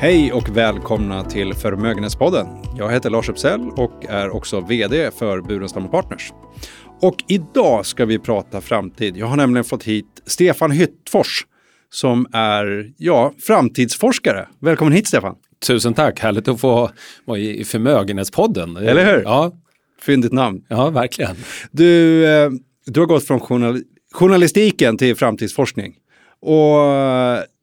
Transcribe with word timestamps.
Hej 0.00 0.32
och 0.32 0.56
välkomna 0.56 1.24
till 1.24 1.54
Förmögenhetspodden. 1.54 2.46
Jag 2.76 2.92
heter 2.92 3.10
Lars 3.10 3.28
Uppsell 3.28 3.60
och 3.60 4.06
är 4.08 4.30
också 4.30 4.60
VD 4.60 5.10
för 5.18 5.40
Burenstam 5.40 5.90
Partners. 5.90 6.32
Och 7.00 7.16
idag 7.28 7.86
ska 7.86 8.04
vi 8.04 8.18
prata 8.18 8.60
framtid. 8.60 9.16
Jag 9.16 9.26
har 9.26 9.36
nämligen 9.36 9.64
fått 9.64 9.84
hit 9.84 10.22
Stefan 10.26 10.70
Hyttfors 10.70 11.46
som 11.90 12.26
är 12.32 12.92
ja, 12.96 13.32
framtidsforskare. 13.38 14.48
Välkommen 14.60 14.92
hit 14.92 15.06
Stefan! 15.06 15.34
Tusen 15.66 15.94
tack, 15.94 16.20
härligt 16.20 16.48
att 16.48 16.60
få 16.60 16.90
vara 17.24 17.38
i 17.38 17.64
Förmögenhetspodden. 17.64 18.76
Eller 18.76 19.14
hur? 19.14 19.22
Ja. 19.22 19.52
Fyndigt 20.02 20.32
namn. 20.32 20.64
Ja, 20.68 20.90
verkligen. 20.90 21.36
Du, 21.70 22.24
eh, 22.26 22.50
du 22.86 23.00
har 23.00 23.06
gått 23.06 23.26
från 23.26 23.40
journal 23.40 23.82
journalistiken 24.12 24.96
till 24.96 25.16
framtidsforskning. 25.16 25.94
Och 26.40 26.78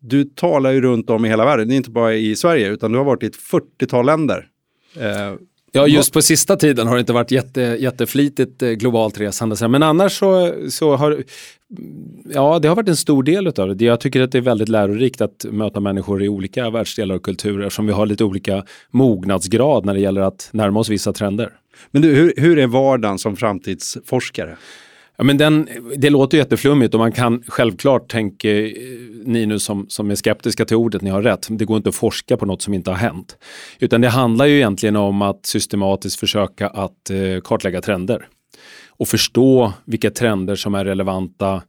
du 0.09 0.23
talar 0.23 0.71
ju 0.71 0.81
runt 0.81 1.09
om 1.09 1.25
i 1.25 1.29
hela 1.29 1.45
världen, 1.45 1.71
inte 1.71 1.89
bara 1.89 2.13
i 2.13 2.35
Sverige, 2.35 2.69
utan 2.69 2.91
du 2.91 2.97
har 2.97 3.05
varit 3.05 3.23
i 3.23 3.25
ett 3.25 3.37
40-tal 3.51 4.05
länder. 4.05 4.47
Eh, 4.99 5.33
ja, 5.71 5.87
just 5.87 6.13
på 6.13 6.21
sista 6.21 6.55
tiden 6.55 6.87
har 6.87 6.95
det 6.95 6.99
inte 6.99 7.13
varit 7.13 7.31
jätte, 7.31 7.61
jätteflitigt 7.61 8.61
eh, 8.61 8.69
globalt 8.69 9.19
resande. 9.19 9.67
Men 9.67 9.83
annars 9.83 10.19
så, 10.19 10.53
så 10.69 10.95
har 10.95 11.23
Ja, 12.33 12.59
det 12.59 12.67
har 12.67 12.75
varit 12.75 12.89
en 12.89 12.95
stor 12.95 13.23
del 13.23 13.47
av 13.47 13.75
det. 13.77 13.85
Jag 13.85 13.99
tycker 13.99 14.21
att 14.21 14.31
det 14.31 14.37
är 14.37 14.41
väldigt 14.41 14.69
lärorikt 14.69 15.21
att 15.21 15.45
möta 15.49 15.79
människor 15.79 16.23
i 16.23 16.29
olika 16.29 16.69
världsdelar 16.69 17.15
och 17.15 17.23
kulturer 17.23 17.69
som 17.69 17.87
vi 17.87 17.93
har 17.93 18.05
lite 18.05 18.23
olika 18.23 18.63
mognadsgrad 18.91 19.85
när 19.85 19.93
det 19.93 19.99
gäller 19.99 20.21
att 20.21 20.49
närma 20.53 20.79
oss 20.79 20.89
vissa 20.89 21.13
trender. 21.13 21.53
Men 21.91 22.01
du, 22.01 22.15
hur, 22.15 22.33
hur 22.37 22.59
är 22.59 22.67
vardagen 22.67 23.19
som 23.19 23.35
framtidsforskare? 23.35 24.57
Ja, 25.17 25.23
men 25.23 25.37
den, 25.37 25.69
det 25.97 26.09
låter 26.09 26.37
jätteflummigt 26.37 26.93
och 26.93 26.99
man 26.99 27.11
kan 27.11 27.43
självklart 27.47 28.09
tänka, 28.09 28.49
eh, 28.49 28.71
ni 29.25 29.45
nu 29.45 29.59
som, 29.59 29.85
som 29.89 30.11
är 30.11 30.15
skeptiska 30.15 30.65
till 30.65 30.77
ordet, 30.77 31.01
ni 31.01 31.09
har 31.09 31.21
rätt, 31.21 31.47
det 31.49 31.65
går 31.65 31.77
inte 31.77 31.89
att 31.89 31.95
forska 31.95 32.37
på 32.37 32.45
något 32.45 32.61
som 32.61 32.73
inte 32.73 32.91
har 32.91 32.97
hänt. 32.97 33.37
Utan 33.79 34.01
det 34.01 34.09
handlar 34.09 34.45
ju 34.45 34.55
egentligen 34.55 34.95
om 34.95 35.21
att 35.21 35.45
systematiskt 35.45 36.19
försöka 36.19 36.67
att 36.67 37.09
eh, 37.09 37.41
kartlägga 37.43 37.81
trender 37.81 38.27
och 38.97 39.07
förstå 39.07 39.73
vilka 39.85 40.11
trender 40.11 40.55
som 40.55 40.75
är 40.75 40.85
relevanta 40.85 41.61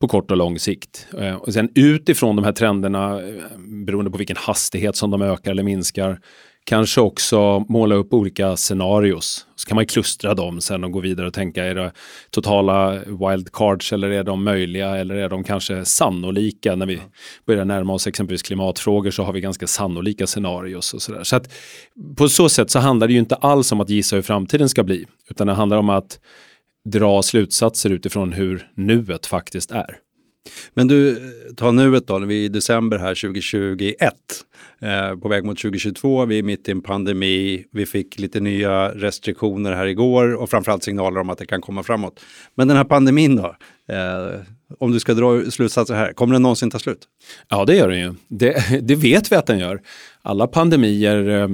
på 0.00 0.08
kort 0.08 0.30
och 0.30 0.36
lång 0.36 0.58
sikt. 0.58 1.06
Eh, 1.18 1.34
och 1.34 1.52
sen 1.52 1.68
utifrån 1.74 2.36
de 2.36 2.44
här 2.44 2.52
trenderna, 2.52 3.20
eh, 3.20 3.58
beroende 3.86 4.10
på 4.10 4.18
vilken 4.18 4.36
hastighet 4.36 4.96
som 4.96 5.10
de 5.10 5.22
ökar 5.22 5.50
eller 5.50 5.62
minskar, 5.62 6.20
Kanske 6.66 7.00
också 7.00 7.64
måla 7.68 7.94
upp 7.94 8.12
olika 8.12 8.56
scenarios. 8.56 9.46
Så 9.56 9.68
kan 9.68 9.76
man 9.76 9.86
klustra 9.86 10.34
dem 10.34 10.60
sen 10.60 10.84
och 10.84 10.92
gå 10.92 11.00
vidare 11.00 11.26
och 11.26 11.34
tänka, 11.34 11.64
är 11.64 11.74
det 11.74 11.92
totala 12.30 12.98
wildcards 13.06 13.92
eller 13.92 14.10
är 14.10 14.24
de 14.24 14.44
möjliga 14.44 14.96
eller 14.96 15.14
är 15.14 15.28
de 15.28 15.44
kanske 15.44 15.84
sannolika? 15.84 16.76
När 16.76 16.86
vi 16.86 17.00
börjar 17.46 17.64
närma 17.64 17.92
oss 17.92 18.06
exempelvis 18.06 18.42
klimatfrågor 18.42 19.10
så 19.10 19.22
har 19.22 19.32
vi 19.32 19.40
ganska 19.40 19.66
sannolika 19.66 20.26
scenarios 20.26 20.94
och 20.94 21.02
sådär. 21.02 21.24
Så 21.24 21.36
att 21.36 21.52
på 22.16 22.28
så 22.28 22.48
sätt 22.48 22.70
så 22.70 22.78
handlar 22.78 23.06
det 23.06 23.12
ju 23.12 23.18
inte 23.18 23.34
alls 23.34 23.72
om 23.72 23.80
att 23.80 23.90
gissa 23.90 24.16
hur 24.16 24.22
framtiden 24.22 24.68
ska 24.68 24.82
bli, 24.82 25.06
utan 25.30 25.46
det 25.46 25.52
handlar 25.52 25.76
om 25.76 25.90
att 25.90 26.20
dra 26.88 27.22
slutsatser 27.22 27.90
utifrån 27.90 28.32
hur 28.32 28.70
nuet 28.74 29.26
faktiskt 29.26 29.70
är. 29.70 30.03
Men 30.74 30.88
du, 30.88 31.20
ta 31.56 31.70
nuet 31.70 32.06
då, 32.06 32.18
vi 32.18 32.40
är 32.40 32.44
i 32.44 32.48
december 32.48 32.98
här 32.98 33.14
2021, 33.14 34.14
eh, 34.80 35.16
på 35.16 35.28
väg 35.28 35.44
mot 35.44 35.58
2022, 35.58 36.24
vi 36.24 36.38
är 36.38 36.42
mitt 36.42 36.68
i 36.68 36.70
en 36.70 36.80
pandemi, 36.80 37.64
vi 37.70 37.86
fick 37.86 38.18
lite 38.18 38.40
nya 38.40 38.88
restriktioner 38.88 39.72
här 39.72 39.86
igår 39.86 40.34
och 40.34 40.50
framförallt 40.50 40.84
signaler 40.84 41.20
om 41.20 41.30
att 41.30 41.38
det 41.38 41.46
kan 41.46 41.60
komma 41.60 41.82
framåt. 41.82 42.20
Men 42.54 42.68
den 42.68 42.76
här 42.76 42.84
pandemin 42.84 43.36
då, 43.36 43.56
eh, 43.94 44.40
om 44.78 44.92
du 44.92 45.00
ska 45.00 45.14
dra 45.14 45.50
slutsatser 45.50 45.94
här, 45.94 46.12
kommer 46.12 46.32
den 46.32 46.42
någonsin 46.42 46.70
ta 46.70 46.78
slut? 46.78 47.08
Ja, 47.48 47.64
det 47.64 47.76
gör 47.76 47.88
den 47.88 47.98
ju. 47.98 48.14
Det, 48.28 48.80
det 48.82 48.94
vet 48.94 49.32
vi 49.32 49.36
att 49.36 49.46
den 49.46 49.58
gör. 49.58 49.80
Alla 50.22 50.46
pandemier 50.46 51.28
eh, 51.28 51.48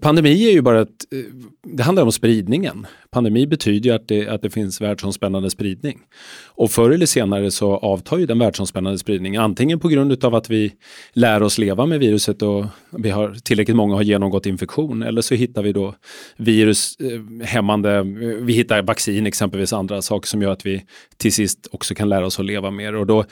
Pandemi 0.00 0.48
är 0.48 0.52
ju 0.52 0.62
bara 0.62 0.80
ett, 0.80 0.88
eh, 1.12 1.18
det 1.62 1.82
handlar 1.82 2.02
om 2.02 2.12
spridningen. 2.12 2.86
Pandemi 3.10 3.46
betyder 3.46 3.90
ju 3.90 3.96
att 3.96 4.08
det, 4.08 4.28
att 4.28 4.42
det 4.42 4.50
finns 4.50 4.80
världsomspännande 4.80 5.50
spridning. 5.50 6.00
Och 6.44 6.70
förr 6.70 6.90
eller 6.90 7.06
senare 7.06 7.50
så 7.50 7.76
avtar 7.76 8.18
ju 8.18 8.26
den 8.26 8.38
världsomspännande 8.38 8.98
spridningen. 8.98 9.42
Antingen 9.42 9.80
på 9.80 9.88
grund 9.88 10.24
av 10.24 10.34
att 10.34 10.50
vi 10.50 10.72
lär 11.12 11.42
oss 11.42 11.58
leva 11.58 11.86
med 11.86 12.00
viruset 12.00 12.42
och 12.42 12.66
vi 12.90 13.10
har, 13.10 13.34
tillräckligt 13.44 13.76
många 13.76 13.94
har 13.94 14.02
genomgått 14.02 14.46
infektion. 14.46 15.02
Eller 15.02 15.20
så 15.20 15.34
hittar 15.34 15.62
vi 15.62 15.72
då 15.72 15.94
virushämmande, 16.36 17.90
eh, 17.90 17.98
eh, 17.98 18.04
vi 18.40 18.52
hittar 18.52 18.82
vaccin 18.82 19.26
exempelvis, 19.26 19.72
andra 19.72 20.02
saker 20.02 20.28
som 20.28 20.42
gör 20.42 20.50
att 20.50 20.66
vi 20.66 20.84
till 21.16 21.32
sist 21.32 21.68
också 21.72 21.94
kan 21.94 22.08
lära 22.08 22.26
oss 22.26 22.38
att 22.38 22.46
leva 22.46 22.70
mer. 22.70 22.94
Och 22.94 23.06
då 23.06 23.24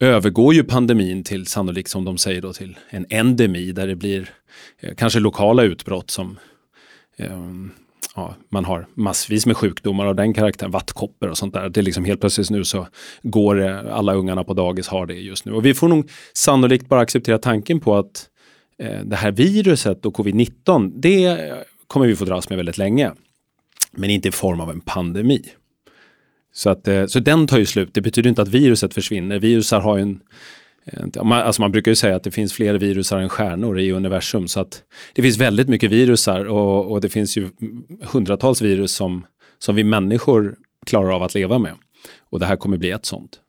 övergår 0.00 0.54
ju 0.54 0.64
pandemin 0.64 1.24
till 1.24 1.46
sannolikt 1.46 1.90
som 1.90 2.04
de 2.04 2.18
säger 2.18 2.42
då 2.42 2.52
till 2.52 2.78
en 2.88 3.06
endemi 3.10 3.72
där 3.72 3.86
det 3.86 3.96
blir 3.96 4.30
eh, 4.80 4.94
kanske 4.94 5.20
lokala 5.20 5.62
utbrott 5.62 6.10
som 6.10 6.38
eh, 7.16 7.40
ja, 8.14 8.34
man 8.48 8.64
har 8.64 8.86
massvis 8.94 9.46
med 9.46 9.56
sjukdomar 9.56 10.06
av 10.06 10.14
den 10.14 10.34
karaktären, 10.34 10.70
vattkoppor 10.70 11.28
och 11.28 11.38
sånt 11.38 11.54
där. 11.54 11.68
Det 11.68 11.80
är 11.80 11.82
liksom 11.82 12.04
helt 12.04 12.20
plötsligt 12.20 12.50
nu 12.50 12.64
så 12.64 12.86
går 13.22 13.62
alla 13.90 14.14
ungarna 14.14 14.44
på 14.44 14.54
dagis 14.54 14.88
har 14.88 15.06
det 15.06 15.14
just 15.14 15.44
nu. 15.44 15.52
Och 15.52 15.64
vi 15.66 15.74
får 15.74 15.88
nog 15.88 16.10
sannolikt 16.34 16.88
bara 16.88 17.00
acceptera 17.00 17.38
tanken 17.38 17.80
på 17.80 17.96
att 17.96 18.28
eh, 18.78 19.00
det 19.04 19.16
här 19.16 19.32
viruset 19.32 20.06
och 20.06 20.16
covid-19, 20.16 20.92
det 20.94 21.52
kommer 21.86 22.06
vi 22.06 22.16
få 22.16 22.24
dras 22.24 22.48
med 22.48 22.56
väldigt 22.56 22.78
länge. 22.78 23.12
Men 23.92 24.10
inte 24.10 24.28
i 24.28 24.32
form 24.32 24.60
av 24.60 24.70
en 24.70 24.80
pandemi. 24.80 25.42
Så, 26.56 26.70
att, 26.70 26.88
eh, 26.88 27.06
så 27.06 27.20
den 27.20 27.46
tar 27.46 27.58
ju 27.58 27.66
slut. 27.66 27.94
Det 27.94 28.00
betyder 28.00 28.28
inte 28.28 28.42
att 28.42 28.48
viruset 28.48 28.94
försvinner. 28.94 29.38
Virusar 29.38 29.80
har 29.80 29.98
en 29.98 30.20
Alltså 31.30 31.62
man 31.62 31.72
brukar 31.72 31.90
ju 31.90 31.94
säga 31.94 32.16
att 32.16 32.22
det 32.22 32.30
finns 32.30 32.52
fler 32.52 32.74
virusar 32.74 33.18
än 33.18 33.28
stjärnor 33.28 33.78
i 33.78 33.92
universum. 33.92 34.48
Så 34.48 34.60
att 34.60 34.82
det 35.14 35.22
finns 35.22 35.38
väldigt 35.38 35.68
mycket 35.68 35.90
virusar 35.90 36.44
och, 36.44 36.92
och 36.92 37.00
det 37.00 37.08
finns 37.08 37.36
ju 37.36 37.50
hundratals 38.02 38.62
virus 38.62 38.92
som, 38.92 39.26
som 39.58 39.74
vi 39.74 39.84
människor 39.84 40.56
klarar 40.86 41.14
av 41.14 41.22
att 41.22 41.34
leva 41.34 41.58
med. 41.58 41.72
Och 42.30 42.40
det 42.40 42.46
här 42.46 42.56
kommer 42.56 42.76
bli 42.76 42.90
ett 42.90 43.06
sånt. 43.06 43.40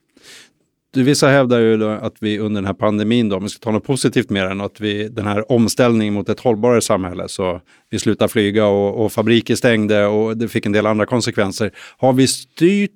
Du, 0.98 1.04
vissa 1.04 1.28
hävdar 1.28 1.60
ju 1.60 1.90
att 1.90 2.16
vi 2.20 2.40
under 2.40 2.62
den 2.62 2.66
här 2.66 2.74
pandemin, 2.74 3.30
då, 3.30 3.38
om 3.38 3.44
vi 3.44 3.50
ska 3.50 3.60
ta 3.60 3.72
något 3.72 3.84
positivt 3.84 4.30
med 4.30 4.50
den, 4.50 4.62
att 4.62 4.82
vi, 4.82 5.08
den 5.08 5.26
här 5.26 5.52
omställningen 5.52 6.14
mot 6.14 6.30
ett 6.30 6.40
hållbarare 6.40 6.82
samhälle, 6.82 7.28
så 7.28 7.62
vi 7.90 8.00
slutar 8.00 8.28
flyga 8.28 8.66
och, 8.66 9.06
och 9.06 9.12
fabriker 9.12 9.56
stängde 9.56 10.06
och 10.06 10.38
det 10.38 10.48
fick 10.48 10.66
en 10.66 10.72
del 10.72 10.86
andra 10.86 11.06
konsekvenser. 11.06 11.72
Har 11.98 12.14
vi 12.14 12.28
styrt 12.28 12.92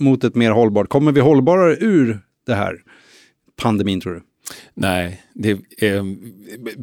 mot 0.00 0.24
ett 0.24 0.34
mer 0.34 0.50
hållbart, 0.50 0.88
kommer 0.88 1.12
vi 1.12 1.20
hållbarare 1.20 1.76
ur 1.80 2.20
det 2.46 2.54
här 2.54 2.76
pandemin 3.62 4.00
tror 4.00 4.14
du? 4.14 4.22
Nej, 4.74 5.22
det 5.34 5.50
är, 5.78 6.16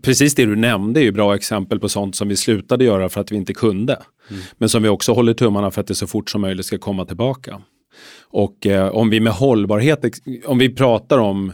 precis 0.02 0.36
det 0.36 0.46
du 0.46 0.56
nämnde 0.56 1.00
är 1.00 1.04
ju 1.04 1.12
bra 1.12 1.36
exempel 1.36 1.80
på 1.80 1.90
sånt 1.90 2.16
som 2.16 2.28
vi 2.28 2.36
slutade 2.36 2.86
göra 2.86 3.10
för 3.10 3.22
att 3.22 3.32
vi 3.32 3.36
inte 3.36 3.54
kunde. 3.54 3.94
Mm. 4.30 4.42
Men 4.58 4.70
som 4.70 4.84
vi 4.84 4.90
också 4.90 5.14
håller 5.14 5.34
tummarna 5.34 5.72
för 5.72 5.82
att 5.82 5.88
det 5.88 5.96
så 5.96 6.08
fort 6.08 6.30
som 6.30 6.42
möjligt 6.42 6.66
ska 6.66 6.78
komma 6.78 7.06
tillbaka. 7.06 7.62
Och 8.22 8.68
eh, 8.68 8.88
om 8.88 9.10
vi 9.10 9.20
med 9.20 9.34
hållbarhet, 9.34 10.06
om 10.46 10.58
vi 10.58 10.76
pratar 10.76 11.18
om 11.18 11.54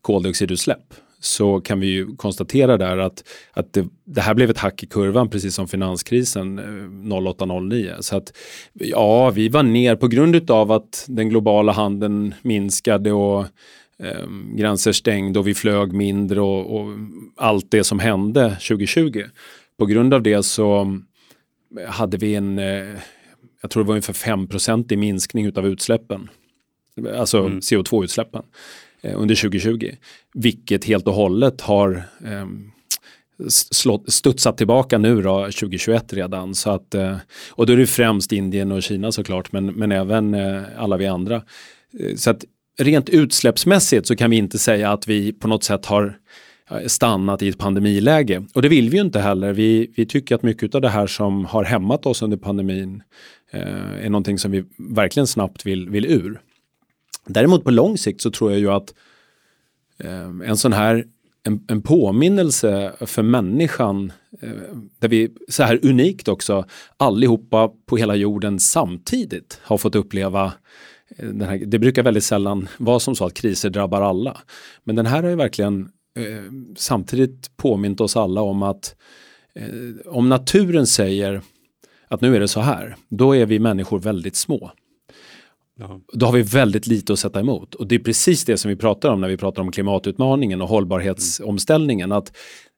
koldioxidutsläpp 0.00 0.94
så 1.20 1.60
kan 1.60 1.80
vi 1.80 1.86
ju 1.86 2.16
konstatera 2.16 2.76
där 2.76 2.98
att, 2.98 3.24
att 3.52 3.72
det, 3.72 3.86
det, 4.04 4.20
här 4.20 4.34
blev 4.34 4.50
ett 4.50 4.58
hack 4.58 4.82
i 4.82 4.86
kurvan 4.86 5.30
precis 5.30 5.54
som 5.54 5.68
finanskrisen 5.68 6.58
eh, 6.58 6.62
08-09. 7.16 8.00
Så 8.00 8.16
att 8.16 8.36
ja, 8.72 9.30
vi 9.30 9.48
var 9.48 9.62
ner 9.62 9.96
på 9.96 10.08
grund 10.08 10.50
av 10.50 10.72
att 10.72 11.04
den 11.08 11.28
globala 11.28 11.72
handeln 11.72 12.34
minskade 12.42 13.12
och 13.12 13.40
eh, 14.02 14.26
gränser 14.54 14.92
stängde 14.92 15.38
och 15.38 15.46
vi 15.46 15.54
flög 15.54 15.92
mindre 15.92 16.40
och, 16.40 16.80
och, 16.80 16.88
allt 17.36 17.70
det 17.70 17.84
som 17.84 17.98
hände 17.98 18.50
2020. 18.50 19.22
På 19.78 19.86
grund 19.86 20.14
av 20.14 20.22
det 20.22 20.42
så 20.42 20.98
hade 21.88 22.16
vi 22.16 22.34
en 22.34 22.58
eh, 22.58 22.94
jag 23.60 23.70
tror 23.70 23.82
det 23.82 23.88
var 23.88 23.94
ungefär 23.94 24.12
5% 24.12 24.92
i 24.92 24.96
minskning 24.96 25.56
av 25.56 25.66
utsläppen. 25.66 26.28
Alltså 27.16 27.38
mm. 27.38 27.58
CO2-utsläppen 27.58 28.42
eh, 29.02 29.20
under 29.20 29.34
2020. 29.34 29.90
Vilket 30.34 30.84
helt 30.84 31.06
och 31.06 31.14
hållet 31.14 31.60
har 31.60 32.02
eh, 32.24 32.46
slått, 33.48 34.12
studsat 34.12 34.56
tillbaka 34.56 34.98
nu 34.98 35.22
då 35.22 35.44
2021 35.44 36.12
redan. 36.12 36.54
Så 36.54 36.70
att, 36.70 36.94
eh, 36.94 37.16
och 37.50 37.66
då 37.66 37.72
är 37.72 37.76
det 37.76 37.86
främst 37.86 38.32
Indien 38.32 38.72
och 38.72 38.82
Kina 38.82 39.12
såklart 39.12 39.52
men, 39.52 39.66
men 39.66 39.92
även 39.92 40.34
eh, 40.34 40.62
alla 40.76 40.96
vi 40.96 41.06
andra. 41.06 41.42
Eh, 42.00 42.14
så 42.16 42.30
att 42.30 42.44
rent 42.78 43.08
utsläppsmässigt 43.08 44.06
så 44.06 44.16
kan 44.16 44.30
vi 44.30 44.36
inte 44.36 44.58
säga 44.58 44.92
att 44.92 45.08
vi 45.08 45.32
på 45.32 45.48
något 45.48 45.64
sätt 45.64 45.86
har 45.86 46.18
Eh, 46.70 46.86
stannat 46.86 47.42
i 47.42 47.48
ett 47.48 47.58
pandemiläge. 47.58 48.44
Och 48.54 48.62
det 48.62 48.68
vill 48.68 48.90
vi 48.90 48.96
ju 48.96 49.02
inte 49.02 49.20
heller. 49.20 49.52
Vi, 49.52 49.92
vi 49.96 50.06
tycker 50.06 50.34
att 50.34 50.42
mycket 50.42 50.74
av 50.74 50.80
det 50.80 50.88
här 50.88 51.06
som 51.06 51.44
har 51.44 51.64
hämmat 51.64 52.06
oss 52.06 52.22
under 52.22 52.36
pandemin 52.36 53.02
eh, 53.50 54.04
är 54.04 54.10
någonting 54.10 54.38
som 54.38 54.50
vi 54.50 54.64
verkligen 54.78 55.26
snabbt 55.26 55.66
vill, 55.66 55.90
vill 55.90 56.06
ur. 56.06 56.40
Däremot 57.26 57.64
på 57.64 57.70
lång 57.70 57.98
sikt 57.98 58.20
så 58.20 58.30
tror 58.30 58.50
jag 58.50 58.60
ju 58.60 58.70
att 58.70 58.94
eh, 59.98 60.48
en 60.48 60.56
sån 60.56 60.72
här 60.72 61.04
en, 61.42 61.64
en 61.68 61.82
påminnelse 61.82 62.92
för 63.00 63.22
människan 63.22 64.12
eh, 64.40 64.50
där 64.98 65.08
vi 65.08 65.30
så 65.48 65.62
här 65.62 65.80
unikt 65.82 66.28
också 66.28 66.64
allihopa 66.96 67.70
på 67.86 67.96
hela 67.96 68.14
jorden 68.14 68.60
samtidigt 68.60 69.60
har 69.62 69.78
fått 69.78 69.94
uppleva 69.94 70.52
eh, 71.16 71.28
den 71.28 71.48
här, 71.48 71.58
det 71.66 71.78
brukar 71.78 72.02
väldigt 72.02 72.24
sällan 72.24 72.68
vara 72.78 73.00
som 73.00 73.14
så 73.14 73.24
att 73.24 73.34
kriser 73.34 73.70
drabbar 73.70 74.02
alla. 74.02 74.36
Men 74.84 74.96
den 74.96 75.06
här 75.06 75.22
har 75.22 75.30
ju 75.30 75.36
verkligen 75.36 75.88
samtidigt 76.76 77.56
påmint 77.56 78.00
oss 78.00 78.16
alla 78.16 78.40
om 78.40 78.62
att 78.62 78.96
eh, 79.54 79.66
om 80.06 80.28
naturen 80.28 80.86
säger 80.86 81.42
att 82.08 82.20
nu 82.20 82.36
är 82.36 82.40
det 82.40 82.48
så 82.48 82.60
här, 82.60 82.96
då 83.08 83.36
är 83.36 83.46
vi 83.46 83.58
människor 83.58 83.98
väldigt 83.98 84.36
små. 84.36 84.70
Ja. 85.78 86.00
Då 86.12 86.26
har 86.26 86.32
vi 86.32 86.42
väldigt 86.42 86.86
lite 86.86 87.12
att 87.12 87.18
sätta 87.18 87.40
emot. 87.40 87.74
Och 87.74 87.86
det 87.86 87.94
är 87.94 87.98
precis 87.98 88.44
det 88.44 88.56
som 88.56 88.68
vi 88.68 88.76
pratar 88.76 89.08
om 89.08 89.20
när 89.20 89.28
vi 89.28 89.36
pratar 89.36 89.62
om 89.62 89.72
klimatutmaningen 89.72 90.62
och 90.62 90.68
hållbarhetsomställningen. 90.68 92.12
Att 92.12 92.36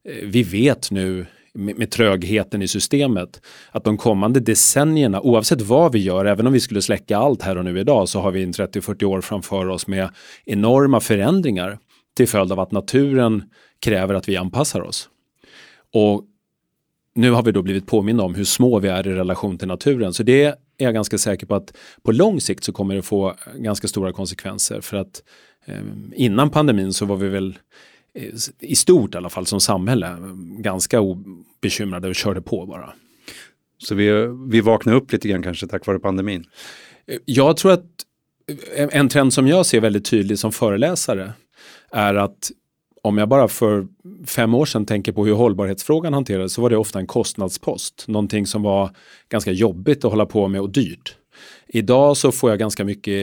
eh, 0.08 0.14
vi 0.28 0.42
vet 0.42 0.90
nu 0.90 1.26
med, 1.54 1.78
med 1.78 1.90
trögheten 1.90 2.62
i 2.62 2.68
systemet 2.68 3.40
att 3.70 3.84
de 3.84 3.96
kommande 3.96 4.40
decennierna, 4.40 5.20
oavsett 5.20 5.60
vad 5.60 5.92
vi 5.92 5.98
gör, 5.98 6.24
även 6.24 6.46
om 6.46 6.52
vi 6.52 6.60
skulle 6.60 6.82
släcka 6.82 7.18
allt 7.18 7.42
här 7.42 7.58
och 7.58 7.64
nu 7.64 7.80
idag, 7.80 8.08
så 8.08 8.20
har 8.20 8.30
vi 8.30 8.42
en 8.42 8.52
30-40 8.52 9.04
år 9.04 9.20
framför 9.20 9.68
oss 9.68 9.86
med 9.86 10.10
enorma 10.44 11.00
förändringar 11.00 11.78
till 12.14 12.28
följd 12.28 12.52
av 12.52 12.60
att 12.60 12.72
naturen 12.72 13.42
kräver 13.80 14.14
att 14.14 14.28
vi 14.28 14.36
anpassar 14.36 14.80
oss. 14.80 15.08
Och 15.92 16.24
nu 17.14 17.30
har 17.30 17.42
vi 17.42 17.52
då 17.52 17.62
blivit 17.62 17.86
påminna 17.86 18.22
om 18.22 18.34
hur 18.34 18.44
små 18.44 18.78
vi 18.78 18.88
är 18.88 19.06
i 19.06 19.12
relation 19.12 19.58
till 19.58 19.68
naturen. 19.68 20.14
Så 20.14 20.22
det 20.22 20.44
är 20.44 20.54
jag 20.76 20.94
ganska 20.94 21.18
säker 21.18 21.46
på 21.46 21.54
att 21.54 21.76
på 22.02 22.12
lång 22.12 22.40
sikt 22.40 22.64
så 22.64 22.72
kommer 22.72 22.94
det 22.94 23.02
få 23.02 23.34
ganska 23.56 23.88
stora 23.88 24.12
konsekvenser. 24.12 24.80
För 24.80 24.96
att 24.96 25.22
eh, 25.64 25.82
innan 26.14 26.50
pandemin 26.50 26.92
så 26.92 27.04
var 27.04 27.16
vi 27.16 27.28
väl 27.28 27.58
eh, 28.14 28.32
i 28.60 28.74
stort 28.74 29.14
i 29.14 29.18
alla 29.18 29.28
fall 29.28 29.46
som 29.46 29.60
samhälle 29.60 30.16
ganska 30.58 31.00
obekymrade 31.00 32.08
och 32.08 32.14
körde 32.14 32.42
på 32.42 32.66
bara. 32.66 32.92
Så 33.78 33.94
vi, 33.94 34.10
vi 34.48 34.60
vaknade 34.60 34.98
upp 34.98 35.12
lite 35.12 35.28
grann 35.28 35.42
kanske 35.42 35.66
tack 35.66 35.86
vare 35.86 35.98
pandemin? 35.98 36.44
Jag 37.24 37.56
tror 37.56 37.72
att 37.72 37.86
en 38.90 39.08
trend 39.08 39.32
som 39.32 39.46
jag 39.46 39.66
ser 39.66 39.80
väldigt 39.80 40.04
tydligt 40.04 40.40
som 40.40 40.52
föreläsare 40.52 41.32
är 41.92 42.14
att 42.14 42.50
om 43.02 43.18
jag 43.18 43.28
bara 43.28 43.48
för 43.48 43.86
fem 44.26 44.54
år 44.54 44.64
sedan 44.64 44.86
tänker 44.86 45.12
på 45.12 45.26
hur 45.26 45.34
hållbarhetsfrågan 45.34 46.14
hanterades 46.14 46.52
så 46.52 46.62
var 46.62 46.70
det 46.70 46.76
ofta 46.76 46.98
en 46.98 47.06
kostnadspost. 47.06 48.04
Någonting 48.08 48.46
som 48.46 48.62
var 48.62 48.90
ganska 49.28 49.52
jobbigt 49.52 50.04
att 50.04 50.10
hålla 50.10 50.26
på 50.26 50.48
med 50.48 50.60
och 50.60 50.70
dyrt. 50.70 51.16
Idag 51.68 52.16
så 52.16 52.32
får 52.32 52.50
jag 52.50 52.58
ganska 52.58 52.84
mycket 52.84 53.14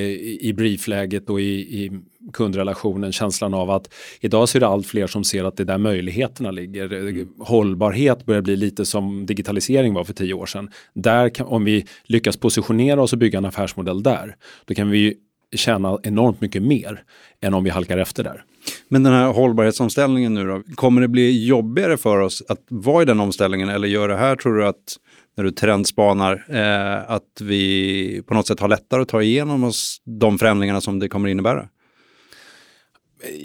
i 0.41 0.53
briefläget 0.57 1.29
och 1.29 1.41
i, 1.41 1.83
i 1.83 1.91
kundrelationen 2.33 3.11
känslan 3.11 3.53
av 3.53 3.69
att 3.69 3.93
idag 4.19 4.49
så 4.49 4.57
är 4.57 4.59
det 4.59 4.67
allt 4.67 4.87
fler 4.87 5.07
som 5.07 5.23
ser 5.23 5.43
att 5.43 5.57
det 5.57 5.63
är 5.63 5.65
där 5.65 5.77
möjligheterna 5.77 6.51
ligger. 6.51 6.93
Mm. 6.93 7.27
Hållbarhet 7.39 8.25
börjar 8.25 8.41
bli 8.41 8.55
lite 8.55 8.85
som 8.85 9.25
digitalisering 9.25 9.93
var 9.93 10.03
för 10.03 10.13
tio 10.13 10.33
år 10.33 10.45
sedan. 10.45 10.69
Där 10.93 11.29
kan, 11.29 11.47
om 11.47 11.63
vi 11.63 11.85
lyckas 12.03 12.37
positionera 12.37 13.01
oss 13.01 13.13
och 13.13 13.19
bygga 13.19 13.37
en 13.37 13.45
affärsmodell 13.45 14.03
där, 14.03 14.35
då 14.65 14.73
kan 14.73 14.89
vi 14.89 15.17
tjäna 15.55 15.97
enormt 16.03 16.41
mycket 16.41 16.61
mer 16.61 17.03
än 17.41 17.53
om 17.53 17.63
vi 17.63 17.69
halkar 17.69 17.97
efter 17.97 18.23
där. 18.23 18.43
Men 18.89 19.03
den 19.03 19.13
här 19.13 19.27
hållbarhetsomställningen 19.27 20.33
nu 20.33 20.47
då, 20.47 20.63
kommer 20.75 21.01
det 21.01 21.07
bli 21.07 21.47
jobbigare 21.47 21.97
för 21.97 22.19
oss 22.19 22.43
att 22.49 22.61
vara 22.69 23.01
i 23.01 23.05
den 23.05 23.19
omställningen 23.19 23.69
eller 23.69 23.87
gör 23.87 24.07
det 24.07 24.17
här, 24.17 24.35
tror 24.35 24.57
du 24.57 24.65
att 24.67 24.97
när 25.37 25.43
du 25.43 25.51
trendspanar, 25.51 26.45
eh, 26.49 27.11
att 27.11 27.41
vi 27.41 28.21
på 28.27 28.33
något 28.33 28.47
sätt 28.47 28.59
har 28.59 28.67
lättare 28.67 29.01
att 29.01 29.07
ta 29.07 29.21
igenom 29.21 29.63
oss 29.63 30.01
de 30.05 30.39
förändringarna 30.39 30.81
som 30.81 30.99
det 30.99 31.09
kommer 31.09 31.29
innebära? 31.29 31.69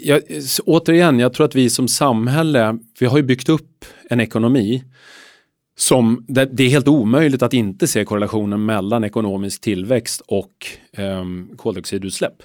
Jag, 0.01 0.21
återigen, 0.65 1.19
jag 1.19 1.33
tror 1.33 1.45
att 1.45 1.55
vi 1.55 1.69
som 1.69 1.87
samhälle, 1.87 2.77
vi 2.99 3.05
har 3.05 3.17
ju 3.17 3.23
byggt 3.23 3.49
upp 3.49 3.85
en 4.09 4.19
ekonomi 4.19 4.83
som, 5.75 6.25
det 6.27 6.59
är 6.59 6.69
helt 6.69 6.87
omöjligt 6.87 7.41
att 7.41 7.53
inte 7.53 7.87
se 7.87 8.05
korrelationen 8.05 8.65
mellan 8.65 9.03
ekonomisk 9.03 9.61
tillväxt 9.61 10.21
och 10.27 10.67
eh, 10.91 11.23
koldioxidutsläpp. 11.55 12.35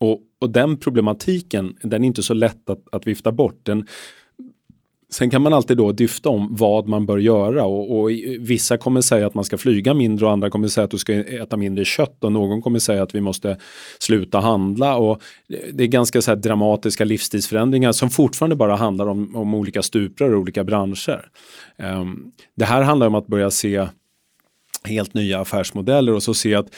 Och, 0.00 0.20
och 0.40 0.50
den 0.50 0.76
problematiken, 0.76 1.76
den 1.82 2.04
är 2.04 2.06
inte 2.06 2.22
så 2.22 2.34
lätt 2.34 2.70
att, 2.70 2.84
att 2.92 3.06
vifta 3.06 3.32
bort. 3.32 3.60
Den, 3.62 3.86
sen 5.14 5.30
kan 5.30 5.42
man 5.42 5.52
alltid 5.52 5.76
då 5.76 5.92
dyfta 5.92 6.28
om 6.28 6.56
vad 6.56 6.88
man 6.88 7.06
bör 7.06 7.18
göra 7.18 7.64
och, 7.64 8.00
och, 8.00 8.10
vissa 8.38 8.78
kommer 8.78 9.00
säga 9.00 9.26
att 9.26 9.34
man 9.34 9.44
ska 9.44 9.58
flyga 9.58 9.94
mindre 9.94 10.26
och 10.26 10.32
andra 10.32 10.50
kommer 10.50 10.68
säga 10.68 10.84
att 10.84 10.90
du 10.90 10.98
ska 10.98 11.12
äta 11.12 11.56
mindre 11.56 11.84
kött 11.84 12.24
och 12.24 12.32
någon 12.32 12.62
kommer 12.62 12.78
säga 12.78 13.02
att 13.02 13.14
vi 13.14 13.20
måste 13.20 13.58
sluta 13.98 14.40
handla. 14.40 14.96
Och 14.96 15.22
det 15.72 15.84
är 15.84 15.88
ganska 15.88 16.22
så 16.22 16.34
dramatiska 16.34 17.04
livsstilsförändringar 17.04 17.92
som 17.92 18.10
fortfarande 18.10 18.56
bara 18.56 18.76
handlar 18.76 19.06
om, 19.06 19.36
om 19.36 19.54
olika 19.54 19.82
stuprör 19.82 20.34
och 20.34 20.40
olika 20.40 20.64
branscher. 20.64 21.28
Um, 21.78 22.32
det 22.56 22.64
här 22.64 22.82
handlar 22.82 23.06
om 23.06 23.14
att 23.14 23.26
börja 23.26 23.50
se 23.50 23.86
helt 24.84 25.14
nya 25.14 25.40
affärsmodeller 25.40 26.12
och 26.12 26.22
så 26.22 26.34
se 26.34 26.54
att 26.54 26.74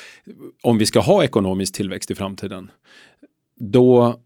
om 0.63 0.79
vi 0.79 0.87
ska 0.87 1.01
ha 1.01 1.25
ekonomisk 1.25 1.75
tillväxt 1.75 2.11
i 2.11 2.15
framtiden 2.15 2.71
då 3.61 4.21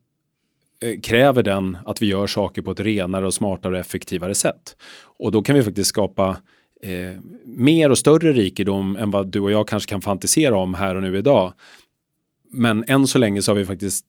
Eh, 0.84 1.00
kräver 1.00 1.42
den 1.42 1.78
att 1.86 2.02
vi 2.02 2.06
gör 2.06 2.26
saker 2.26 2.62
på 2.62 2.70
ett 2.70 2.80
renare 2.80 3.26
och 3.26 3.34
smartare 3.34 3.72
och 3.72 3.78
effektivare 3.78 4.34
sätt. 4.34 4.76
Och 5.18 5.32
då 5.32 5.42
kan 5.42 5.54
vi 5.54 5.62
faktiskt 5.62 5.88
skapa 5.88 6.36
eh, 6.82 7.20
mer 7.44 7.90
och 7.90 7.98
större 7.98 8.32
rikedom 8.32 8.96
än 8.96 9.10
vad 9.10 9.26
du 9.26 9.40
och 9.40 9.50
jag 9.50 9.68
kanske 9.68 9.90
kan 9.90 10.00
fantisera 10.00 10.56
om 10.56 10.74
här 10.74 10.94
och 10.94 11.02
nu 11.02 11.18
idag. 11.18 11.52
Men 12.52 12.84
än 12.88 13.06
så 13.06 13.18
länge 13.18 13.42
så 13.42 13.50
har 13.50 13.56
vi 13.56 13.64
faktiskt 13.64 14.06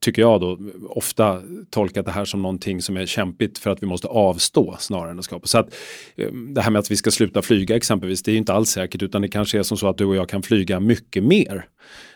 tycker 0.00 0.22
jag 0.22 0.40
då, 0.40 0.58
ofta 0.88 1.42
tolkat 1.70 2.04
det 2.06 2.12
här 2.12 2.24
som 2.24 2.42
någonting 2.42 2.82
som 2.82 2.96
är 2.96 3.06
kämpigt 3.06 3.58
för 3.58 3.70
att 3.70 3.82
vi 3.82 3.86
måste 3.86 4.08
avstå 4.08 4.76
snarare 4.78 5.10
än 5.10 5.18
att 5.18 5.24
skapa. 5.24 5.46
Så 5.46 5.58
att 5.58 5.74
eh, 6.16 6.32
det 6.32 6.60
här 6.60 6.70
med 6.70 6.80
att 6.80 6.90
vi 6.90 6.96
ska 6.96 7.10
sluta 7.10 7.42
flyga 7.42 7.76
exempelvis, 7.76 8.22
det 8.22 8.32
är 8.32 8.36
inte 8.36 8.52
alls 8.52 8.70
säkert 8.70 9.02
utan 9.02 9.22
det 9.22 9.28
kanske 9.28 9.58
är 9.58 9.62
som 9.62 9.76
så 9.76 9.88
att 9.88 9.98
du 9.98 10.04
och 10.04 10.16
jag 10.16 10.28
kan 10.28 10.42
flyga 10.42 10.80
mycket 10.80 11.24
mer. 11.24 11.66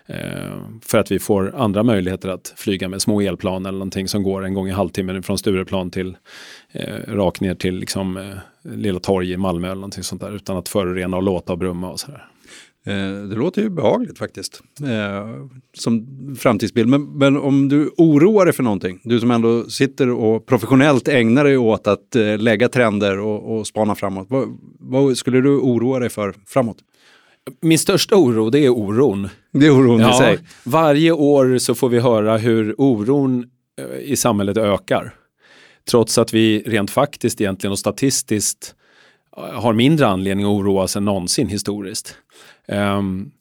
Eh, 0.06 0.58
för 0.82 0.99
att 0.99 1.11
vi 1.11 1.19
får 1.19 1.55
andra 1.56 1.82
möjligheter 1.82 2.29
att 2.29 2.52
flyga 2.56 2.88
med 2.88 3.02
små 3.02 3.20
elplan 3.20 3.67
eller 3.67 3.79
någonting 3.79 4.08
som 4.08 4.23
går 4.23 4.44
en 4.44 4.55
gång 4.55 4.69
i 4.69 4.73
halvtimmen 4.73 5.23
från 5.23 5.38
Stureplan 5.38 5.90
till 5.90 6.17
eh, 6.73 6.96
rakt 7.08 7.40
ner 7.40 7.55
till 7.55 7.75
liksom, 7.75 8.17
eh, 8.17 8.37
Lilla 8.75 9.00
torg 9.00 9.32
i 9.32 9.37
Malmö 9.37 9.67
eller 9.67 9.75
någonting 9.75 10.02
sånt 10.02 10.20
där 10.20 10.37
utan 10.37 10.56
att 10.56 10.69
förorena 10.69 11.17
och 11.17 11.23
låta 11.23 11.52
och 11.52 11.58
brumma 11.58 11.90
och 11.90 12.00
sådär. 12.00 12.31
Eh, 12.84 13.29
det 13.29 13.37
låter 13.37 13.62
ju 13.62 13.70
behagligt 13.70 14.19
faktiskt, 14.19 14.62
eh, 14.82 15.29
som 15.75 16.06
framtidsbild. 16.38 16.88
Men, 16.88 17.19
men, 17.19 17.37
om 17.37 17.69
du 17.69 17.90
oroar 17.96 18.44
dig 18.44 18.55
för 18.55 18.62
någonting, 18.62 19.00
du 19.05 19.20
som 19.20 19.31
ändå 19.31 19.64
sitter 19.64 20.11
och 20.11 20.46
professionellt 20.46 21.08
ägnar 21.08 21.44
dig 21.44 21.56
åt 21.56 21.87
att 21.87 22.17
eh, 22.17 22.38
lägga 22.38 22.69
trender 22.69 23.19
och, 23.19 23.58
och 23.58 23.67
spana 23.67 23.94
framåt. 23.94 24.26
Vad, 24.31 24.58
vad, 24.81 25.19
skulle 25.19 25.40
du 25.40 25.56
oroa 25.56 25.99
dig 25.99 26.08
för 26.08 26.34
framåt? 26.46 26.77
Min 27.60 27.79
största 27.79 28.17
oro, 28.17 28.51
det 28.51 28.58
är 28.58 28.69
oron. 28.69 29.29
Det 29.53 29.67
är 29.67 29.70
oron 29.70 30.01
ja, 30.01 30.15
i 30.15 30.19
sig? 30.19 30.39
Varje 30.65 31.12
år 31.12 31.58
så 31.58 31.74
får 31.74 31.89
vi 31.89 31.98
höra 31.98 32.36
hur 32.36 32.74
oron 32.79 33.46
i 34.01 34.17
samhället 34.17 34.56
ökar. 34.56 35.15
Trots 35.91 36.19
att 36.19 36.34
vi 36.34 36.62
rent 36.67 36.91
faktiskt 36.91 37.41
egentligen 37.41 37.72
och 37.72 37.79
statistiskt 37.79 38.74
har 39.36 39.72
mindre 39.72 40.06
anledning 40.06 40.46
att 40.46 40.51
oroa 40.51 40.89
sig 40.89 41.01
än 41.01 41.05
någonsin 41.05 41.48
historiskt. 41.48 42.17
Um, 42.69 43.32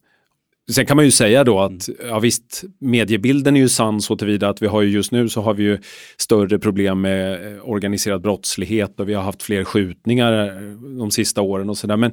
Sen 0.71 0.85
kan 0.85 0.97
man 0.97 1.05
ju 1.05 1.11
säga 1.11 1.43
då 1.43 1.59
att 1.59 1.89
ja 2.07 2.19
visst, 2.19 2.63
mediebilden 2.79 3.55
är 3.55 3.59
ju 3.59 3.69
sann 3.69 4.01
så 4.01 4.17
tillvida 4.17 4.49
att 4.49 4.61
vi 4.61 4.67
har 4.67 4.81
ju 4.81 4.89
just 4.89 5.11
nu 5.11 5.29
så 5.29 5.41
har 5.41 5.53
vi 5.53 5.63
ju 5.63 5.79
större 6.17 6.59
problem 6.59 7.01
med 7.01 7.53
eh, 7.53 7.69
organiserad 7.69 8.21
brottslighet 8.21 8.99
och 8.99 9.09
vi 9.09 9.13
har 9.13 9.23
haft 9.23 9.43
fler 9.43 9.63
skjutningar 9.63 10.47
eh, 10.47 10.71
de 10.97 11.11
sista 11.11 11.41
åren 11.41 11.69
och 11.69 11.77
sådär. 11.77 11.97
Men, 11.97 12.11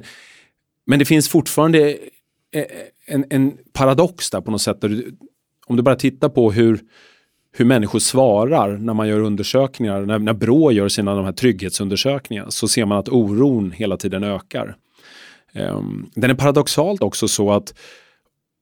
men 0.85 0.99
det 0.99 1.05
finns 1.05 1.29
fortfarande 1.29 1.89
eh, 2.53 2.65
en, 3.05 3.25
en 3.29 3.57
paradox 3.73 4.29
där 4.29 4.41
på 4.41 4.51
något 4.51 4.61
sätt. 4.61 4.83
Om 5.65 5.75
du 5.75 5.83
bara 5.83 5.95
tittar 5.95 6.29
på 6.29 6.51
hur, 6.51 6.79
hur 7.51 7.65
människor 7.65 7.99
svarar 7.99 8.77
när 8.77 8.93
man 8.93 9.07
gör 9.07 9.19
undersökningar, 9.19 10.01
när, 10.01 10.19
när 10.19 10.33
Brå 10.33 10.71
gör 10.71 10.89
sina 10.89 11.15
de 11.15 11.25
här 11.25 11.31
trygghetsundersökningar 11.31 12.45
så 12.49 12.67
ser 12.67 12.85
man 12.85 12.97
att 12.97 13.09
oron 13.09 13.71
hela 13.71 13.97
tiden 13.97 14.23
ökar. 14.23 14.75
Um, 15.53 16.09
den 16.15 16.29
är 16.29 16.35
paradoxalt 16.35 17.03
också 17.03 17.27
så 17.27 17.51
att 17.51 17.73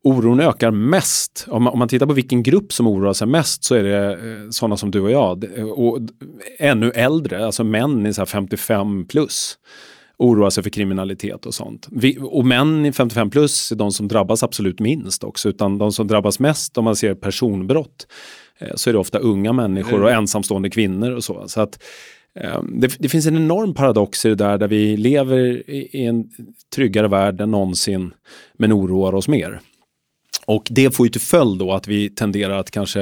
oron 0.04 0.40
ökar 0.40 0.72
mest. 0.72 1.46
Om 1.50 1.64
man, 1.64 1.74
om 1.74 1.80
man, 1.80 1.88
tittar 1.88 2.06
på 2.06 2.14
vilken 2.14 2.44
grupp 2.44 2.74
som 2.74 2.88
oroar 2.88 3.14
sig 3.14 3.28
mest 3.28 3.64
så 3.64 3.76
är 3.76 3.84
det 3.84 4.14
eh, 4.14 4.50
sådana 4.50 4.78
som 4.78 4.92
du 4.92 5.02
och 5.02 5.12
jag. 5.12 5.46
Och 5.76 6.00
ännu 6.60 6.92
äldre, 6.92 7.46
alltså 7.46 7.64
män 7.64 8.06
i 8.06 8.14
55 8.14 9.06
plus 9.08 9.58
oroar 10.18 10.50
sig 10.50 10.64
för 10.64 10.70
kriminalitet 10.70 11.46
och 11.46 11.54
sånt. 11.54 11.88
Vi, 11.92 12.18
och 12.22 12.46
män 12.46 12.86
i 12.86 12.92
55 12.92 13.30
plus 13.30 13.72
är 13.72 13.76
de 13.76 13.92
som 13.92 14.08
drabbas 14.08 14.44
absolut 14.44 14.80
minst 14.80 15.24
också, 15.24 15.50
utan 15.50 15.78
de 15.78 15.92
som 15.92 16.08
drabbas 16.08 16.40
mest 16.40 16.78
om 16.78 16.84
man 16.84 16.96
ser 16.96 17.16
personbrott 17.16 18.08
så 18.76 18.90
är 18.90 18.94
det 18.94 19.00
ofta 19.00 19.20
unga 19.20 19.54
människor 19.54 20.04
och 20.04 20.12
ensamstående 20.12 20.70
kvinnor 20.70 21.12
och 21.12 21.24
så. 21.24 21.48
så 21.48 21.62
att 21.62 21.80
Ehm, 22.40 22.80
det, 22.80 22.96
det, 23.00 23.10
finns 23.10 23.26
en 23.26 23.36
enorm 23.36 23.74
paradox 23.74 24.26
i 24.26 24.30
det 24.30 24.36
där, 24.36 24.58
där 24.58 24.68
vi 24.68 24.98
lever 24.98 25.70
i 25.70 26.06
en 26.06 26.30
tryggare 26.76 27.08
värld 27.08 27.42
än 27.42 27.52
någonsin, 27.52 28.14
men 28.54 28.74
oroar 28.74 29.16
oss 29.16 29.28
mer. 29.28 29.60
Och 30.46 30.68
det 30.70 30.96
får 30.96 31.06
ju 31.06 31.10
till 31.10 31.22
följd 31.22 31.60
då 31.60 31.74
att 31.74 31.88
vi 31.88 32.10
tenderar 32.10 32.58
att 32.58 32.72
kanske 32.72 33.02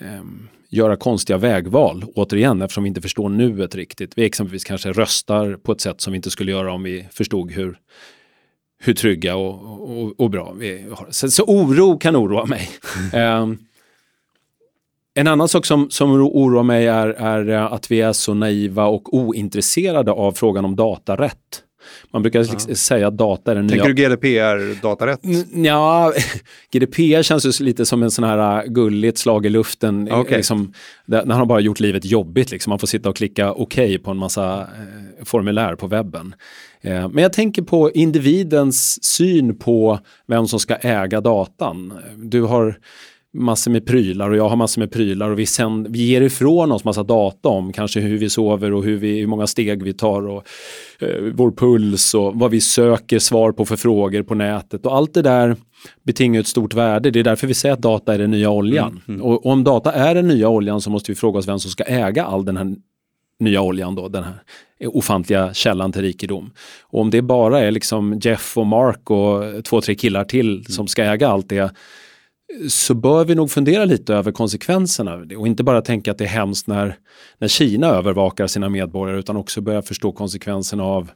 eh, 0.00 0.22
göra 0.68 0.96
konstiga 0.96 1.38
vägval, 1.38 2.04
återigen, 2.14 2.62
eftersom 2.62 2.84
vi 2.84 2.88
inte 2.88 3.00
förstår 3.00 3.28
nuet 3.28 3.74
riktigt. 3.74 4.12
Vi 4.16 4.24
exempelvis 4.24 4.64
kanske 4.64 4.92
röstar 4.92 5.56
på 5.62 5.72
ett 5.72 5.80
sätt 5.80 6.00
som 6.00 6.12
vi 6.12 6.16
inte 6.16 6.30
skulle 6.30 6.52
göra 6.52 6.72
om 6.72 6.82
vi 6.82 7.06
förstod 7.12 7.52
hur, 7.52 7.78
hur 8.78 8.94
trygga 8.94 9.36
och, 9.36 10.02
och, 10.02 10.20
och 10.20 10.30
bra 10.30 10.52
vi 10.58 10.86
har. 10.90 11.08
Så, 11.10 11.30
så 11.30 11.44
oro 11.44 11.98
kan 11.98 12.16
oroa 12.16 12.46
mig. 12.46 12.70
Mm. 13.12 13.58
Eh, 15.18 15.20
en 15.20 15.26
annan 15.26 15.48
sak 15.48 15.66
som, 15.66 15.90
som 15.90 16.10
oroar 16.10 16.62
mig 16.62 16.86
är, 16.86 17.08
är 17.08 17.74
att 17.74 17.90
vi 17.90 18.00
är 18.00 18.12
så 18.12 18.34
naiva 18.34 18.86
och 18.86 19.14
ointresserade 19.14 20.12
av 20.12 20.32
frågan 20.32 20.64
om 20.64 20.76
datarätt. 20.76 21.62
Man 22.10 22.22
brukar 22.22 22.46
ja. 22.68 22.74
säga 22.74 23.08
att 23.08 23.16
data 23.16 23.50
är 23.50 23.54
den 23.54 23.68
Tänker 23.68 23.84
nya... 23.84 23.94
Tänker 23.94 24.10
du 24.10 24.16
GDPR 24.16 24.82
datarätt? 24.82 25.20
Ja, 25.54 26.12
GDPR 26.72 27.22
känns 27.22 27.60
ju 27.60 27.64
lite 27.64 27.86
som 27.86 28.02
en 28.02 28.10
sån 28.10 28.24
här 28.24 28.62
äh, 28.62 28.64
gulligt 28.64 29.18
slag 29.18 29.46
i 29.46 29.48
luften. 29.48 30.12
Okay. 30.12 30.36
Liksom, 30.36 30.72
när 31.06 31.34
han 31.34 31.48
bara 31.48 31.60
gjort 31.60 31.80
livet 31.80 32.04
jobbigt. 32.04 32.50
Liksom. 32.50 32.70
Man 32.70 32.78
får 32.78 32.86
sitta 32.86 33.08
och 33.08 33.16
klicka 33.16 33.52
OK 33.52 33.78
på 34.04 34.10
en 34.10 34.16
massa 34.16 34.60
eh, 34.60 35.24
formulär 35.24 35.74
på 35.74 35.86
webben. 35.86 36.34
Eh, 36.80 37.08
men 37.08 37.22
jag 37.22 37.32
tänker 37.32 37.62
på 37.62 37.90
individens 37.90 39.04
syn 39.04 39.58
på 39.58 39.98
vem 40.26 40.48
som 40.48 40.60
ska 40.60 40.74
äga 40.74 41.20
datan. 41.20 41.98
Du 42.16 42.42
har 42.42 42.78
massor 43.38 43.70
med 43.70 43.86
prylar 43.86 44.30
och 44.30 44.36
jag 44.36 44.48
har 44.48 44.56
massor 44.56 44.80
med 44.80 44.92
prylar 44.92 45.30
och 45.30 45.38
vi, 45.38 45.46
sänd, 45.46 45.88
vi 45.90 46.06
ger 46.06 46.20
ifrån 46.20 46.72
oss 46.72 46.84
massa 46.84 47.02
data 47.02 47.48
om 47.48 47.72
kanske 47.72 48.00
hur 48.00 48.18
vi 48.18 48.30
sover 48.30 48.72
och 48.72 48.84
hur, 48.84 48.96
vi, 48.96 49.18
hur 49.20 49.26
många 49.26 49.46
steg 49.46 49.82
vi 49.82 49.92
tar 49.92 50.28
och 50.28 50.44
eh, 51.00 51.22
vår 51.32 51.50
puls 51.50 52.14
och 52.14 52.34
vad 52.34 52.50
vi 52.50 52.60
söker 52.60 53.18
svar 53.18 53.52
på 53.52 53.64
för 53.64 53.76
frågor 53.76 54.22
på 54.22 54.34
nätet 54.34 54.86
och 54.86 54.96
allt 54.96 55.14
det 55.14 55.22
där 55.22 55.56
betingar 56.02 56.40
ett 56.40 56.46
stort 56.46 56.74
värde. 56.74 57.10
Det 57.10 57.20
är 57.20 57.24
därför 57.24 57.46
vi 57.46 57.54
säger 57.54 57.72
att 57.72 57.82
data 57.82 58.14
är 58.14 58.18
den 58.18 58.30
nya 58.30 58.50
oljan. 58.50 58.88
Mm, 58.88 59.02
mm. 59.08 59.22
Och, 59.22 59.46
och, 59.46 59.52
om 59.52 59.64
data 59.64 59.92
är 59.92 60.14
den 60.14 60.28
nya 60.28 60.48
oljan 60.48 60.80
så 60.80 60.90
måste 60.90 61.12
vi 61.12 61.16
fråga 61.16 61.38
oss 61.38 61.48
vem 61.48 61.58
som 61.58 61.70
ska 61.70 61.84
äga 61.84 62.24
all 62.24 62.44
den 62.44 62.56
här 62.56 62.76
nya 63.40 63.62
oljan 63.62 63.94
då, 63.94 64.08
den 64.08 64.24
här 64.24 64.42
ofantliga 64.86 65.54
källan 65.54 65.92
till 65.92 66.02
rikedom. 66.02 66.50
Och 66.82 67.00
om 67.00 67.10
det 67.10 67.22
bara 67.22 67.60
är 67.60 67.70
liksom 67.70 68.20
Jeff 68.22 68.58
och 68.58 68.66
Mark 68.66 69.10
och 69.10 69.64
två, 69.64 69.80
tre 69.80 69.94
killar 69.94 70.24
till 70.24 70.50
mm. 70.50 70.64
som 70.64 70.86
ska 70.86 71.04
äga 71.04 71.28
allt 71.28 71.48
det 71.48 71.72
så 72.68 72.94
bör 72.94 73.24
vi 73.24 73.34
nog 73.34 73.50
fundera 73.50 73.84
lite 73.84 74.14
över 74.14 74.32
konsekvenserna 74.32 75.14
och 75.36 75.46
inte 75.46 75.64
bara 75.64 75.82
tänka 75.82 76.10
att 76.10 76.18
det 76.18 76.24
är 76.24 76.28
hemskt 76.28 76.66
när, 76.66 76.96
när 77.38 77.48
Kina 77.48 77.86
övervakar 77.86 78.46
sina 78.46 78.68
medborgare 78.68 79.18
utan 79.18 79.36
också 79.36 79.60
börja 79.60 79.82
förstå 79.82 80.12
konsekvenserna 80.12 80.82
av, 80.82 81.10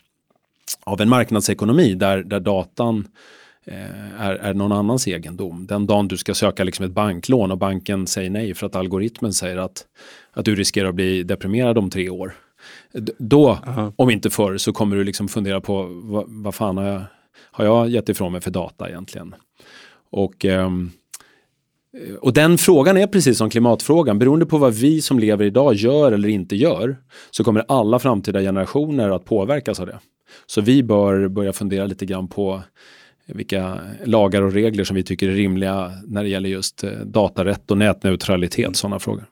av 0.84 1.00
en 1.00 1.08
marknadsekonomi 1.08 1.94
där, 1.94 2.22
där 2.22 2.40
datan 2.40 3.08
eh, 3.64 4.20
är, 4.20 4.34
är 4.34 4.54
någon 4.54 4.72
annans 4.72 5.08
egendom. 5.08 5.66
Den 5.66 5.86
dagen 5.86 6.08
du 6.08 6.16
ska 6.16 6.34
söka 6.34 6.64
liksom 6.64 6.84
ett 6.84 6.92
banklån 6.92 7.50
och 7.50 7.58
banken 7.58 8.06
säger 8.06 8.30
nej 8.30 8.54
för 8.54 8.66
att 8.66 8.76
algoritmen 8.76 9.32
säger 9.32 9.56
att, 9.56 9.86
att 10.32 10.44
du 10.44 10.54
riskerar 10.54 10.88
att 10.88 10.94
bli 10.94 11.22
deprimerad 11.22 11.78
om 11.78 11.90
tre 11.90 12.10
år. 12.10 12.34
Då, 13.18 13.50
Aha. 13.50 13.92
om 13.96 14.10
inte 14.10 14.30
förr, 14.30 14.56
så 14.56 14.72
kommer 14.72 14.96
du 14.96 15.04
liksom 15.04 15.28
fundera 15.28 15.60
på 15.60 15.82
vad, 16.02 16.24
vad 16.28 16.54
fan 16.54 16.76
har 16.76 16.84
jag, 16.84 17.02
har 17.50 17.64
jag 17.64 17.88
gett 17.88 18.08
ifrån 18.08 18.32
mig 18.32 18.40
för 18.40 18.50
data 18.50 18.88
egentligen? 18.88 19.34
Och 20.10 20.44
um, 20.44 20.90
Eh, 20.92 21.01
Eh, 21.98 22.14
och 22.14 22.32
den 22.32 22.58
frågan 22.58 22.96
är 22.96 23.06
precis 23.06 23.38
som 23.38 23.50
klimatfrågan, 23.50 24.18
beroende 24.18 24.46
på 24.46 24.58
vad 24.58 24.74
vi 24.74 25.02
som 25.02 25.18
lever 25.18 25.44
idag 25.44 25.74
gör 25.74 26.12
eller 26.12 26.28
inte 26.28 26.56
gör, 26.56 26.96
så 27.30 27.44
kommer 27.44 27.64
alla 27.68 27.98
framtida 27.98 28.40
generationer 28.40 29.10
att 29.10 29.24
påverkas 29.24 29.80
av 29.80 29.86
det. 29.86 29.98
Så 30.46 30.60
vi 30.60 30.82
bör 30.82 31.28
börja 31.28 31.52
fundera 31.52 31.86
lite 31.86 32.06
grann 32.06 32.28
på 32.28 32.62
vilka 33.26 33.78
lagar 34.04 34.42
och 34.42 34.52
regler 34.52 34.84
som 34.84 34.96
vi 34.96 35.02
tycker 35.02 35.28
är 35.28 35.32
rimliga 35.32 35.92
när 36.06 36.22
det 36.22 36.28
gäller 36.28 36.48
just 36.48 36.84
eh, 36.84 36.90
datarätt 36.90 37.70
och 37.70 37.78
nätneutralitet, 37.78 38.76
sådana 38.76 38.98
frågor. 38.98 39.24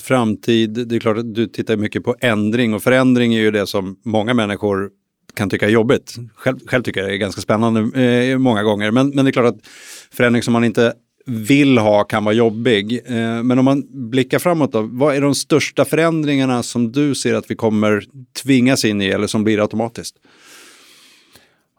Framtid, 0.00 0.88
det 0.88 0.96
är 0.96 1.00
klart 1.00 1.18
att 1.18 1.34
du 1.34 1.46
tittar 1.46 1.76
mycket 1.76 2.04
på 2.04 2.16
ändring 2.20 2.74
och 2.74 2.82
förändring 2.82 3.34
är 3.34 3.40
ju 3.40 3.50
det 3.50 3.66
som 3.66 3.96
många 4.04 4.34
människor 4.34 4.90
kan 5.34 5.50
tycka 5.50 5.66
är 5.66 5.70
jobbigt. 5.70 6.16
Själv, 6.34 6.58
själv 6.66 6.82
tycker 6.82 7.00
jag 7.00 7.10
det 7.10 7.14
är 7.14 7.18
ganska 7.18 7.40
spännande 7.40 8.02
eh, 8.02 8.38
många 8.38 8.62
gånger, 8.62 8.90
men, 8.90 9.10
men 9.10 9.24
det 9.24 9.30
är 9.30 9.32
klart 9.32 9.54
att 9.54 9.66
förändring 10.10 10.42
som 10.42 10.52
man 10.52 10.64
inte 10.64 10.94
vill 11.28 11.78
ha 11.78 12.04
kan 12.04 12.24
vara 12.24 12.34
jobbig. 12.34 13.00
Eh, 13.06 13.42
men 13.42 13.58
om 13.58 13.64
man 13.64 14.10
blickar 14.10 14.38
framåt 14.38 14.72
då, 14.72 14.82
vad 14.82 15.16
är 15.16 15.20
de 15.20 15.34
största 15.34 15.84
förändringarna 15.84 16.62
som 16.62 16.92
du 16.92 17.14
ser 17.14 17.34
att 17.34 17.50
vi 17.50 17.54
kommer 17.54 18.04
tvingas 18.42 18.84
in 18.84 19.02
i 19.02 19.06
eller 19.06 19.26
som 19.26 19.44
blir 19.44 19.60
automatiskt? 19.60 20.16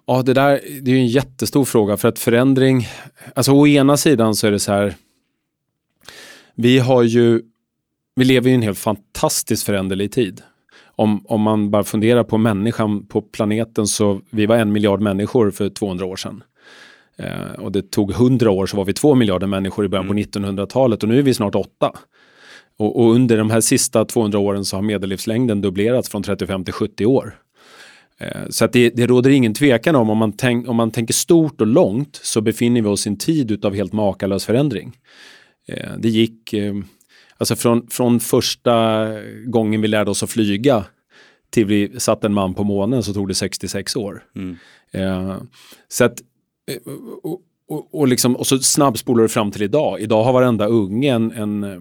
Ja, 0.07 0.21
det 0.21 0.33
där 0.33 0.61
det 0.81 0.91
är 0.91 0.95
en 0.95 1.07
jättestor 1.07 1.65
fråga 1.65 1.97
för 1.97 2.07
att 2.07 2.19
förändring, 2.19 2.87
alltså 3.35 3.51
å 3.51 3.67
ena 3.67 3.97
sidan 3.97 4.35
så 4.35 4.47
är 4.47 4.51
det 4.51 4.59
så 4.59 4.71
här, 4.71 4.95
vi 6.55 6.79
har 6.79 7.03
ju, 7.03 7.41
vi 8.15 8.25
lever 8.25 8.49
i 8.49 8.53
en 8.53 8.61
helt 8.61 8.79
fantastiskt 8.79 9.63
föränderlig 9.63 10.11
tid. 10.11 10.41
Om, 10.95 11.25
om 11.25 11.41
man 11.41 11.71
bara 11.71 11.83
funderar 11.83 12.23
på 12.23 12.37
människan 12.37 13.05
på 13.05 13.21
planeten 13.21 13.87
så, 13.87 14.21
vi 14.29 14.45
var 14.45 14.57
en 14.57 14.71
miljard 14.71 15.01
människor 15.01 15.51
för 15.51 15.69
200 15.69 16.05
år 16.05 16.15
sedan. 16.15 16.43
Eh, 17.19 17.51
och 17.57 17.71
det 17.71 17.91
tog 17.91 18.11
hundra 18.11 18.51
år 18.51 18.65
så 18.65 18.77
var 18.77 18.85
vi 18.85 18.93
två 18.93 19.15
miljarder 19.15 19.47
människor 19.47 19.85
i 19.85 19.87
början 19.87 20.05
mm. 20.05 20.23
på 20.23 20.39
1900-talet 20.39 21.03
och 21.03 21.09
nu 21.09 21.19
är 21.19 21.23
vi 21.23 21.33
snart 21.33 21.55
åtta. 21.55 21.91
Och, 22.77 22.99
och, 22.99 23.13
under 23.13 23.37
de 23.37 23.49
här 23.49 23.61
sista 23.61 24.05
200 24.05 24.39
åren 24.39 24.65
så 24.65 24.77
har 24.77 24.81
medellivslängden 24.81 25.61
dubblerats 25.61 26.09
från 26.09 26.23
35 26.23 26.63
till 26.63 26.73
70 26.73 27.05
år. 27.05 27.35
Eh, 28.19 28.41
så 28.49 28.65
att 28.65 28.73
det, 28.73 28.89
det 28.89 29.07
råder 29.07 29.29
ingen 29.29 29.53
tvekan 29.53 29.95
om, 29.95 30.09
om 30.09 30.17
man, 30.17 30.31
tänk, 30.31 30.67
om 30.67 30.75
man 30.75 30.91
tänker 30.91 31.13
stort 31.13 31.61
och 31.61 31.67
långt 31.67 32.19
så 32.23 32.41
befinner 32.41 32.81
vi 32.81 32.87
oss 32.87 33.07
i 33.07 33.09
en 33.09 33.17
tid 33.17 33.51
utav 33.51 33.75
helt 33.75 33.93
makalös 33.93 34.45
förändring. 34.45 34.97
Eh, 35.67 35.91
det 35.97 36.09
gick, 36.09 36.53
eh, 36.53 36.75
alltså 37.37 37.55
från, 37.55 37.87
från 37.87 38.19
första 38.19 39.07
gången 39.45 39.81
vi 39.81 39.87
lärde 39.87 40.11
oss 40.11 40.23
att 40.23 40.29
flyga 40.29 40.85
till 41.49 41.65
vi 41.65 41.99
satte 41.99 42.27
en 42.27 42.33
man 42.33 42.53
på 42.53 42.63
månen 42.63 43.03
så 43.03 43.13
tog 43.13 43.27
det 43.27 43.35
66 43.35 43.95
år. 43.95 44.23
Mm. 44.35 44.57
Eh, 44.91 45.37
så 45.87 46.03
att 46.03 46.21
och, 47.23 47.41
och, 47.69 47.95
och, 47.95 48.07
liksom, 48.07 48.35
och 48.35 48.47
så 48.47 48.59
snabbspolar 48.59 49.23
du 49.23 49.29
fram 49.29 49.51
till 49.51 49.61
idag. 49.61 50.01
Idag 50.01 50.23
har 50.23 50.33
varenda 50.33 50.65
unge 50.65 51.13
en, 51.13 51.31
en 51.31 51.63
eh, 51.63 51.79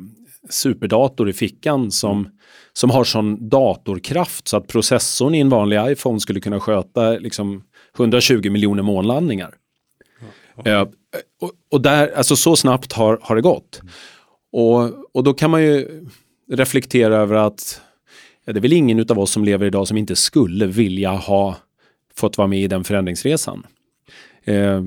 superdator 0.50 1.28
i 1.28 1.33
fickan 1.33 1.90
som, 1.90 2.28
som 2.73 2.90
har 2.90 3.04
sån 3.04 3.49
datorkraft 3.49 4.49
så 4.49 4.57
att 4.57 4.66
processorn 4.66 5.35
i 5.35 5.40
en 5.40 5.49
vanlig 5.49 5.90
iPhone 5.90 6.21
skulle 6.21 6.40
kunna 6.40 6.61
sköta 6.61 7.11
liksom 7.11 7.62
120 7.97 8.50
miljoner 8.50 8.83
månlandningar. 8.83 9.54
Ja. 10.64 10.73
Eh, 10.73 10.88
och, 11.40 11.52
och, 11.71 11.80
där, 11.80 12.12
alltså 12.16 12.37
så 12.37 12.57
snabbt 12.57 12.92
har, 12.92 13.18
har 13.23 13.37
det 13.37 13.42
gått. 13.42 13.80
Mm. 13.83 13.92
Och, 14.52 15.16
och 15.16 15.25
då 15.25 15.35
kan 15.35 15.50
man 15.50 15.62
ju 15.62 16.07
reflektera 16.52 17.16
över 17.16 17.35
att 17.35 17.80
ja, 18.45 18.52
det 18.52 18.59
är 18.59 18.62
väl 18.62 18.73
ingen 18.73 19.07
av 19.11 19.18
oss 19.18 19.30
som 19.30 19.45
lever 19.45 19.66
idag 19.66 19.88
som 19.88 19.97
inte 19.97 20.16
skulle 20.16 20.66
vilja 20.66 21.11
ha 21.11 21.57
fått 22.14 22.38
vara 22.38 22.49
med 22.49 22.61
i 22.61 22.66
den 22.66 22.85
förändringsresan. 22.85 23.66
Eh, 24.48 24.82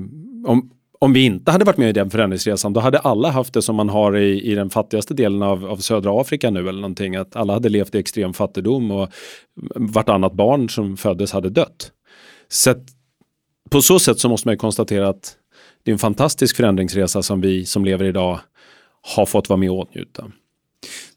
om, 0.46 0.70
om 0.98 1.12
vi 1.12 1.24
inte 1.24 1.50
hade 1.50 1.64
varit 1.64 1.76
med 1.76 1.88
i 1.88 1.92
den 1.92 2.10
förändringsresan, 2.10 2.72
då 2.72 2.80
hade 2.80 2.98
alla 2.98 3.30
haft 3.30 3.54
det 3.54 3.62
som 3.62 3.76
man 3.76 3.88
har 3.88 4.16
i, 4.16 4.42
i 4.42 4.54
den 4.54 4.70
fattigaste 4.70 5.14
delen 5.14 5.42
av, 5.42 5.66
av 5.66 5.76
södra 5.76 6.20
Afrika 6.20 6.50
nu 6.50 6.60
eller 6.60 6.80
någonting. 6.80 7.16
Att 7.16 7.36
alla 7.36 7.52
hade 7.52 7.68
levt 7.68 7.94
i 7.94 7.98
extrem 7.98 8.32
fattigdom 8.32 8.90
och 8.90 9.08
vartannat 9.74 10.32
barn 10.32 10.68
som 10.68 10.96
föddes 10.96 11.32
hade 11.32 11.50
dött. 11.50 11.92
Så 12.48 12.70
att, 12.70 12.82
på 13.70 13.82
så 13.82 13.98
sätt 13.98 14.18
så 14.18 14.28
måste 14.28 14.48
man 14.48 14.58
konstatera 14.58 15.08
att 15.08 15.36
det 15.82 15.90
är 15.90 15.92
en 15.92 15.98
fantastisk 15.98 16.56
förändringsresa 16.56 17.22
som 17.22 17.40
vi 17.40 17.64
som 17.64 17.84
lever 17.84 18.04
idag 18.04 18.40
har 19.16 19.26
fått 19.26 19.48
vara 19.48 19.56
med 19.56 19.70
och 19.70 19.78
åtnjuta. 19.78 20.32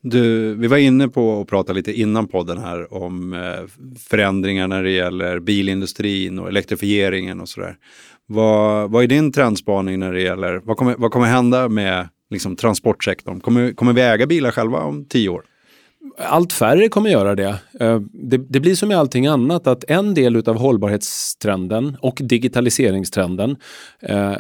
Du, 0.08 0.54
vi 0.56 0.68
var 0.68 0.78
inne 0.78 1.08
på 1.08 1.42
att 1.42 1.48
prata 1.48 1.74
lite 1.74 1.94
innan 1.94 2.28
podden 2.28 2.58
här 2.58 2.94
om 2.94 3.34
eh, 3.34 3.90
förändringar 4.10 4.68
när 4.68 4.84
det 4.84 4.92
gäller 4.92 5.40
bilindustrin 5.40 6.40
och 6.40 6.48
elektrifieringen 6.48 7.42
och 7.42 7.50
sådär. 7.50 7.76
Vad, 8.26 8.92
vad 8.92 9.04
är 9.04 9.08
din 9.08 9.32
trendspaning 9.32 10.00
när 10.00 10.14
det 10.14 10.22
gäller, 10.22 10.62
vad 10.64 10.78
kommer, 10.78 10.96
vad 10.98 11.12
kommer 11.12 11.26
hända 11.26 11.70
med 11.70 12.10
liksom, 12.30 12.56
transportsektorn? 12.56 13.40
Kommer, 13.40 13.74
kommer 13.74 13.94
vi 13.94 14.02
äga 14.02 14.28
bilar 14.28 14.52
själva 14.52 14.80
om 14.80 15.06
tio 15.06 15.30
år? 15.30 15.44
Allt 16.18 16.54
färre 16.54 16.90
kommer 16.90 17.10
göra 17.10 17.36
det. 17.36 17.56
Eh, 17.80 18.00
det. 18.14 18.38
det. 18.38 18.60
blir 18.60 18.76
som 18.76 18.90
med 18.90 18.98
allting 18.98 19.28
annat 19.28 19.68
att 19.68 19.84
en 19.88 20.14
del 20.14 20.50
av 20.50 20.58
hållbarhetstrenden 20.58 21.98
och 22.02 22.20
digitaliseringstrenden 22.24 23.56
eh, 24.02 24.36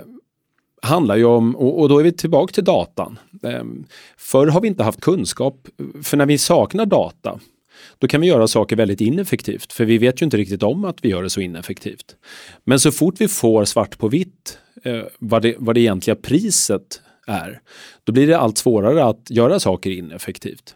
handlar 0.85 1.15
ju 1.15 1.25
om, 1.25 1.55
och, 1.55 1.79
och, 1.79 1.89
då 1.89 1.99
är 1.99 2.03
vi 2.03 2.11
tillbaka 2.11 2.53
till 2.53 2.63
datan. 2.63 3.19
Ehm, 3.43 3.85
förr 4.17 4.47
har 4.47 4.61
vi 4.61 4.67
inte 4.67 4.83
haft 4.83 5.01
kunskap, 5.01 5.67
för 6.03 6.17
när 6.17 6.25
vi 6.25 6.37
saknar 6.37 6.85
data 6.85 7.39
då 7.99 8.07
kan 8.07 8.21
vi 8.21 8.27
göra 8.27 8.47
saker 8.47 8.75
väldigt 8.75 9.01
ineffektivt, 9.01 9.73
för 9.73 9.85
vi 9.85 9.97
vet 9.97 10.21
ju 10.21 10.23
inte 10.23 10.37
riktigt 10.37 10.63
om 10.63 10.85
att 10.85 10.97
vi 11.01 11.09
gör 11.09 11.23
det 11.23 11.29
så 11.29 11.41
ineffektivt. 11.41 12.15
Men 12.63 12.79
så 12.79 12.91
fort 12.91 13.15
vi 13.17 13.27
får 13.27 13.65
svart 13.65 13.97
på 13.97 14.07
vitt 14.07 14.59
eh, 14.83 15.01
vad, 15.19 15.41
det, 15.41 15.55
vad 15.57 15.75
det 15.75 15.81
egentliga 15.81 16.15
priset 16.15 17.01
är, 17.27 17.61
då 18.03 18.13
blir 18.13 18.27
det 18.27 18.37
allt 18.37 18.57
svårare 18.57 19.05
att 19.05 19.29
göra 19.29 19.59
saker 19.59 19.89
ineffektivt. 19.89 20.75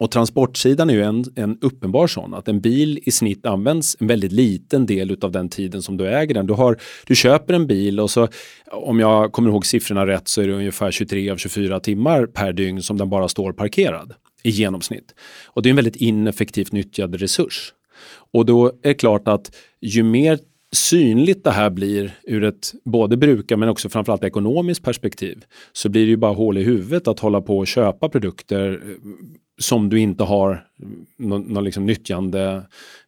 Och 0.00 0.10
transportsidan 0.10 0.90
är 0.90 0.94
ju 0.94 1.02
en, 1.02 1.24
en 1.36 1.58
uppenbar 1.60 2.06
sån, 2.06 2.34
att 2.34 2.48
en 2.48 2.60
bil 2.60 3.00
i 3.02 3.10
snitt 3.10 3.46
används 3.46 3.96
en 4.00 4.06
väldigt 4.06 4.32
liten 4.32 4.86
del 4.86 5.16
av 5.22 5.32
den 5.32 5.48
tiden 5.48 5.82
som 5.82 5.96
du 5.96 6.08
äger 6.08 6.34
den. 6.34 6.46
Du, 6.46 6.54
har, 6.54 6.76
du 7.06 7.14
köper 7.14 7.54
en 7.54 7.66
bil 7.66 8.00
och 8.00 8.10
så, 8.10 8.28
om 8.70 9.00
jag 9.00 9.32
kommer 9.32 9.50
ihåg 9.50 9.66
siffrorna 9.66 10.06
rätt, 10.06 10.28
så 10.28 10.42
är 10.42 10.46
det 10.46 10.54
ungefär 10.54 10.90
23 10.90 11.30
av 11.30 11.36
24 11.36 11.80
timmar 11.80 12.26
per 12.26 12.52
dygn 12.52 12.82
som 12.82 12.98
den 12.98 13.08
bara 13.08 13.28
står 13.28 13.52
parkerad 13.52 14.14
i 14.42 14.50
genomsnitt. 14.50 15.14
Och 15.46 15.62
det 15.62 15.68
är 15.68 15.70
en 15.70 15.76
väldigt 15.76 15.96
ineffektivt 15.96 16.72
nyttjad 16.72 17.14
resurs. 17.14 17.72
Och 18.32 18.46
då 18.46 18.66
är 18.66 18.72
det 18.82 18.94
klart 18.94 19.28
att 19.28 19.56
ju 19.80 20.02
mer 20.02 20.38
synligt 20.72 21.44
det 21.44 21.50
här 21.50 21.70
blir 21.70 22.12
ur 22.22 22.44
ett 22.44 22.72
både 22.84 23.16
brukar 23.16 23.56
men 23.56 23.68
också 23.68 23.88
framförallt 23.88 24.24
ekonomiskt 24.24 24.82
perspektiv 24.82 25.44
så 25.72 25.88
blir 25.88 26.02
det 26.02 26.10
ju 26.10 26.16
bara 26.16 26.32
hål 26.32 26.58
i 26.58 26.62
huvudet 26.62 27.08
att 27.08 27.20
hålla 27.20 27.40
på 27.40 27.58
och 27.58 27.66
köpa 27.66 28.08
produkter 28.08 28.82
som 29.60 29.88
du 29.88 30.00
inte 30.00 30.24
har 30.24 30.66
någon, 31.16 31.42
någon 31.42 31.64
liksom 31.64 31.86
nyttjande 31.86 32.62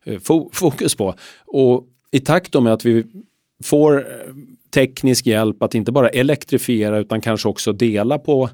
eh, 0.04 0.18
fokus 0.52 0.94
på. 0.94 1.14
Och 1.47 1.87
i 2.11 2.21
takt 2.21 2.54
med 2.54 2.73
att 2.73 2.85
vi 2.85 3.04
får 3.64 4.06
teknisk 4.75 5.26
hjälp 5.26 5.62
att 5.62 5.75
inte 5.75 5.92
bara 5.92 6.09
elektrifiera 6.09 6.99
utan 6.99 7.21
kanske 7.21 7.49
också 7.49 7.73
dela 7.73 8.18
på 8.18 8.50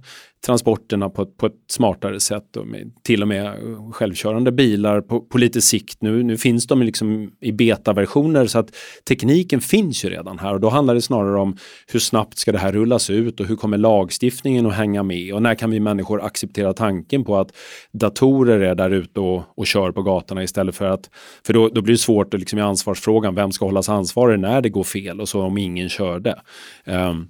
transporterna 0.47 1.11
på, 1.11 1.26
på 1.26 1.47
ett 1.47 1.52
smartare 1.71 2.21
sätt. 2.21 2.57
Och 2.57 2.66
med, 2.66 2.90
till 3.02 3.23
och 3.23 3.28
med 3.28 3.54
självkörande 3.92 4.52
bilar 4.52 5.00
på, 5.00 5.21
på 5.21 5.38
lite 5.38 5.61
sikt. 5.61 6.02
Nu, 6.02 6.23
nu 6.23 6.37
finns 6.37 6.66
de 6.66 6.83
liksom 6.83 7.30
i 7.40 7.52
betaversioner 7.52 8.47
så 8.47 8.59
att 8.59 8.71
tekniken 9.09 9.61
finns 9.61 10.04
ju 10.04 10.09
redan 10.09 10.38
här 10.38 10.54
och 10.54 10.61
då 10.61 10.68
handlar 10.68 10.95
det 10.95 11.02
snarare 11.02 11.40
om 11.40 11.57
hur 11.92 12.00
snabbt 12.00 12.38
ska 12.38 12.52
det 12.52 12.59
här 12.59 12.73
rullas 12.73 13.11
ut 13.11 13.40
och 13.40 13.47
hur 13.47 13.57
kommer 13.57 13.78
lagstiftningen 13.78 14.66
att 14.66 14.75
hänga 14.75 15.02
med 15.02 15.35
och 15.35 15.42
när 15.42 15.54
kan 15.54 15.71
vi 15.71 15.80
människor 15.80 16.25
acceptera 16.25 16.73
tanken 16.73 17.25
på 17.25 17.37
att 17.37 17.52
datorer 17.92 18.61
är 18.61 18.75
där 18.75 18.90
ute 18.90 19.21
och, 19.21 19.42
och 19.57 19.66
kör 19.66 19.92
på 19.92 20.02
gatorna 20.02 20.42
istället 20.42 20.76
för 20.76 20.87
att, 20.87 21.11
för 21.47 21.52
då, 21.52 21.68
då 21.68 21.83
blir 21.83 21.95
det 21.95 21.99
svårt 21.99 22.35
att 22.35 22.40
liksom 22.40 22.59
i 22.59 22.62
ansvarsfrågan, 22.62 23.35
vem 23.35 23.52
ska 23.52 23.64
hållas 23.64 23.88
ansvarig 23.88 24.40
när 24.40 24.61
det 24.61 24.68
går 24.68 24.85
fel 24.85 25.21
och 25.21 25.28
så 25.28 25.42
om 25.42 25.59
ingen 25.59 25.88
körde. 25.88 26.40
Um, 26.87 27.28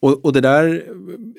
och, 0.00 0.24
och 0.24 0.32
det 0.32 0.40
där 0.40 0.84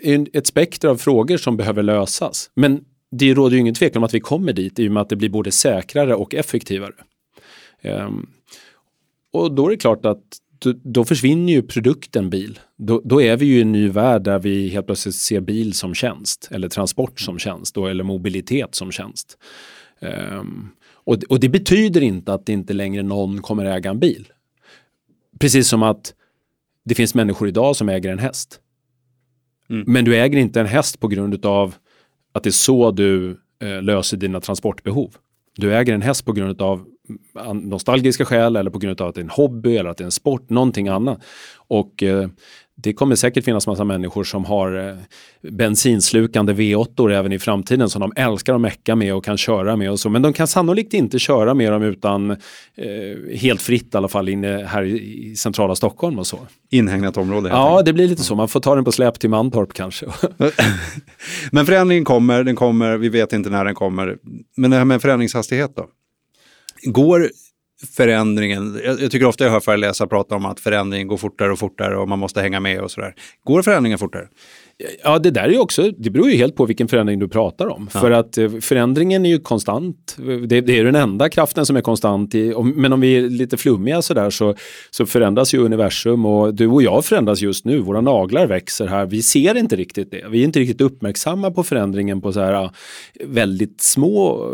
är 0.01 0.37
ett 0.37 0.47
spektra 0.47 0.91
av 0.91 0.97
frågor 0.97 1.37
som 1.37 1.57
behöver 1.57 1.83
lösas. 1.83 2.51
Men 2.53 2.81
det 3.11 3.33
råder 3.33 3.55
ju 3.55 3.61
ingen 3.61 3.73
tvekan 3.73 3.99
om 3.99 4.03
att 4.03 4.13
vi 4.13 4.19
kommer 4.19 4.53
dit 4.53 4.79
i 4.79 4.87
och 4.87 4.91
med 4.91 5.01
att 5.01 5.09
det 5.09 5.15
blir 5.15 5.29
både 5.29 5.51
säkrare 5.51 6.15
och 6.15 6.35
effektivare. 6.35 6.93
Um, 7.83 8.29
och 9.33 9.51
då 9.51 9.65
är 9.65 9.69
det 9.69 9.77
klart 9.77 10.05
att 10.05 10.23
då, 10.59 10.73
då 10.83 11.05
försvinner 11.05 11.53
ju 11.53 11.61
produkten 11.61 12.29
bil. 12.29 12.59
Då, 12.77 13.01
då, 13.05 13.21
är 13.21 13.37
vi 13.37 13.45
ju 13.45 13.57
i 13.57 13.61
en 13.61 13.71
ny 13.71 13.89
värld 13.89 14.23
där 14.23 14.39
vi 14.39 14.67
helt 14.67 14.85
plötsligt 14.85 15.15
ser 15.15 15.39
bil 15.39 15.73
som 15.73 15.93
tjänst 15.93 16.47
eller 16.51 16.69
transport 16.69 17.19
som 17.19 17.39
tjänst 17.39 17.75
då, 17.75 17.87
eller 17.87 18.03
mobilitet 18.03 18.75
som 18.75 18.91
tjänst. 18.91 19.37
Um, 19.99 20.69
och, 20.89 21.23
och, 21.29 21.39
det 21.39 21.49
betyder 21.49 22.01
inte 22.01 22.33
att 22.33 22.45
det 22.45 22.53
inte 22.53 22.73
längre 22.73 23.03
någon 23.03 23.41
kommer 23.41 23.65
äga 23.65 23.89
en 23.89 23.99
bil. 23.99 24.27
Precis 25.39 25.67
som 25.67 25.83
att 25.83 26.13
det 26.87 26.95
finns 26.95 27.15
människor 27.15 27.47
idag 27.47 27.75
som 27.75 27.89
äger 27.89 28.11
en 28.11 28.19
häst. 28.19 28.59
Mm. 29.69 29.83
Men 29.87 30.05
du 30.05 30.17
äger 30.17 30.37
inte 30.37 30.59
en 30.59 30.65
häst 30.65 30.99
på 30.99 31.07
grund 31.07 31.45
av 31.45 31.75
att 32.33 32.43
det 32.43 32.49
är 32.49 32.51
så 32.51 32.91
du 32.91 33.39
eh, 33.61 33.81
löser 33.81 34.17
dina 34.17 34.41
transportbehov. 34.41 35.15
Du 35.55 35.75
äger 35.75 35.93
en 35.93 36.01
häst 36.01 36.25
på 36.25 36.31
grund 36.31 36.61
av 36.61 36.85
nostalgiska 37.53 38.25
skäl 38.25 38.55
eller 38.55 38.71
på 38.71 38.79
grund 38.79 39.01
av 39.01 39.07
att 39.07 39.15
det 39.15 39.21
är 39.21 39.23
en 39.23 39.29
hobby 39.29 39.77
eller 39.77 39.89
att 39.89 39.97
det 39.97 40.03
är 40.03 40.05
en 40.05 40.11
sport, 40.11 40.49
någonting 40.49 40.87
annat. 40.87 41.23
Och 41.55 42.03
eh, 42.03 42.29
det 42.79 42.93
kommer 42.93 43.15
säkert 43.15 43.43
finnas 43.43 43.67
massa 43.67 43.83
människor 43.83 44.23
som 44.23 44.45
har 44.45 44.89
eh, 44.89 44.95
bensinslukande 45.51 46.53
V8 46.53 47.11
även 47.11 47.33
i 47.33 47.39
framtiden 47.39 47.89
som 47.89 48.01
de 48.01 48.13
älskar 48.15 48.55
att 48.55 48.61
mecka 48.61 48.95
med 48.95 49.15
och 49.15 49.25
kan 49.25 49.37
köra 49.37 49.75
med 49.75 49.91
och 49.91 49.99
så. 49.99 50.09
Men 50.09 50.21
de 50.21 50.33
kan 50.33 50.47
sannolikt 50.47 50.93
inte 50.93 51.19
köra 51.19 51.53
med 51.53 51.71
dem 51.71 51.83
utan 51.83 52.31
eh, 52.31 52.37
helt 53.35 53.61
fritt 53.61 53.93
i 53.93 53.97
alla 53.97 54.07
fall 54.07 54.29
inne 54.29 54.65
här 54.67 54.83
i 54.83 55.35
centrala 55.35 55.75
Stockholm 55.75 56.19
och 56.19 56.27
så. 56.27 56.39
Inhägnat 56.69 57.17
område? 57.17 57.49
Ja, 57.49 57.81
det 57.81 57.93
blir 57.93 58.07
lite 58.07 58.23
så. 58.23 58.35
Man 58.35 58.47
får 58.47 58.59
ta 58.59 58.75
den 58.75 58.83
på 58.83 58.91
släp 58.91 59.19
till 59.19 59.29
Mantorp 59.29 59.73
kanske. 59.73 60.05
Men 61.51 61.65
förändringen 61.65 62.05
kommer, 62.05 62.43
den 62.43 62.55
kommer, 62.55 62.97
vi 62.97 63.09
vet 63.09 63.33
inte 63.33 63.49
när 63.49 63.65
den 63.65 63.75
kommer. 63.75 64.17
Men 64.57 64.71
det 64.71 64.77
här 64.77 64.85
med 64.85 65.01
förändringshastighet 65.01 65.75
då? 65.75 65.85
Går 66.83 67.29
förändringen, 67.85 68.81
jag, 68.83 69.01
jag, 69.01 69.11
tycker 69.11 69.25
ofta 69.25 69.43
jag 69.43 69.51
hör 69.51 69.59
föreläsare 69.59 70.07
prata 70.07 70.35
om 70.35 70.45
att 70.45 70.59
förändringen 70.59 71.07
går 71.07 71.17
fortare 71.17 71.51
och 71.51 71.59
fortare 71.59 71.97
och 71.97 72.09
man 72.09 72.19
måste 72.19 72.41
hänga 72.41 72.59
med 72.59 72.81
och 72.81 72.91
sådär. 72.91 73.15
Går 73.43 73.61
förändringen 73.61 73.99
fortare? 73.99 74.27
Ja, 75.03 75.19
det 75.19 75.31
där 75.31 75.43
är 75.43 75.49
ju 75.49 75.59
också, 75.59 75.91
det 75.97 76.09
beror 76.09 76.29
ju 76.29 76.37
helt 76.37 76.55
på 76.55 76.65
vilken 76.65 76.87
förändring 76.87 77.19
du 77.19 77.27
pratar 77.27 77.67
om. 77.67 77.89
Ja. 77.93 77.99
För 77.99 78.11
att 78.11 78.37
eh, 78.37 78.49
förändringen 78.49 79.25
är 79.25 79.29
ju 79.29 79.39
konstant. 79.39 80.17
Det, 80.47 80.61
det, 80.61 80.79
är 80.79 80.83
den 80.83 80.95
enda 80.95 81.29
kraften 81.29 81.65
som 81.65 81.75
är 81.75 81.81
konstant. 81.81 82.35
I, 82.35 82.53
men 82.75 82.93
om 82.93 83.01
vi 83.01 83.17
är 83.17 83.21
lite 83.21 83.57
flummiga 83.57 84.01
sådär 84.01 84.29
så, 84.29 84.55
så 84.91 85.05
förändras 85.05 85.53
ju 85.53 85.57
universum 85.57 86.25
och 86.25 86.53
du 86.53 86.67
och 86.67 86.83
jag 86.83 87.05
förändras 87.05 87.41
just 87.41 87.65
nu. 87.65 87.79
Våra 87.79 88.01
naglar 88.01 88.47
växer 88.47 88.87
här. 88.87 89.05
Vi 89.05 89.23
ser 89.23 89.57
inte 89.57 89.75
riktigt 89.75 90.11
det. 90.11 90.25
Vi 90.29 90.39
är 90.39 90.43
inte 90.43 90.59
riktigt 90.59 90.81
uppmärksamma 90.81 91.51
på 91.51 91.63
förändringen 91.63 92.21
på 92.21 92.33
så 92.33 92.39
här 92.39 92.69
väldigt 93.25 93.81
små 93.81 94.49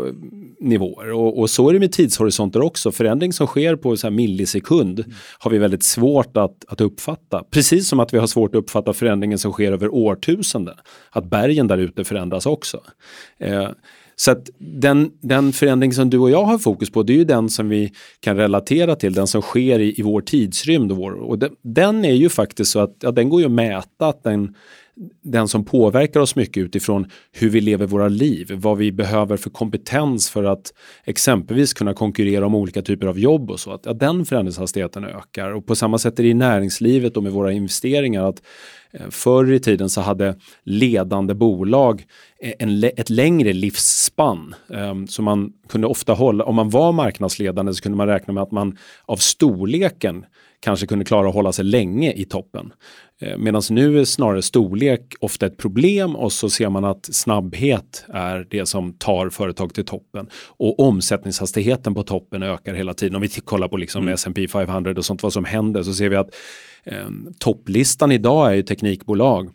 nivåer. 0.60 1.12
Och, 1.12 1.38
och 1.38 1.50
så 1.50 1.68
är 1.68 1.72
det 1.72 1.80
med 1.80 1.92
tidshorisonter 1.92 2.62
också. 2.62 2.92
Förändring 2.92 3.32
som 3.32 3.46
sker 3.46 3.76
på 3.76 3.96
så 3.96 4.06
här 4.06 4.12
millisekund 4.14 5.00
mm. 5.00 5.12
har 5.38 5.50
vi 5.50 5.58
väldigt 5.58 5.82
svårt 5.82 6.36
att, 6.36 6.64
att 6.68 6.80
uppfatta. 6.80 7.42
Precis 7.50 7.88
som 7.88 8.00
att 8.00 8.14
vi 8.14 8.18
har 8.18 8.26
svårt 8.26 8.54
att 8.54 8.58
uppfatta 8.58 8.92
förändringen 8.92 9.38
som 9.38 9.52
sker 9.52 9.72
över 9.72 9.94
år 9.94 10.13
årtusenden. 10.14 10.74
Att 11.10 11.24
bergen 11.24 11.66
där 11.66 11.78
ute 11.78 12.04
förändras 12.04 12.46
också. 12.46 12.80
Eh, 13.38 13.68
så 14.16 14.30
att 14.30 14.50
den, 14.58 15.10
den 15.20 15.52
förändring 15.52 15.92
som 15.92 16.10
du 16.10 16.18
och 16.18 16.30
jag 16.30 16.44
har 16.44 16.58
fokus 16.58 16.90
på 16.90 17.02
det 17.02 17.12
är 17.12 17.16
ju 17.16 17.24
den 17.24 17.50
som 17.50 17.68
vi 17.68 17.92
kan 18.20 18.36
relatera 18.36 18.96
till, 18.96 19.14
den 19.14 19.26
som 19.26 19.42
sker 19.42 19.78
i, 19.78 20.00
i 20.00 20.02
vår 20.02 20.20
tidsrymd. 20.20 20.92
Och, 20.92 20.98
vår, 20.98 21.12
och 21.12 21.38
den, 21.38 21.50
den, 21.62 22.04
är 22.04 22.14
ju 22.14 22.28
faktiskt 22.28 22.70
så 22.70 22.80
att 22.80 22.96
ja, 23.00 23.10
den 23.10 23.28
går 23.28 23.40
ju 23.40 23.46
att 23.46 23.52
mäta, 23.52 24.06
att 24.06 24.22
den, 24.22 24.54
den 25.22 25.48
som 25.48 25.64
påverkar 25.64 26.20
oss 26.20 26.36
mycket 26.36 26.62
utifrån 26.62 27.06
hur 27.32 27.48
vi 27.50 27.60
lever 27.60 27.86
våra 27.86 28.08
liv, 28.08 28.52
vad 28.54 28.78
vi 28.78 28.92
behöver 28.92 29.36
för 29.36 29.50
kompetens 29.50 30.30
för 30.30 30.44
att 30.44 30.74
exempelvis 31.04 31.74
kunna 31.74 31.94
konkurrera 31.94 32.46
om 32.46 32.54
olika 32.54 32.82
typer 32.82 33.06
av 33.06 33.18
jobb 33.18 33.50
och 33.50 33.60
så. 33.60 33.72
Att, 33.72 33.86
ja, 33.86 33.92
den 33.92 34.24
förändringshastigheten 34.24 35.04
ökar 35.04 35.50
och 35.50 35.66
på 35.66 35.76
samma 35.76 35.98
sätt 35.98 36.18
är 36.18 36.22
det 36.22 36.28
i 36.28 36.34
näringslivet 36.34 37.16
och 37.16 37.22
med 37.22 37.32
våra 37.32 37.52
investeringar. 37.52 38.28
att 38.28 38.42
eh, 38.92 39.10
förr 39.10 39.52
i 39.52 39.60
tiden 39.60 39.88
så 39.88 40.00
hade 40.00 40.36
ledande 40.64 41.34
bolag 41.34 42.04
eh, 42.40 42.52
en, 42.58 42.84
ett 42.84 43.10
längre 43.10 43.52
livsspann. 43.52 44.54
Ehm, 44.74 45.06
så 45.06 45.22
man 45.22 45.52
kunde 45.68 45.86
ofta 45.86 46.12
hålla, 46.12 46.44
om 46.44 46.54
man 46.54 46.70
var 46.70 46.92
marknadsledande 46.92 47.74
så 47.74 47.82
kunde 47.82 47.98
man 47.98 48.06
räkna 48.06 48.34
med 48.34 48.42
att 48.42 48.52
man 48.52 48.78
av 49.06 49.16
storleken 49.16 50.24
kanske 50.64 50.86
kunde 50.86 51.04
klara 51.04 51.28
att 51.28 51.34
hålla 51.34 51.52
sig 51.52 51.64
länge 51.64 52.12
i 52.12 52.24
toppen. 52.24 52.72
Eh, 53.20 53.38
Medan 53.38 53.62
nu 53.70 54.00
är 54.00 54.04
snarare 54.04 54.42
storlek 54.42 55.14
ofta 55.20 55.46
ett 55.46 55.56
problem 55.56 56.16
och 56.16 56.32
så 56.32 56.50
ser 56.50 56.68
man 56.68 56.84
att 56.84 57.14
snabbhet 57.14 58.04
är 58.08 58.46
det 58.50 58.66
som 58.66 58.92
tar 58.92 59.30
företag 59.30 59.74
till 59.74 59.84
toppen. 59.84 60.28
Och 60.56 60.80
omsättningshastigheten 60.80 61.94
på 61.94 62.02
toppen 62.02 62.42
ökar 62.42 62.74
hela 62.74 62.94
tiden. 62.94 63.16
Om 63.16 63.22
vi 63.22 63.28
kollar 63.28 63.68
på 63.68 63.76
liksom 63.76 64.02
mm. 64.02 64.14
S&P 64.14 64.48
500 64.48 64.94
och 64.96 65.04
sånt 65.04 65.22
vad 65.22 65.32
som 65.32 65.44
händer 65.44 65.82
så 65.82 65.94
ser 65.94 66.08
vi 66.08 66.16
att 66.16 66.34
eh, 66.84 67.08
topplistan 67.38 68.12
idag 68.12 68.50
är 68.50 68.54
ju 68.54 68.62
teknikbolag. 68.62 69.50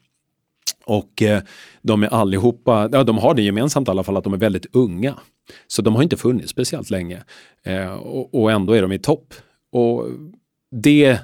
Och 0.86 1.22
eh, 1.22 1.42
de 1.82 2.04
är 2.04 2.08
allihopa, 2.08 2.90
ja, 2.92 3.04
de 3.04 3.18
har 3.18 3.34
det 3.34 3.42
gemensamt 3.42 3.88
i 3.88 3.92
alla 3.92 4.04
fall 4.04 4.18
att 4.18 4.24
de 4.24 4.34
är 4.34 4.38
väldigt 4.38 4.76
unga. 4.76 5.16
Så 5.68 5.82
de 5.82 5.96
har 5.96 6.04
inte 6.04 6.18
funnits 6.18 6.52
speciellt 6.52 6.90
länge. 6.90 7.24
Eh, 7.66 7.94
och, 7.94 8.42
och 8.42 8.52
ändå 8.52 8.74
är 8.74 8.82
de 8.82 8.92
i 8.92 9.00
topp. 9.00 9.34
Och 9.72 10.06
det 10.72 11.20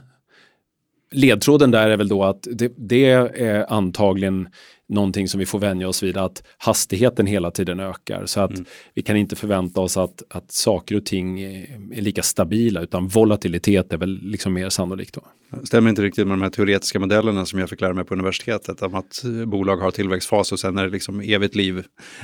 ledtråden 1.12 1.71
där 1.71 1.89
är 1.89 1.97
väl 1.97 2.08
då 2.08 2.23
att 2.23 2.47
det, 2.51 2.73
det, 2.77 3.05
är 3.05 3.73
antagligen 3.73 4.47
någonting 4.89 5.27
som 5.27 5.39
vi 5.39 5.45
får 5.45 5.60
vänja 5.60 5.88
oss 5.88 6.03
vid 6.03 6.17
att 6.17 6.43
hastigheten 6.58 7.25
hela 7.25 7.51
tiden 7.51 7.79
ökar. 7.79 8.25
Så 8.25 8.39
att 8.39 8.51
mm. 8.51 8.65
vi 8.93 9.01
kan 9.01 9.17
inte 9.17 9.36
förvänta 9.36 9.81
oss 9.81 9.97
att, 9.97 10.23
att 10.29 10.51
saker 10.51 10.97
och 10.97 11.05
ting 11.05 11.41
är 11.41 12.01
lika 12.01 12.23
stabila 12.23 12.81
utan 12.81 13.08
volatilitet 13.08 13.93
är 13.93 13.97
väl 13.97 14.19
liksom 14.21 14.53
mer 14.53 14.69
sannolikt. 14.69 15.13
Då. 15.13 15.21
Stämmer 15.63 15.89
inte 15.89 16.01
riktigt 16.01 16.27
med 16.27 16.38
de 16.38 16.41
här 16.41 16.49
teoretiska 16.49 16.99
modellerna 16.99 17.45
som 17.45 17.60
jag 17.60 17.69
fick 17.69 17.81
lära 17.81 17.93
mig 17.93 18.05
på 18.05 18.13
universitetet 18.13 18.81
om 18.81 18.95
att 18.95 19.23
bolag 19.45 19.77
har 19.77 19.91
tillväxtfas 19.91 20.51
och 20.51 20.60
sen 20.60 20.77
är 20.77 20.84
det 20.84 20.89
liksom 20.89 21.21
evigt 21.21 21.55
liv. 21.55 21.84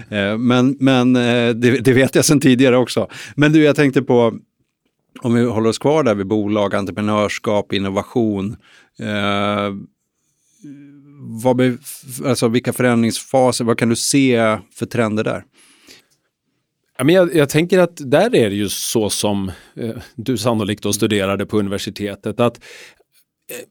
Eh, 0.10 0.38
men 0.38 0.78
men 0.80 1.16
eh, 1.16 1.50
det, 1.50 1.80
det 1.84 1.94
vet 1.94 2.16
jag 2.16 2.26
sedan 2.26 2.40
tidigare 2.40 2.78
också. 2.78 3.08
Men 3.36 3.52
du, 3.52 3.64
jag 3.64 3.76
tänkte 3.76 4.02
på 4.02 4.40
om 5.20 5.34
vi 5.34 5.46
håller 5.46 5.70
oss 5.70 5.80
kvar 5.80 6.04
där 6.04 6.16
vid 6.16 6.28
bolag, 6.28 6.76
entreprenörskap, 6.76 7.74
innovation. 7.74 8.56
Eh, 9.00 9.74
vad, 11.44 11.78
alltså 12.26 12.48
vilka 12.48 12.74
förändringsfaser, 12.74 13.66
vad 13.66 13.78
kan 13.78 13.90
du 13.90 13.96
se 13.96 14.58
för 14.74 14.86
trender 14.86 15.24
där? 15.24 15.44
Ja, 16.98 17.04
men 17.04 17.16
jag, 17.16 17.36
jag, 17.36 17.50
tänker 17.50 17.80
att 17.80 18.12
där 18.12 18.36
är 18.36 18.50
det 18.50 18.56
ju 18.56 18.70
så 18.70 19.10
som 19.10 19.52
eh, 19.76 19.96
du 20.16 20.38
sannolikt 20.38 20.84
då 20.84 20.94
studerade 20.94 21.46
på 21.46 21.60
universitetet. 21.60 22.40
att 22.40 22.58
eh, 22.58 23.68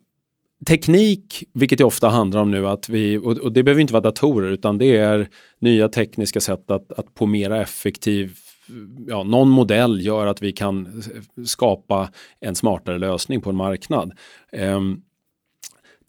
Teknik, 0.67 1.45
vilket 1.55 1.79
det 1.79 1.85
ofta 1.85 2.09
handlar 2.09 2.41
om 2.41 2.51
nu, 2.51 2.69
att 2.69 2.89
vi, 2.89 3.19
och, 3.19 3.53
det 3.53 3.63
behöver 3.63 3.81
inte 3.81 3.93
vara 3.93 4.03
datorer 4.03 4.51
utan 4.51 4.79
det 4.79 4.97
är 4.97 5.29
nya 5.59 5.89
tekniska 5.89 6.41
sätt 6.41 6.71
att, 6.71 6.93
att 6.93 7.15
på 7.15 7.27
mera 7.27 7.63
effektiv 7.63 8.37
ja, 9.09 9.23
någon 9.23 9.49
modell 9.49 10.01
gör 10.01 10.27
att 10.27 10.43
vi 10.43 10.53
kan 10.53 11.03
skapa 11.47 12.11
en 12.41 12.55
smartare 12.55 12.99
lösning 12.99 13.41
på 13.41 13.51
en 13.51 13.57
marknad. 13.57 14.13
Um, 14.53 15.03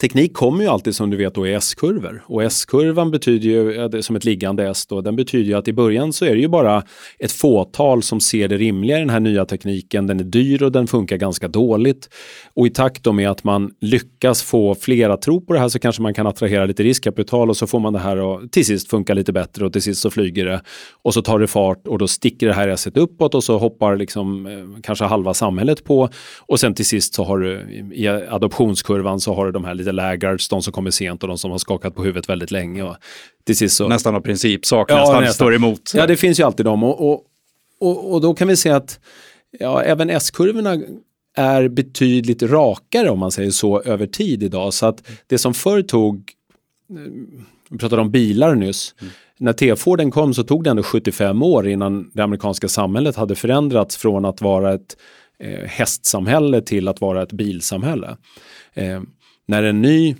teknik 0.02 0.34
kommer 0.34 0.64
ju 0.64 0.70
alltid 0.70 0.96
som 0.96 1.10
du 1.10 1.16
vet 1.16 1.34
då 1.34 1.46
i 1.46 1.54
S-kurvor 1.54 2.22
och 2.26 2.42
S-kurvan 2.42 3.10
betyder 3.10 3.48
ju 3.48 4.02
som 4.02 4.16
ett 4.16 4.24
liggande 4.24 4.68
S 4.68 4.86
då, 4.86 5.00
den 5.00 5.16
betyder 5.16 5.44
ju 5.44 5.54
att 5.54 5.68
i 5.68 5.72
början 5.72 6.12
så 6.12 6.24
är 6.24 6.34
det 6.34 6.40
ju 6.40 6.48
bara 6.48 6.82
ett 7.18 7.32
fåtal 7.32 8.02
som 8.02 8.20
ser 8.20 8.48
det 8.48 8.56
rimliga 8.56 8.96
i 8.96 9.00
den 9.00 9.10
här 9.10 9.20
nya 9.20 9.44
tekniken. 9.44 10.06
Den 10.06 10.20
är 10.20 10.24
dyr 10.24 10.62
och 10.62 10.72
den 10.72 10.86
funkar 10.86 11.16
ganska 11.16 11.48
dåligt. 11.48 12.08
Och 12.54 12.66
i 12.66 12.70
takt 12.70 13.12
med 13.14 13.30
att 13.30 13.44
man 13.44 13.70
lyckas 13.80 14.42
få 14.42 14.74
fler 14.74 15.10
att 15.10 15.22
tro 15.22 15.40
på 15.40 15.52
det 15.52 15.58
här 15.58 15.68
så 15.68 15.78
kanske 15.78 16.02
man 16.02 16.14
kan 16.14 16.26
attrahera 16.26 16.66
lite 16.66 16.82
riskkapital 16.82 17.50
och 17.50 17.56
så 17.56 17.66
får 17.66 17.80
man 17.80 17.92
det 17.92 17.98
här 17.98 18.34
att 18.34 18.52
till 18.52 18.66
sist 18.66 18.90
funka 18.90 19.14
lite 19.14 19.32
bättre 19.32 19.66
och 19.66 19.72
till 19.72 19.82
sist 19.82 20.00
så 20.00 20.10
flyger 20.10 20.44
det 20.44 20.62
och 21.02 21.14
så 21.14 21.22
tar 21.22 21.38
det 21.38 21.46
fart 21.46 21.86
och 21.86 21.98
då 21.98 22.08
sticker 22.08 22.46
det 22.46 22.54
här 22.54 22.68
S 22.68 22.88
uppåt 22.94 23.34
och 23.34 23.44
så 23.44 23.58
hoppar 23.58 23.96
liksom 23.96 24.46
eh, 24.46 24.80
kanske 24.82 25.04
halva 25.04 25.34
samhället 25.34 25.84
på 25.84 26.08
och 26.40 26.60
sen 26.60 26.74
till 26.74 26.86
sist 26.86 27.14
så 27.14 27.24
har 27.24 27.38
du 27.38 27.52
i 27.94 28.08
adoptionskurvan 28.08 29.20
så 29.20 29.34
har 29.34 29.46
du 29.46 29.52
de 29.52 29.64
här 29.64 29.74
lite 29.74 29.91
laggards, 29.92 30.48
de 30.48 30.62
som 30.62 30.72
kommer 30.72 30.90
sent 30.90 31.22
och 31.22 31.28
de 31.28 31.38
som 31.38 31.50
har 31.50 31.58
skakat 31.58 31.94
på 31.94 32.04
huvudet 32.04 32.28
väldigt 32.28 32.50
länge. 32.50 32.82
Och 32.82 32.96
till 33.44 33.56
sist 33.56 33.76
så... 33.76 33.88
Nästan 33.88 34.14
av 34.14 34.20
princip 34.20 34.66
saknas, 34.66 35.08
ja, 35.08 35.20
nästan. 35.20 35.34
står 35.34 35.54
emot. 35.54 35.92
Ja, 35.94 36.06
det 36.06 36.16
finns 36.16 36.40
ju 36.40 36.44
alltid 36.44 36.66
dem 36.66 36.82
och, 36.82 37.10
och, 37.10 37.24
och, 37.80 38.12
och 38.12 38.20
då 38.20 38.34
kan 38.34 38.48
vi 38.48 38.56
se 38.56 38.70
att 38.70 39.00
ja, 39.58 39.82
även 39.82 40.10
S-kurvorna 40.10 40.78
är 41.36 41.68
betydligt 41.68 42.42
rakare 42.42 43.10
om 43.10 43.18
man 43.18 43.30
säger 43.30 43.50
så 43.50 43.80
över 43.82 44.06
tid 44.06 44.42
idag. 44.42 44.74
Så 44.74 44.86
att 44.86 45.08
det 45.26 45.38
som 45.38 45.54
förr 45.54 45.82
tog, 45.82 46.32
vi 47.70 47.78
pratade 47.78 48.02
om 48.02 48.10
bilar 48.10 48.54
nyss, 48.54 48.94
mm. 49.00 49.12
när 49.38 49.52
T-Forden 49.52 50.10
kom 50.10 50.34
så 50.34 50.42
tog 50.42 50.64
det 50.64 50.70
ändå 50.70 50.82
75 50.82 51.42
år 51.42 51.68
innan 51.68 52.10
det 52.14 52.22
amerikanska 52.22 52.68
samhället 52.68 53.16
hade 53.16 53.34
förändrats 53.34 53.96
från 53.96 54.24
att 54.24 54.40
vara 54.40 54.74
ett 54.74 54.96
eh, 55.38 55.68
hästsamhälle 55.68 56.60
till 56.62 56.88
att 56.88 57.00
vara 57.00 57.22
ett 57.22 57.32
bilsamhälle. 57.32 58.16
Eh, 58.74 59.02
när 59.46 59.62
en 59.62 59.82
ny 59.82 60.16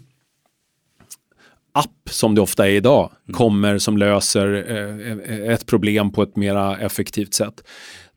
app, 1.73 2.09
som 2.11 2.35
det 2.35 2.41
ofta 2.41 2.69
är 2.69 2.73
idag, 2.73 3.11
mm. 3.29 3.39
kommer 3.39 3.79
som 3.79 3.99
löser 3.99 4.65
eh, 4.69 5.53
ett 5.53 5.67
problem 5.67 6.13
på 6.13 6.23
ett 6.23 6.37
mera 6.37 6.79
effektivt 6.79 7.35
sätt. 7.35 7.65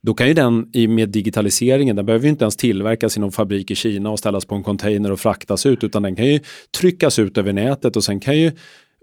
Då 0.00 0.14
kan 0.14 0.28
ju 0.28 0.34
den 0.34 0.70
med 0.88 1.08
digitaliseringen, 1.08 1.96
den 1.96 2.06
behöver 2.06 2.24
ju 2.24 2.30
inte 2.30 2.44
ens 2.44 2.56
tillverkas 2.56 3.16
i 3.16 3.20
någon 3.20 3.32
fabrik 3.32 3.70
i 3.70 3.74
Kina 3.74 4.10
och 4.10 4.18
ställas 4.18 4.44
på 4.44 4.54
en 4.54 4.62
container 4.62 5.12
och 5.12 5.20
fraktas 5.20 5.66
ut, 5.66 5.84
utan 5.84 6.02
den 6.02 6.16
kan 6.16 6.26
ju 6.26 6.40
tryckas 6.78 7.18
ut 7.18 7.38
över 7.38 7.52
nätet 7.52 7.96
och 7.96 8.04
sen 8.04 8.20
kan 8.20 8.38
ju 8.38 8.52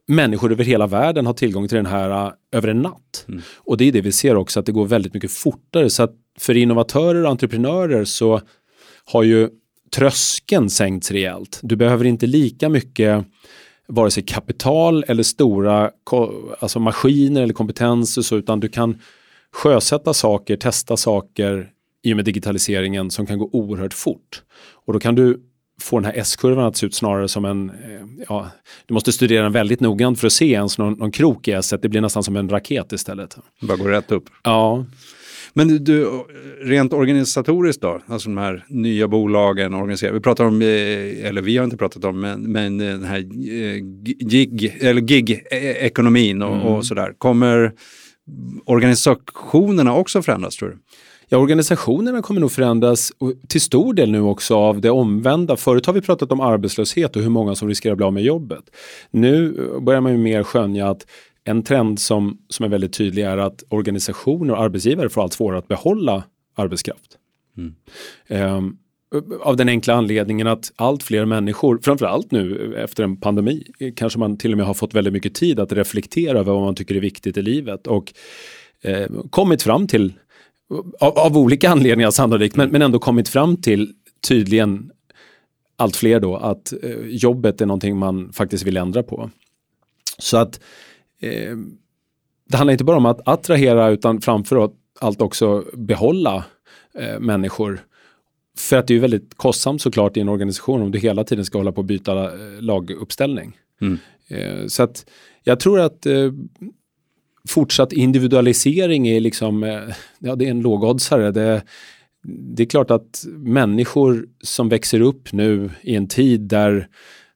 människor 0.07 0.51
över 0.51 0.63
hela 0.63 0.87
världen 0.87 1.25
ha 1.25 1.33
tillgång 1.33 1.67
till 1.67 1.75
den 1.75 1.85
här 1.85 2.25
uh, 2.27 2.33
över 2.51 2.67
en 2.67 2.81
natt. 2.81 3.25
Mm. 3.27 3.41
Och 3.57 3.77
det 3.77 3.85
är 3.85 3.91
det 3.91 4.01
vi 4.01 4.11
ser 4.11 4.35
också, 4.35 4.59
att 4.59 4.65
det 4.65 4.71
går 4.71 4.85
väldigt 4.85 5.13
mycket 5.13 5.31
fortare. 5.31 5.89
Så 5.89 6.03
att 6.03 6.13
för 6.39 6.57
innovatörer 6.57 7.23
och 7.23 7.29
entreprenörer 7.29 8.05
så 8.05 8.41
har 9.05 9.23
ju 9.23 9.49
tröskeln 9.93 10.69
sänkts 10.69 11.11
rejält. 11.11 11.59
Du 11.63 11.75
behöver 11.75 12.05
inte 12.05 12.27
lika 12.27 12.69
mycket 12.69 13.25
vare 13.87 14.11
sig 14.11 14.23
kapital 14.23 15.03
eller 15.07 15.23
stora 15.23 15.91
alltså 16.59 16.79
maskiner 16.79 17.41
eller 17.41 17.53
kompetenser 17.53 18.21
så, 18.21 18.37
utan 18.37 18.59
du 18.59 18.69
kan 18.69 18.99
sjösätta 19.51 20.13
saker, 20.13 20.57
testa 20.57 20.97
saker 20.97 21.69
i 22.03 22.13
och 22.13 22.15
med 22.15 22.25
digitaliseringen 22.25 23.11
som 23.11 23.25
kan 23.25 23.39
gå 23.39 23.49
oerhört 23.53 23.93
fort. 23.93 24.43
Och 24.85 24.93
då 24.93 24.99
kan 24.99 25.15
du 25.15 25.39
få 25.81 25.99
den 25.99 26.05
här 26.05 26.13
S-kurvan 26.15 26.65
att 26.65 26.77
se 26.77 26.85
ut 26.85 26.95
snarare 26.95 27.27
som 27.27 27.45
en, 27.45 27.69
eh, 27.69 28.25
ja, 28.29 28.51
du 28.85 28.93
måste 28.93 29.11
studera 29.11 29.43
den 29.43 29.51
väldigt 29.51 29.79
noggrant 29.79 30.19
för 30.19 30.27
att 30.27 30.33
se 30.33 30.51
ens 30.51 30.77
någon, 30.77 30.93
någon 30.93 31.11
krok 31.11 31.47
i 31.47 31.51
S, 31.51 31.73
det 31.81 31.89
blir 31.89 32.01
nästan 32.01 32.23
som 32.23 32.35
en 32.35 32.49
raket 32.49 32.91
istället. 32.91 33.37
Bara 33.61 33.77
går 33.77 33.89
rätt 33.89 34.11
upp. 34.11 34.29
Ja. 34.43 34.85
Men 35.53 35.83
du, 35.83 36.23
rent 36.61 36.93
organisatoriskt 36.93 37.81
då, 37.81 38.01
alltså 38.07 38.29
de 38.29 38.37
här 38.37 38.65
nya 38.67 39.07
bolagen 39.07 39.73
organiserar, 39.73 40.13
vi 40.13 40.19
pratar 40.19 40.45
om, 40.45 40.61
eh, 40.61 40.67
eller 41.27 41.41
vi 41.41 41.57
har 41.57 41.63
inte 41.63 41.77
pratat 41.77 42.05
om, 42.05 42.19
men, 42.19 42.51
men 42.51 42.77
den 42.77 43.03
här 43.03 43.19
eh, 43.19 43.77
gig, 44.19 44.77
eller 44.79 45.01
gig-ekonomin 45.01 46.41
och, 46.41 46.55
mm. 46.55 46.67
och 46.67 46.85
sådär. 46.85 47.13
Kommer 47.17 47.71
organisationerna 48.65 49.95
också 49.95 50.21
förändras 50.21 50.55
tror 50.55 50.69
du? 50.69 50.77
Ja, 51.29 51.37
organisationerna 51.37 52.21
kommer 52.21 52.41
nog 52.41 52.51
förändras 52.51 53.11
till 53.47 53.61
stor 53.61 53.93
del 53.93 54.11
nu 54.11 54.21
också 54.21 54.55
av 54.55 54.81
det 54.81 54.89
omvända. 54.89 55.55
Förut 55.55 55.85
har 55.85 55.93
vi 55.93 56.01
pratat 56.01 56.31
om 56.31 56.39
arbetslöshet 56.39 57.15
och 57.15 57.21
hur 57.21 57.29
många 57.29 57.55
som 57.55 57.67
riskerar 57.67 57.91
att 57.91 57.97
bli 57.97 58.05
av 58.05 58.13
med 58.13 58.23
jobbet. 58.23 58.63
Nu 59.11 59.53
börjar 59.81 60.01
man 60.01 60.11
ju 60.11 60.17
mer 60.17 60.43
skönja 60.43 60.89
att 60.89 61.05
en 61.43 61.63
trend 61.63 61.99
som, 61.99 62.37
som 62.49 62.65
är 62.65 62.69
väldigt 62.69 62.93
tydlig 62.93 63.23
är 63.23 63.37
att 63.37 63.63
organisationer 63.69 64.53
och 64.53 64.61
arbetsgivare 64.61 65.09
får 65.09 65.21
allt 65.21 65.33
svårare 65.33 65.59
att 65.59 65.67
behålla 65.67 66.23
arbetskraft. 66.55 67.17
Mm. 67.57 67.75
Um, 68.27 68.77
av 69.41 69.57
den 69.57 69.69
enkla 69.69 69.93
anledningen 69.93 70.47
att 70.47 70.71
allt 70.75 71.03
fler 71.03 71.25
människor, 71.25 71.79
framförallt 71.83 72.31
nu 72.31 72.75
efter 72.77 73.03
en 73.03 73.17
pandemi, 73.17 73.63
kanske 73.95 74.19
man 74.19 74.37
till 74.37 74.51
och 74.51 74.57
med 74.57 74.67
har 74.67 74.73
fått 74.73 74.93
väldigt 74.93 75.13
mycket 75.13 75.35
tid 75.35 75.59
att 75.59 75.71
reflektera 75.71 76.39
över 76.39 76.53
vad 76.53 76.61
man 76.61 76.75
tycker 76.75 76.95
är 76.95 76.99
viktigt 76.99 77.37
i 77.37 77.41
livet 77.41 77.87
och 77.87 78.13
eh, 78.81 79.07
kommit 79.29 79.63
fram 79.63 79.87
till, 79.87 80.13
av, 80.99 81.19
av, 81.19 81.37
olika 81.37 81.69
anledningar 81.69 82.11
sannolikt, 82.11 82.55
men, 82.55 82.69
men 82.69 82.81
ändå 82.81 82.99
kommit 82.99 83.29
fram 83.29 83.57
till 83.57 83.93
tydligen 84.27 84.91
allt 85.75 85.95
fler 85.95 86.19
då 86.19 86.35
att 86.35 86.73
eh, 86.83 86.97
jobbet 87.05 87.61
är 87.61 87.65
någonting 87.65 87.97
man 87.97 88.33
faktiskt 88.33 88.63
vill 88.63 88.77
ändra 88.77 89.03
på. 89.03 89.29
Så 90.17 90.37
att 90.37 90.59
eh, 91.23 91.57
det 92.49 92.57
handlar 92.57 92.71
inte 92.71 92.83
bara 92.83 92.97
om 92.97 93.05
att 93.05 93.27
attrahera 93.27 93.89
utan 93.89 94.21
framför 94.21 94.71
allt 94.99 95.21
också 95.21 95.65
behålla 95.73 96.45
eh, 96.99 97.19
människor 97.19 97.79
för 98.57 98.77
att 98.77 98.87
det 98.87 98.95
är 98.95 98.99
väldigt 98.99 99.37
kostsamt 99.37 99.81
såklart 99.81 100.17
i 100.17 100.19
en 100.19 100.29
organisation 100.29 100.81
om 100.81 100.91
du 100.91 100.99
hela 100.99 101.23
tiden 101.23 101.45
ska 101.45 101.57
hålla 101.57 101.71
på 101.71 101.81
att 101.81 101.87
byta 101.87 102.23
eh, 102.23 102.61
laguppställning. 102.61 103.57
Mm. 103.81 103.97
Eh, 104.27 104.67
så 104.67 104.83
att 104.83 105.05
jag 105.43 105.59
tror 105.59 105.79
att 105.79 106.05
eh, 106.05 106.31
fortsatt 107.47 107.93
individualisering 107.93 109.07
är 109.07 109.19
liksom, 109.19 109.63
ja 110.19 110.35
det 110.35 110.45
är 110.45 110.49
en 110.49 110.61
lågoddsare. 110.61 111.31
Det, 111.31 111.63
det 112.23 112.63
är 112.63 112.67
klart 112.67 112.91
att 112.91 113.25
människor 113.37 114.27
som 114.41 114.69
växer 114.69 115.01
upp 115.01 115.33
nu 115.33 115.69
i 115.81 115.95
en 115.95 116.07
tid 116.07 116.41
där 116.41 116.87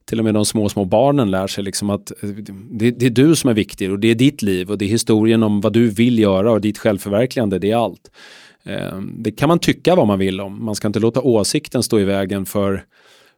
till 0.08 0.20
och 0.20 0.26
med 0.26 0.34
de 0.34 0.46
små, 0.46 0.70
små 0.70 0.86
barnen 0.86 1.32
lär 1.32 1.48
sig 1.48 1.64
liksom 1.64 1.90
att 1.90 2.24
eh, 2.24 2.30
det, 2.72 2.92
det, 2.92 3.06
är 3.06 3.10
du 3.10 3.36
som 3.36 3.50
är 3.50 3.54
viktig 3.54 3.92
och 3.92 4.00
det 4.00 4.08
är 4.08 4.16
ditt 4.16 4.42
liv 4.42 4.72
och 4.72 4.78
det 4.78 4.86
är 4.86 4.90
historien 4.90 5.44
om 5.44 5.62
vad 5.62 5.74
du 5.74 5.90
vill 5.90 6.20
göra 6.20 6.52
och 6.52 6.62
ditt 6.62 6.78
självförverkligande, 6.78 7.60
det 7.60 7.72
är 7.72 7.76
allt. 7.76 8.12
Ehm, 8.64 9.14
det 9.18 9.32
kan 9.32 9.50
man 9.50 9.60
tycka 9.60 9.96
vad 9.96 10.08
man 10.08 10.20
vill 10.20 10.42
om. 10.42 10.66
Man 10.66 10.76
ska 10.76 10.88
inte 10.88 11.00
låta 11.00 11.22
åsikten 11.22 11.84
stå 11.84 12.00
i 12.00 12.04
vägen 12.04 12.46
för, 12.46 12.84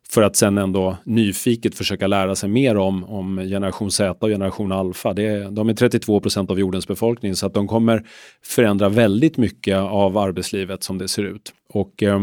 för 0.10 0.22
att 0.22 0.36
sen 0.36 0.58
ändå 0.58 0.98
nyfiket 1.04 1.76
försöka 1.76 2.08
lära 2.08 2.36
sig 2.36 2.50
mer 2.50 2.78
om, 2.78 3.04
om 3.04 3.38
generation 3.38 3.92
Z 3.92 4.18
och 4.20 4.30
generation 4.30 4.72
alfa. 4.72 5.14
Det, 5.14 5.50
de 5.50 5.70
är 5.70 5.74
32 5.74 6.20
procent 6.20 6.52
av 6.52 6.60
jordens 6.60 6.88
befolkning 6.88 7.36
så 7.36 7.46
att 7.46 7.54
de 7.54 7.68
kommer 7.68 8.06
förändra 8.44 8.90
väldigt 8.90 9.38
mycket 9.38 9.78
av 9.78 10.18
arbetslivet 10.18 10.84
som 10.84 10.98
det 10.98 11.08
ser 11.08 11.24
ut. 11.24 11.54
Och 11.70 12.04
eh, 12.04 12.20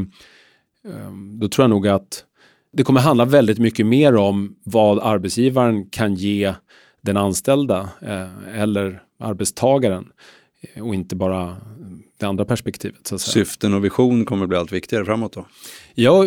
då 1.41 1.49
tror 1.49 1.63
jag 1.63 1.71
nog 1.71 1.89
att 1.89 2.25
det 2.77 2.85
kommer 2.85 3.01
handla 3.01 3.25
väldigt 3.25 3.59
mycket 3.59 3.87
mer 3.87 4.17
om 4.17 4.57
vad 4.65 4.99
arbetsgivaren 4.99 5.91
kan 5.91 6.15
ge 6.15 6.55
den 7.01 7.17
anställda 7.17 7.89
eh, 8.03 8.61
eller 8.61 9.03
arbetstagaren 9.19 10.09
och 10.81 10.95
inte 10.95 11.17
bara 11.17 11.57
det 12.19 12.27
andra 12.27 12.45
perspektivet. 12.45 13.13
Syften 13.21 13.75
och 13.75 13.85
vision 13.85 14.25
kommer 14.25 14.47
bli 14.47 14.59
allt 14.59 14.73
viktigare 14.73 15.05
framåt 15.05 15.33
då? 15.33 15.47
Ja, 15.95 16.27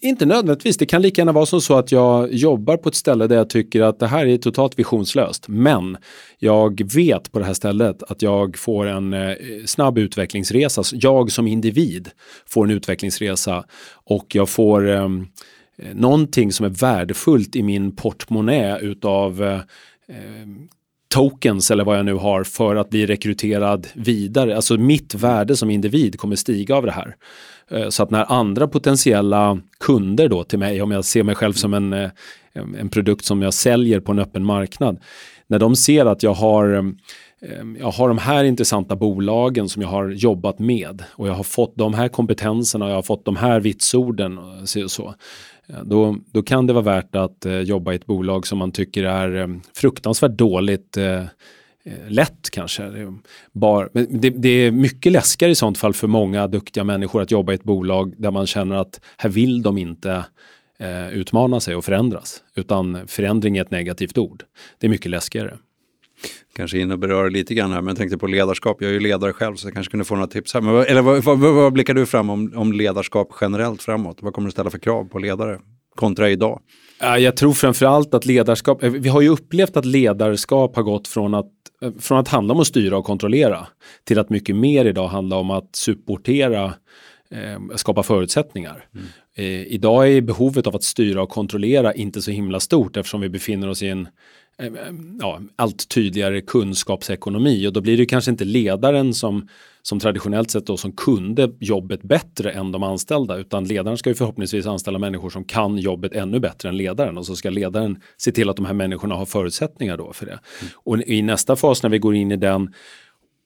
inte 0.00 0.26
nödvändigtvis. 0.26 0.76
Det 0.76 0.86
kan 0.86 1.02
lika 1.02 1.20
gärna 1.20 1.32
vara 1.32 1.46
som 1.46 1.60
så 1.60 1.78
att 1.78 1.92
jag 1.92 2.32
jobbar 2.32 2.76
på 2.76 2.88
ett 2.88 2.94
ställe 2.94 3.26
där 3.26 3.36
jag 3.36 3.50
tycker 3.50 3.82
att 3.82 3.98
det 3.98 4.06
här 4.06 4.26
är 4.26 4.38
totalt 4.38 4.78
visionslöst. 4.78 5.48
Men 5.48 5.96
jag 6.38 6.94
vet 6.94 7.32
på 7.32 7.38
det 7.38 7.44
här 7.44 7.54
stället 7.54 8.02
att 8.02 8.22
jag 8.22 8.58
får 8.58 8.86
en 8.86 9.12
eh, 9.12 9.36
snabb 9.64 9.98
utvecklingsresa. 9.98 10.82
Jag 10.92 11.32
som 11.32 11.46
individ 11.46 12.10
får 12.46 12.64
en 12.64 12.70
utvecklingsresa 12.70 13.64
och 14.04 14.34
jag 14.34 14.48
får 14.48 14.88
ehm, 14.88 15.26
eh, 15.78 15.94
någonting 15.94 16.52
som 16.52 16.66
är 16.66 16.70
värdefullt 16.70 17.56
i 17.56 17.62
min 17.62 17.96
portmonnä 17.96 18.78
utav 18.78 19.42
eh, 19.42 19.60
ehm, 20.08 20.68
tokens 21.16 21.70
eller 21.70 21.84
vad 21.84 21.98
jag 21.98 22.04
nu 22.04 22.14
har 22.14 22.44
för 22.44 22.76
att 22.76 22.90
bli 22.90 23.06
rekryterad 23.06 23.86
vidare. 23.94 24.56
Alltså 24.56 24.76
mitt 24.76 25.14
värde 25.14 25.56
som 25.56 25.70
individ 25.70 26.20
kommer 26.20 26.36
stiga 26.36 26.76
av 26.76 26.86
det 26.86 26.92
här. 26.92 27.16
Eh, 27.70 27.88
så 27.88 28.02
att 28.02 28.10
när 28.10 28.32
andra 28.32 28.68
potentiella 28.68 29.58
kunder 29.80 30.28
då 30.28 30.44
till 30.44 30.58
mig, 30.58 30.82
om 30.82 30.90
jag 30.90 31.04
ser 31.04 31.22
mig 31.22 31.34
själv 31.34 31.52
som 31.52 31.74
en, 31.74 31.92
eh, 31.92 32.10
en 32.54 32.88
produkt 32.88 33.24
som 33.24 33.42
jag 33.42 33.54
säljer 33.54 34.00
på 34.00 34.12
en 34.12 34.18
öppen 34.18 34.44
marknad, 34.44 35.00
när 35.46 35.58
de 35.58 35.76
ser 35.76 36.06
att 36.06 36.22
jag 36.22 36.34
har 36.34 36.72
eh, 36.72 36.82
jag 37.78 37.90
har 37.90 38.08
de 38.08 38.18
här 38.18 38.44
intressanta 38.44 38.96
bolagen 38.96 39.68
som 39.68 39.82
jag 39.82 39.88
har 39.88 40.08
jobbat 40.08 40.58
med 40.58 41.04
och 41.12 41.28
jag 41.28 41.34
har 41.34 41.44
fått 41.44 41.76
de 41.76 41.94
här 41.94 42.08
kompetenserna 42.08 42.84
och 42.84 42.90
jag 42.90 42.96
har 42.96 43.02
fått 43.02 43.24
de 43.24 43.36
här 43.36 43.60
vitsorden. 43.60 44.38
Och 44.38 44.68
så. 44.68 45.14
Eh, 45.68 45.82
då, 45.84 46.16
då 46.32 46.42
kan 46.42 46.66
det 46.66 46.72
vara 46.72 46.84
värt 46.84 47.16
att 47.16 47.46
eh, 47.46 47.60
jobba 47.60 47.92
i 47.92 47.96
ett 47.96 48.06
bolag 48.06 48.46
som 48.46 48.58
man 48.58 48.72
tycker 48.72 49.04
är 49.04 49.36
eh, 49.36 49.48
fruktansvärt 49.74 50.30
dåligt 50.30 50.96
eh, 50.96 51.20
eh 51.84 52.08
lätt 52.08 52.50
kanske. 52.52 53.12
Bar, 53.52 53.90
men 53.92 54.20
det, 54.20 54.30
det, 54.30 54.48
är 54.48 54.70
mycket 54.70 55.12
läskigare 55.12 55.52
i 55.52 55.54
sånt 55.54 55.78
fall 55.78 55.94
för 55.94 56.06
många 56.06 56.46
duktiga 56.46 56.84
människor 56.84 57.22
att 57.22 57.30
jobba 57.30 57.52
i 57.52 57.54
ett 57.54 57.64
bolag 57.64 58.14
där 58.18 58.30
man 58.30 58.46
känner 58.46 58.76
att 58.76 59.00
här 59.16 59.30
vill 59.30 59.62
de 59.62 59.78
inte 59.78 60.24
eh, 60.78 61.08
utmana 61.08 61.60
sig 61.60 61.76
och 61.76 61.84
förändras. 61.84 62.42
Utan 62.54 63.06
förändring 63.06 63.56
är 63.56 63.62
ett 63.62 63.70
negativt 63.70 64.18
ord. 64.18 64.44
Det 64.78 64.86
är 64.86 64.90
mycket 64.90 65.10
läskigare. 65.10 65.58
Kanske 66.56 66.78
in 66.78 66.90
och 66.90 66.98
beröra 66.98 67.28
lite 67.28 67.54
grann 67.54 67.72
här, 67.72 67.80
men 67.80 67.88
jag 67.88 67.96
tänkte 67.96 68.18
på 68.18 68.26
ledarskap. 68.26 68.76
Jag 68.80 68.88
är 68.88 68.94
ju 68.94 69.00
ledare 69.00 69.32
själv 69.32 69.56
så 69.56 69.66
jag 69.66 69.74
kanske 69.74 69.90
kunde 69.90 70.04
få 70.04 70.14
några 70.14 70.26
tips 70.26 70.54
här. 70.54 70.60
Men, 70.60 70.74
eller 70.74 71.02
vad, 71.02 71.24
vad, 71.24 71.38
vad 71.38 71.72
blickar 71.72 71.94
du 71.94 72.06
fram 72.06 72.30
om, 72.30 72.52
om 72.56 72.72
ledarskap 72.72 73.28
generellt 73.40 73.82
framåt? 73.82 74.18
Vad 74.20 74.32
kommer 74.32 74.48
du 74.48 74.52
ställa 74.52 74.70
för 74.70 74.78
krav 74.78 75.04
på 75.04 75.18
ledare 75.18 75.58
kontra 75.94 76.30
idag? 76.30 76.60
Jag 76.98 77.36
tror 77.36 77.52
framförallt 77.52 78.14
att 78.14 78.26
ledarskap, 78.26 78.82
eh, 78.82 78.90
vi 78.90 79.08
har 79.08 79.20
ju 79.20 79.28
upplevt 79.28 79.76
att 79.76 79.84
ledarskap 79.84 80.76
har 80.76 80.82
gått 80.82 81.08
från 81.08 81.34
att, 81.34 81.52
eh, 81.82 81.92
från 81.98 82.18
att 82.18 82.28
handla 82.28 82.54
om 82.54 82.60
att 82.60 82.66
styra 82.66 82.98
och 82.98 83.04
kontrollera 83.04 83.66
till 84.04 84.18
att 84.18 84.30
mycket 84.30 84.56
mer 84.56 84.84
idag 84.84 85.08
handla 85.08 85.36
om 85.36 85.50
att 85.50 85.76
supportera, 85.76 86.64
eh, 87.30 87.76
skapa 87.76 88.02
förutsättningar. 88.02 88.88
Mm. 88.94 89.06
Eh, 89.36 89.66
idag 89.66 90.12
är 90.12 90.20
behovet 90.20 90.66
av 90.66 90.76
att 90.76 90.82
styra 90.82 91.22
och 91.22 91.28
kontrollera 91.28 91.94
inte 91.94 92.22
så 92.22 92.30
himla 92.30 92.60
stort 92.60 92.96
eftersom 92.96 93.20
vi 93.20 93.28
befinner 93.28 93.68
oss 93.68 93.82
i 93.82 93.88
en 93.88 94.08
ja, 95.20 95.40
allt 95.56 95.88
tydligare 95.88 96.40
kunskapsekonomi 96.40 97.66
och 97.66 97.72
då 97.72 97.80
blir 97.80 97.96
det 97.96 98.06
kanske 98.06 98.30
inte 98.30 98.44
ledaren 98.44 99.14
som, 99.14 99.48
som 99.82 100.00
traditionellt 100.00 100.50
sett 100.50 100.66
då 100.66 100.76
som 100.76 100.92
kunde 100.92 101.52
jobbet 101.60 102.02
bättre 102.02 102.50
än 102.50 102.72
de 102.72 102.82
anställda 102.82 103.36
utan 103.36 103.64
ledaren 103.64 103.98
ska 103.98 104.10
ju 104.10 104.14
förhoppningsvis 104.14 104.66
anställa 104.66 104.98
människor 104.98 105.30
som 105.30 105.44
kan 105.44 105.78
jobbet 105.78 106.12
ännu 106.12 106.40
bättre 106.40 106.68
än 106.68 106.76
ledaren 106.76 107.18
och 107.18 107.26
så 107.26 107.36
ska 107.36 107.50
ledaren 107.50 108.00
se 108.16 108.32
till 108.32 108.50
att 108.50 108.56
de 108.56 108.66
här 108.66 108.74
människorna 108.74 109.14
har 109.14 109.26
förutsättningar 109.26 109.96
då 109.96 110.12
för 110.12 110.26
det. 110.26 110.32
Mm. 110.32 110.72
Och 110.76 110.98
i 110.98 111.22
nästa 111.22 111.56
fas 111.56 111.82
när 111.82 111.90
vi 111.90 111.98
går 111.98 112.14
in 112.14 112.32
i 112.32 112.36
den 112.36 112.74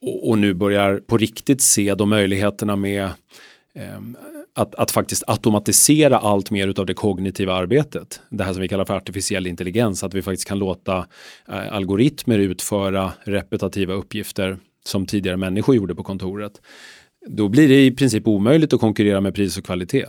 och, 0.03 0.29
och 0.29 0.39
nu 0.39 0.55
börjar 0.55 0.97
på 0.97 1.17
riktigt 1.17 1.63
se 1.63 1.95
de 1.95 2.09
möjligheterna 2.09 2.77
med 2.77 3.05
eh, 3.75 4.01
att, 4.61 4.75
att 4.75 4.91
faktiskt 4.91 5.23
automatisera 5.27 6.19
allt 6.19 6.51
mer 6.51 6.81
av 6.81 6.87
det 6.87 6.95
kognitiva 6.95 7.55
arbetet. 7.55 8.21
Det 8.31 8.45
här 8.45 8.53
som 8.53 8.63
vi 8.63 8.69
kallar 8.69 8.85
för 8.85 8.95
artificiell 8.95 9.47
intelligens, 9.47 10.05
att 10.05 10.15
vi 10.15 10.23
faktiskt 10.23 10.49
kan 10.49 10.59
låta 10.59 10.99
eh, 11.49 11.73
algoritmer 11.73 12.39
utföra 12.39 13.13
repetitiva 13.25 13.95
uppgifter 13.95 14.59
som 14.85 15.07
tidigare 15.07 15.37
människor 15.37 15.77
gjorde 15.77 15.95
på 15.95 16.03
kontoret. 16.03 16.53
Då 17.27 17.49
blir 17.49 17.69
det 17.69 17.85
i 17.85 17.91
princip 17.91 18.27
omöjligt 18.27 18.73
att 18.73 18.81
konkurrera 18.81 19.21
med 19.21 19.35
pris 19.35 19.59
och 19.59 19.65
kvalitet. 19.65 20.07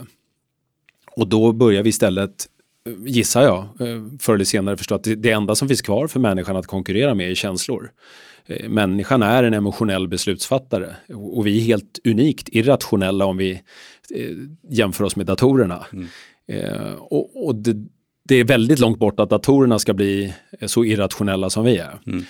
Och 1.16 1.28
då 1.28 1.52
börjar 1.52 1.84
vi 1.84 1.90
istället 1.90 2.48
eh, 2.88 2.94
gissar 3.06 3.44
jag, 3.44 3.60
eh, 3.60 4.04
förr 4.20 4.34
eller 4.34 4.46
senare 4.46 4.78
förstå 4.78 4.96
att 4.96 5.08
det 5.18 5.32
enda 5.32 5.56
som 5.56 5.68
finns 5.68 5.82
kvar 5.82 6.08
för 6.08 6.20
människan 6.20 6.56
att 6.56 6.68
konkurrera 6.68 7.14
med 7.14 7.32
är 7.32 7.36
känslor. 7.36 7.92
Eh, 8.46 8.70
människan 8.70 9.22
är 9.22 9.44
en 9.44 9.54
emotionell 9.54 10.08
beslutsfattare 10.08 10.96
och 11.14 11.48
vi 11.48 11.58
är 11.58 11.64
helt 11.64 12.00
unikt 12.06 12.50
irrationella 12.50 13.26
om 13.26 13.38
vi 13.38 13.62
eh, 14.15 14.36
jämför 14.69 15.04
oss 15.04 15.15
med 15.15 15.26
datorerna. 15.26 15.86
Mm. 15.93 16.08
Eh, 16.47 16.93
och, 16.93 17.45
och 17.47 17.56
det, 17.56 17.76
det, 18.24 18.36
är 18.36 18.43
väldigt 18.43 18.80
långt 18.80 19.00
bort 19.00 19.19
att 19.19 19.30
datorerna 19.30 19.80
ska 19.80 19.93
bli 19.93 20.34
så 20.65 20.86
irrationella 20.86 21.50
som 21.50 21.65
vi 21.65 21.78
är. 21.78 22.00
Mm. 22.08 22.24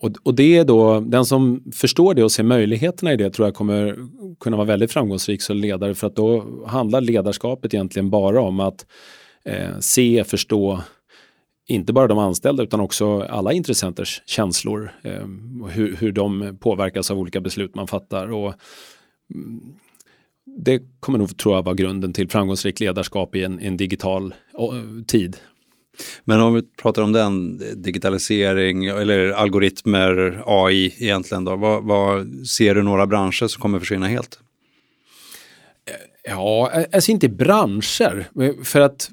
Och, 0.00 0.10
och, 0.22 0.34
det 0.34 0.56
är 0.56 0.64
då, 0.64 1.00
den 1.00 1.24
som 1.24 1.62
förstår 1.74 2.14
det 2.14 2.24
och 2.24 2.32
ser 2.32 2.42
möjligheterna 2.42 3.12
i 3.12 3.16
det 3.16 3.30
tror 3.30 3.48
jag 3.48 3.54
kommer 3.54 3.96
kunna 4.40 4.56
vara 4.56 4.66
väldigt 4.66 4.92
framgångsrik 4.92 5.42
som 5.42 5.56
ledare 5.56 5.94
för 5.94 6.06
att 6.06 6.16
då 6.16 6.44
handlar 6.66 7.00
ledarskapet 7.00 7.74
egentligen 7.74 8.10
bara 8.10 8.40
om 8.40 8.60
att 8.60 8.86
eh, 9.44 9.78
se, 9.80 10.24
förstå, 10.24 10.80
inte 11.66 11.92
bara 11.92 12.06
de 12.06 12.18
anställda 12.18 12.62
utan 12.62 12.80
också 12.80 13.20
alla 13.20 13.52
intressenters 13.52 14.22
känslor, 14.26 14.92
eh, 15.02 15.26
hur, 15.70 15.96
hur 15.96 16.12
de 16.12 16.58
påverkas 16.60 17.10
av 17.10 17.18
olika 17.18 17.40
beslut 17.40 17.74
man 17.74 17.86
fattar. 17.86 18.32
Och, 18.32 18.54
mm, 19.34 19.60
det 20.56 20.82
kommer 21.00 21.18
nog, 21.18 21.38
tror 21.38 21.54
jag, 21.54 21.62
vara 21.62 21.74
grunden 21.74 22.12
till 22.12 22.28
framgångsrikt 22.28 22.80
ledarskap 22.80 23.36
i 23.36 23.44
en, 23.44 23.60
en 23.60 23.76
digital 23.76 24.34
tid. 25.06 25.36
Men 26.24 26.40
om 26.40 26.54
vi 26.54 26.62
pratar 26.62 27.02
om 27.02 27.12
den, 27.12 27.60
digitalisering 27.82 28.86
eller 28.86 29.30
algoritmer, 29.30 30.42
AI 30.46 30.94
egentligen 30.98 31.44
då, 31.44 31.56
vad, 31.56 31.84
vad 31.84 32.28
ser 32.46 32.74
du 32.74 32.82
några 32.82 33.06
branscher 33.06 33.46
som 33.46 33.62
kommer 33.62 33.78
försvinna 33.78 34.06
helt? 34.06 34.38
Ja, 36.24 36.72
alltså 36.92 37.10
inte 37.10 37.28
branscher, 37.28 38.28
för 38.64 38.80
att 38.80 39.10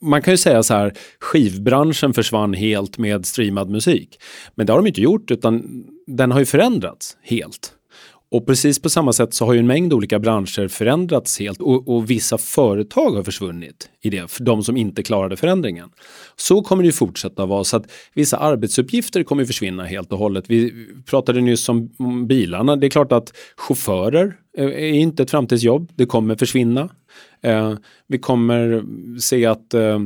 man 0.00 0.22
kan 0.22 0.32
ju 0.32 0.38
säga 0.38 0.62
så 0.62 0.74
här, 0.74 0.92
skivbranschen 1.20 2.14
försvann 2.14 2.54
helt 2.54 2.98
med 2.98 3.26
streamad 3.26 3.70
musik. 3.70 4.20
Men 4.54 4.66
det 4.66 4.72
har 4.72 4.78
de 4.78 4.86
inte 4.86 5.00
gjort 5.00 5.30
utan 5.30 5.84
den 6.06 6.30
har 6.30 6.38
ju 6.38 6.46
förändrats 6.46 7.16
helt. 7.22 7.72
Och 8.32 8.46
precis 8.46 8.82
på 8.82 8.90
samma 8.90 9.12
sätt 9.12 9.34
så 9.34 9.46
har 9.46 9.52
ju 9.52 9.58
en 9.58 9.66
mängd 9.66 9.92
olika 9.92 10.18
branscher 10.18 10.68
förändrats 10.68 11.40
helt 11.40 11.60
och, 11.60 11.88
och, 11.88 12.10
vissa 12.10 12.38
företag 12.38 13.10
har 13.10 13.22
försvunnit 13.22 13.90
i 14.02 14.10
det, 14.10 14.30
för 14.30 14.44
de 14.44 14.62
som 14.62 14.76
inte 14.76 15.02
klarade 15.02 15.36
förändringen. 15.36 15.88
Så 16.36 16.62
kommer 16.62 16.82
det 16.82 16.86
ju 16.86 16.92
fortsätta 16.92 17.46
vara 17.46 17.64
så 17.64 17.76
att 17.76 17.92
vissa 18.14 18.36
arbetsuppgifter 18.36 19.22
kommer 19.22 19.44
försvinna 19.44 19.84
helt 19.84 20.12
och 20.12 20.18
hållet. 20.18 20.44
Vi 20.48 20.72
pratade 21.06 21.40
nyss 21.40 21.68
om, 21.68 21.90
bilarna. 22.26 22.76
Det 22.76 22.86
är 22.86 22.90
klart 22.90 23.12
att 23.12 23.32
chaufförer 23.56 24.36
eh, 24.58 24.66
är 24.66 24.92
inte 24.92 25.22
ett 25.22 25.30
framtidsjobb. 25.30 25.92
Det 25.94 26.06
kommer 26.06 26.36
försvinna. 26.36 26.88
Eh, 27.42 27.74
vi 28.06 28.18
kommer 28.18 28.84
se 29.18 29.46
att 29.46 29.74
eh, 29.74 29.98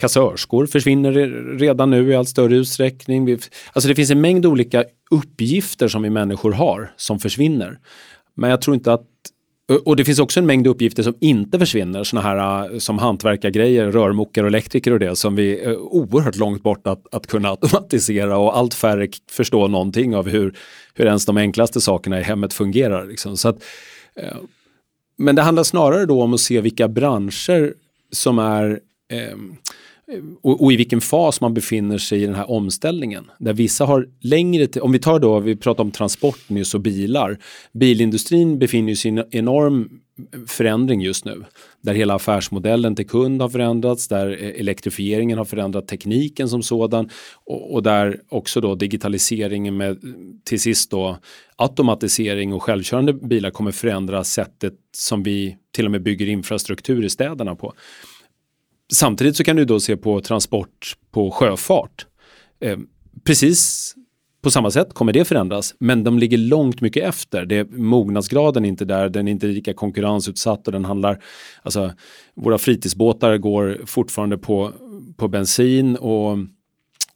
kassörskor 0.00 0.66
försvinner 0.66 1.12
redan 1.58 1.90
nu 1.90 2.10
i 2.10 2.14
allt 2.14 2.28
större 2.28 2.56
utsträckning. 2.56 3.38
Alltså 3.72 3.88
det 3.88 3.94
finns 3.94 4.10
en 4.10 4.20
mängd 4.20 4.46
olika 4.46 4.84
uppgifter 5.10 5.88
som 5.88 6.02
vi 6.02 6.10
människor 6.10 6.52
har 6.52 6.92
som 6.96 7.18
försvinner. 7.18 7.78
Men 8.34 8.50
jag 8.50 8.62
tror 8.62 8.74
inte 8.74 8.92
att 8.92 9.06
och 9.84 9.96
det 9.96 10.04
finns 10.04 10.18
också 10.18 10.40
en 10.40 10.46
mängd 10.46 10.66
uppgifter 10.66 11.02
som 11.02 11.14
inte 11.20 11.58
försvinner, 11.58 12.04
sådana 12.04 12.28
här 12.28 12.72
äh, 12.72 12.78
som 12.78 12.98
hantverkargrejer, 12.98 13.90
rörmokare 13.90 14.44
och 14.44 14.48
elektriker 14.48 14.92
och 14.92 14.98
det 14.98 15.16
som 15.16 15.36
vi 15.36 15.60
är 15.60 15.76
oerhört 15.76 16.36
långt 16.36 16.62
bort 16.62 16.86
att, 16.86 17.14
att 17.14 17.26
kunna 17.26 17.48
automatisera 17.50 18.38
och 18.38 18.56
allt 18.56 18.74
färre 18.74 19.08
förstår 19.30 19.68
någonting 19.68 20.16
av 20.16 20.28
hur, 20.28 20.54
hur 20.94 21.06
ens 21.06 21.26
de 21.26 21.36
enklaste 21.36 21.80
sakerna 21.80 22.20
i 22.20 22.22
hemmet 22.22 22.52
fungerar. 22.52 23.06
Liksom. 23.06 23.36
Så 23.36 23.48
att, 23.48 23.62
men 25.16 25.36
det 25.36 25.42
handlar 25.42 25.62
snarare 25.62 26.06
då 26.06 26.22
om 26.22 26.34
att 26.34 26.40
se 26.40 26.60
vilka 26.60 26.88
branscher 26.88 27.74
som 28.12 28.38
är 28.38 28.80
eh, 29.12 29.36
och, 30.42 30.62
och, 30.62 30.72
i 30.72 30.76
vilken 30.76 31.00
fas 31.00 31.40
man 31.40 31.54
befinner 31.54 31.98
sig 31.98 32.22
i 32.22 32.26
den 32.26 32.34
här 32.34 32.50
omställningen. 32.50 33.30
Där 33.38 33.52
vissa 33.52 33.84
har 33.84 34.08
längre 34.20 34.80
om 34.80 34.92
vi 34.92 34.98
tar 34.98 35.18
då, 35.18 35.40
vi 35.40 35.56
pratar 35.56 35.84
om 35.84 35.90
transport 35.90 36.48
nyss 36.48 36.74
och 36.74 36.80
bilar. 36.80 37.38
Bilindustrin 37.72 38.58
befinner 38.58 38.94
sig 38.94 39.10
i 39.10 39.18
en 39.18 39.24
enorm 39.30 40.00
förändring 40.46 41.00
just 41.00 41.24
nu. 41.24 41.44
Där 41.80 41.94
hela 41.94 42.14
affärsmodellen 42.14 42.96
till 42.96 43.08
kund 43.08 43.42
har 43.42 43.48
förändrats, 43.48 44.08
där 44.08 44.30
eh, 44.30 44.60
elektrifieringen 44.60 45.38
har 45.38 45.44
förändrat 45.44 45.88
tekniken 45.88 46.48
som 46.48 46.62
sådan 46.62 47.08
och, 47.46 47.74
och 47.74 47.82
där 47.82 48.20
också 48.28 48.60
då 48.60 48.74
digitaliseringen 48.74 49.76
med 49.76 49.98
till 50.44 50.60
sist 50.60 50.90
då 50.90 51.18
automatisering 51.56 52.52
och 52.52 52.62
självkörande 52.62 53.12
bilar 53.12 53.50
kommer 53.50 53.72
förändra 53.72 54.24
sättet 54.24 54.74
som 54.96 55.22
vi 55.22 55.56
till 55.72 55.84
och 55.84 55.90
med 55.90 56.02
bygger 56.02 56.28
infrastruktur 56.28 57.04
i 57.04 57.10
städerna 57.10 57.54
på. 57.54 57.74
Samtidigt 58.92 59.36
så 59.36 59.44
kan 59.44 59.56
du 59.56 59.64
då 59.64 59.80
se 59.80 59.96
på 59.96 60.20
transport 60.20 60.96
på 61.10 61.30
sjöfart. 61.30 62.06
Eh, 62.60 62.78
precis 63.24 63.94
på 64.42 64.50
samma 64.50 64.70
sätt 64.70 64.94
kommer 64.94 65.12
det 65.12 65.24
förändras, 65.24 65.74
men 65.78 66.04
de 66.04 66.18
ligger 66.18 66.38
långt 66.38 66.80
mycket 66.80 67.04
efter. 67.04 67.46
Det, 67.46 67.70
mognadsgraden 67.70 68.64
är 68.64 68.68
inte 68.68 68.84
där, 68.84 69.08
den 69.08 69.28
är 69.28 69.32
inte 69.32 69.46
lika 69.46 69.74
konkurrensutsatt 69.74 70.66
och 70.66 70.72
den 70.72 70.84
handlar, 70.84 71.22
alltså 71.62 71.92
våra 72.34 72.58
fritidsbåtar 72.58 73.36
går 73.36 73.80
fortfarande 73.86 74.38
på, 74.38 74.72
på 75.16 75.28
bensin 75.28 75.96
och 75.96 76.38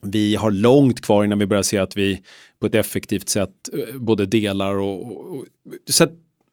vi 0.03 0.37
har 0.37 0.51
långt 0.51 1.01
kvar 1.01 1.25
innan 1.25 1.39
vi 1.39 1.47
börjar 1.47 1.63
se 1.63 1.79
att 1.79 1.97
vi 1.97 2.23
på 2.61 2.67
ett 2.67 2.75
effektivt 2.75 3.29
sätt 3.29 3.51
eh, 3.73 3.99
både 4.01 4.27
delar 4.27 4.75
och, 4.75 5.07
och, 5.07 5.31
och 5.31 5.45
så 5.91 6.07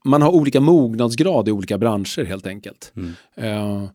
man 0.05 0.21
har 0.21 0.31
olika 0.31 0.61
mognadsgrad 0.61 1.47
i 1.47 1.51
olika 1.51 1.77
branscher 1.77 2.25
helt 2.25 2.47
enkelt. 2.47 2.93
Mm. 2.95 3.13
Uh, 3.57 3.89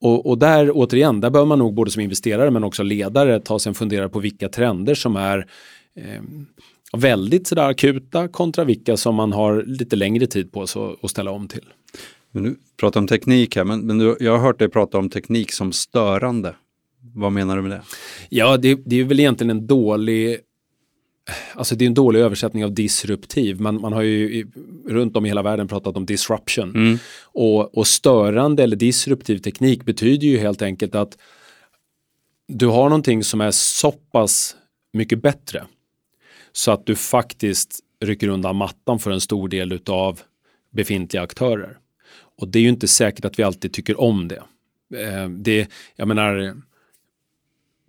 och, 0.00 0.26
och, 0.26 0.38
där 0.38 0.70
återigen, 0.74 1.20
där 1.20 1.30
bör 1.30 1.44
man 1.44 1.58
nog 1.58 1.74
både 1.74 1.90
som 1.90 2.02
investerare 2.02 2.50
men 2.50 2.64
också 2.64 2.82
ledare 2.82 3.40
ta 3.40 3.58
sig 3.58 3.70
en 3.70 3.74
funderare 3.74 4.08
på 4.08 4.18
vilka 4.18 4.48
trender 4.48 4.94
som 4.94 5.16
är 5.16 5.46
eh, 5.96 6.22
väldigt 6.92 7.46
sådär 7.46 7.68
akuta 7.68 8.28
kontra 8.28 8.64
vilka 8.64 8.96
som 8.96 9.14
man 9.14 9.32
har 9.32 9.62
lite 9.62 9.96
längre 9.96 10.26
tid 10.26 10.52
på 10.52 10.66
sig 10.66 10.82
att 11.02 11.10
ställa 11.10 11.30
om 11.30 11.48
till. 11.48 11.64
Men 12.32 12.42
du 12.42 12.56
pratar 12.80 13.00
om 13.00 13.06
teknik 13.06 13.56
här, 13.56 13.64
men, 13.64 13.80
men 13.80 13.98
du, 13.98 14.16
jag 14.20 14.32
har 14.32 14.38
hört 14.38 14.58
dig 14.58 14.68
prata 14.68 14.98
om 14.98 15.10
teknik 15.10 15.52
som 15.52 15.72
störande. 15.72 16.54
Vad 17.14 17.32
menar 17.32 17.56
du 17.56 17.62
med 17.62 17.70
det? 17.70 17.82
Ja, 18.28 18.56
det, 18.56 18.78
det 18.84 19.00
är 19.00 19.04
väl 19.04 19.20
egentligen 19.20 19.50
en 19.50 19.66
dålig 19.66 20.38
Alltså 21.54 21.74
det 21.74 21.84
är 21.84 21.86
en 21.86 21.94
dålig 21.94 22.20
översättning 22.20 22.64
av 22.64 22.72
disruptiv. 22.72 23.60
Man, 23.60 23.80
man 23.80 23.92
har 23.92 24.02
ju 24.02 24.46
runt 24.86 25.16
om 25.16 25.26
i 25.26 25.28
hela 25.28 25.42
världen 25.42 25.68
pratat 25.68 25.96
om 25.96 26.06
disruption. 26.06 26.70
Mm. 26.70 26.98
Och, 27.22 27.78
och 27.78 27.86
störande 27.86 28.62
eller 28.62 28.76
disruptiv 28.76 29.38
teknik 29.38 29.84
betyder 29.84 30.26
ju 30.26 30.38
helt 30.38 30.62
enkelt 30.62 30.94
att 30.94 31.18
du 32.48 32.66
har 32.66 32.88
någonting 32.88 33.24
som 33.24 33.40
är 33.40 33.50
så 33.50 33.92
pass 33.92 34.56
mycket 34.92 35.22
bättre 35.22 35.64
så 36.52 36.70
att 36.70 36.86
du 36.86 36.96
faktiskt 36.96 37.80
rycker 38.04 38.28
undan 38.28 38.56
mattan 38.56 38.98
för 38.98 39.10
en 39.10 39.20
stor 39.20 39.48
del 39.48 39.80
av 39.86 40.20
befintliga 40.72 41.22
aktörer. 41.22 41.78
Och 42.38 42.48
det 42.48 42.58
är 42.58 42.62
ju 42.62 42.68
inte 42.68 42.88
säkert 42.88 43.24
att 43.24 43.38
vi 43.38 43.42
alltid 43.42 43.72
tycker 43.72 44.00
om 44.00 44.28
det. 44.28 44.42
Eh, 44.94 45.28
det, 45.28 45.68
jag 45.96 46.08
menar, 46.08 46.56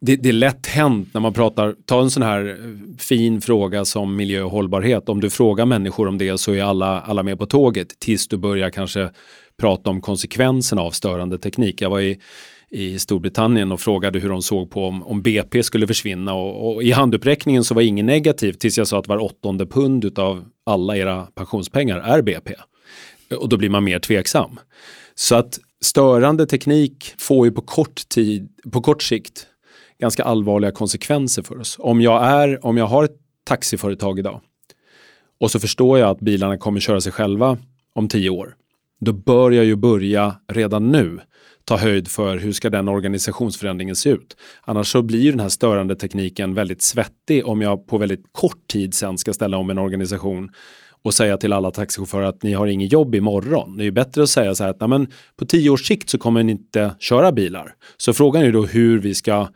det, 0.02 0.16
det, 0.16 0.30
är 0.30 0.34
lätt 0.34 0.68
hänt 0.68 1.14
när 1.14 1.22
man 1.22 1.34
pratar, 1.34 1.76
ta 1.86 2.02
en 2.02 2.12
sån 2.12 2.24
här 2.24 2.46
eh, 2.50 2.98
fin 2.98 3.42
fråga 3.42 3.86
som 3.86 4.16
miljö 4.16 4.42
och 4.42 4.52
hållbarhet. 4.52 5.10
Om 5.10 5.22
du 5.22 5.30
frågar 5.30 5.66
människor 5.66 6.08
om 6.08 6.18
det 6.18 6.38
så 6.38 6.54
är 6.54 6.64
alla, 6.64 7.02
alla 7.02 7.24
med 7.24 7.40
på 7.40 7.46
tåget 7.46 8.00
tills 8.00 8.28
du 8.28 8.38
börjar 8.38 8.70
kanske 8.70 9.10
prata 9.60 9.90
om 9.90 10.02
konsekvenserna 10.02 10.82
av 10.82 10.92
störande 10.92 11.38
teknik. 11.38 11.82
Jag 11.82 11.90
var 11.90 12.00
i, 12.00 12.20
i 12.70 13.00
Storbritannien 13.00 13.72
och 13.72 13.82
frågade 13.82 14.20
hur 14.20 14.30
de 14.30 14.42
såg 14.42 14.72
på 14.72 14.86
om, 14.86 15.04
om 15.04 15.22
BP 15.22 15.64
skulle 15.64 15.88
försvinna 15.88 16.34
och, 16.34 16.76
och, 16.76 16.84
i 16.84 16.92
handuppräckningen 16.92 17.64
så 17.64 17.74
var 17.74 17.82
ingen 17.82 18.06
negativ 18.06 18.54
tills 18.54 18.78
jag 18.78 18.88
sa 18.88 19.00
att 19.00 19.08
var 19.08 19.18
åttonde 19.18 19.66
pund 19.66 20.20
av 20.20 20.46
alla 20.66 20.98
era 20.98 21.28
pensionspengar 21.36 21.98
är 22.00 22.22
BP. 22.22 22.54
Och 23.38 23.50
då 23.50 23.58
blir 23.58 23.70
man 23.70 23.84
mer 23.84 24.00
tveksam. 24.00 24.60
Så 25.16 25.36
att 25.36 25.60
störande 25.82 26.46
teknik 26.46 27.14
får 27.18 27.46
ju 27.46 27.52
på 27.52 27.62
kort 27.62 28.10
tid, 28.10 28.50
på 28.72 28.82
kort 28.82 29.04
sikt 29.04 29.48
ganska 30.00 30.24
allvarliga 30.24 30.72
konsekvenser 30.72 31.44
för 31.44 31.60
oss. 31.60 31.76
Om 31.80 32.02
jag, 32.02 32.24
är, 32.24 32.66
om 32.66 32.78
jag 32.78 32.86
har 32.86 33.04
ett 33.04 33.18
taxiföretag 33.44 34.20
idag 34.20 34.42
och 35.40 35.52
så 35.52 35.60
förstår 35.60 36.00
jag 36.00 36.10
att 36.10 36.20
bilarna 36.20 36.58
kommer 36.58 36.80
köra 36.80 37.02
sig 37.02 37.12
själva 37.12 37.58
om 37.94 38.08
tio 38.08 38.30
år. 38.30 38.56
Då 39.00 39.14
bör 39.14 39.52
jag 39.52 39.66
ju 39.66 39.76
börja 39.76 40.36
redan 40.48 40.92
nu 40.92 41.20
ta 41.64 41.78
höjd 41.78 42.08
för 42.08 42.38
hur 42.38 42.52
ska 42.52 42.70
den 42.70 42.88
organisationsförändringen 42.88 43.96
se 43.96 44.10
ut. 44.10 44.38
Annars 44.62 44.92
så 44.92 45.02
blir 45.02 45.32
den 45.32 45.40
här 45.40 45.50
störande 45.50 45.96
tekniken 45.96 46.54
väldigt 46.54 46.82
svettig 46.82 47.48
om 47.48 47.62
jag 47.62 47.88
på 47.88 47.98
väldigt 47.98 48.24
kort 48.32 48.68
tid 48.68 48.94
sen 48.94 49.18
ska 49.18 49.34
ställa 49.34 49.58
om 49.58 49.70
en 49.70 49.78
organisation 49.78 50.50
och 51.04 51.14
säga 51.14 51.38
till 51.38 51.54
alla 51.54 51.72
taxichaufförer 51.72 52.26
att 52.26 52.44
ni 52.44 52.54
har 52.54 52.68
inget 52.68 52.92
jobb 52.92 53.16
imorgon. 53.16 53.78
Det 53.78 53.84
är 53.84 53.86
ju 53.86 53.92
bättre 53.92 54.24
att 54.24 54.30
säga 54.30 54.56
så 54.56 54.64
här 54.64 54.76
att 54.80 54.90
men 54.90 55.08
på 55.36 55.46
tio 55.46 55.70
års 55.70 55.88
sikt 55.88 56.10
så 56.10 56.18
kommer 56.18 56.44
ni 56.44 56.52
inte 56.52 56.96
köra 57.00 57.32
bilar. 57.32 57.74
Så 57.98 58.14
frågan 58.14 58.44
är 58.44 58.52
då 58.52 58.66
hur 58.66 59.00
vi 59.00 59.14
ska 59.14 59.48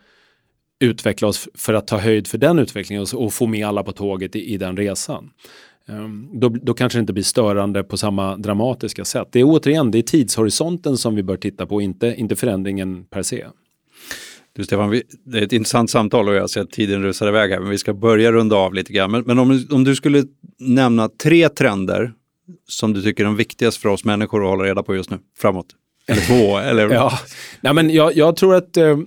utveckla 0.82 1.28
oss 1.28 1.48
för 1.54 1.74
att 1.74 1.86
ta 1.86 1.98
höjd 1.98 2.26
för 2.26 2.38
den 2.38 2.58
utvecklingen 2.58 3.06
och, 3.14 3.32
få 3.32 3.46
med 3.46 3.66
alla 3.66 3.82
på 3.82 3.92
tåget 3.92 4.36
i, 4.36 4.54
i 4.54 4.56
den 4.56 4.76
resan. 4.76 5.30
Um, 5.86 6.30
då, 6.32 6.48
då, 6.48 6.74
kanske 6.74 6.98
det 6.98 7.00
inte 7.00 7.12
blir 7.12 7.24
störande 7.24 7.82
på 7.82 7.96
samma 7.96 8.36
dramatiska 8.36 9.04
sätt. 9.04 9.28
Det 9.32 9.40
är 9.40 9.44
återigen 9.44 9.90
det 9.90 9.98
är 9.98 10.02
tidshorisonten 10.02 10.96
som 10.96 11.14
vi 11.14 11.22
bör 11.22 11.36
titta 11.36 11.66
på, 11.66 11.80
inte, 11.82 12.14
inte 12.16 12.36
förändringen 12.36 13.04
per 13.04 13.22
se. 13.22 13.46
Du 14.56 14.64
Stefan, 14.64 14.90
vi, 14.90 15.02
det 15.24 15.38
är 15.38 15.42
ett 15.42 15.52
intressant 15.52 15.90
samtal 15.90 16.28
och 16.28 16.34
jag 16.34 16.50
ser 16.50 16.60
att 16.60 16.70
tiden 16.70 17.02
rusar 17.02 17.28
iväg 17.28 17.50
här, 17.50 17.60
men 17.60 17.70
vi 17.70 17.78
ska 17.78 17.94
börja 17.94 18.32
runda 18.32 18.56
av 18.56 18.74
lite 18.74 18.92
grann. 18.92 19.10
Men, 19.10 19.22
men 19.22 19.38
om, 19.38 19.66
om 19.70 19.84
du 19.84 19.94
skulle 19.94 20.24
nämna 20.58 21.08
tre 21.08 21.48
trender 21.48 22.12
som 22.68 22.92
du 22.92 23.02
tycker 23.02 23.22
är 23.22 23.26
de 23.26 23.36
viktigaste 23.36 23.80
för 23.80 23.88
oss 23.88 24.04
människor 24.04 24.44
att 24.44 24.50
hålla 24.50 24.64
reda 24.64 24.82
på 24.82 24.94
just 24.94 25.10
nu, 25.10 25.18
framåt? 25.38 25.66
Eller 26.06 26.20
två? 26.20 26.58
eller... 26.70 26.90
ja. 26.90 27.18
Nej, 27.60 27.74
men 27.74 27.90
jag, 27.90 28.16
jag 28.16 28.36
tror 28.36 28.54
att 28.54 28.76
eh, 28.76 28.98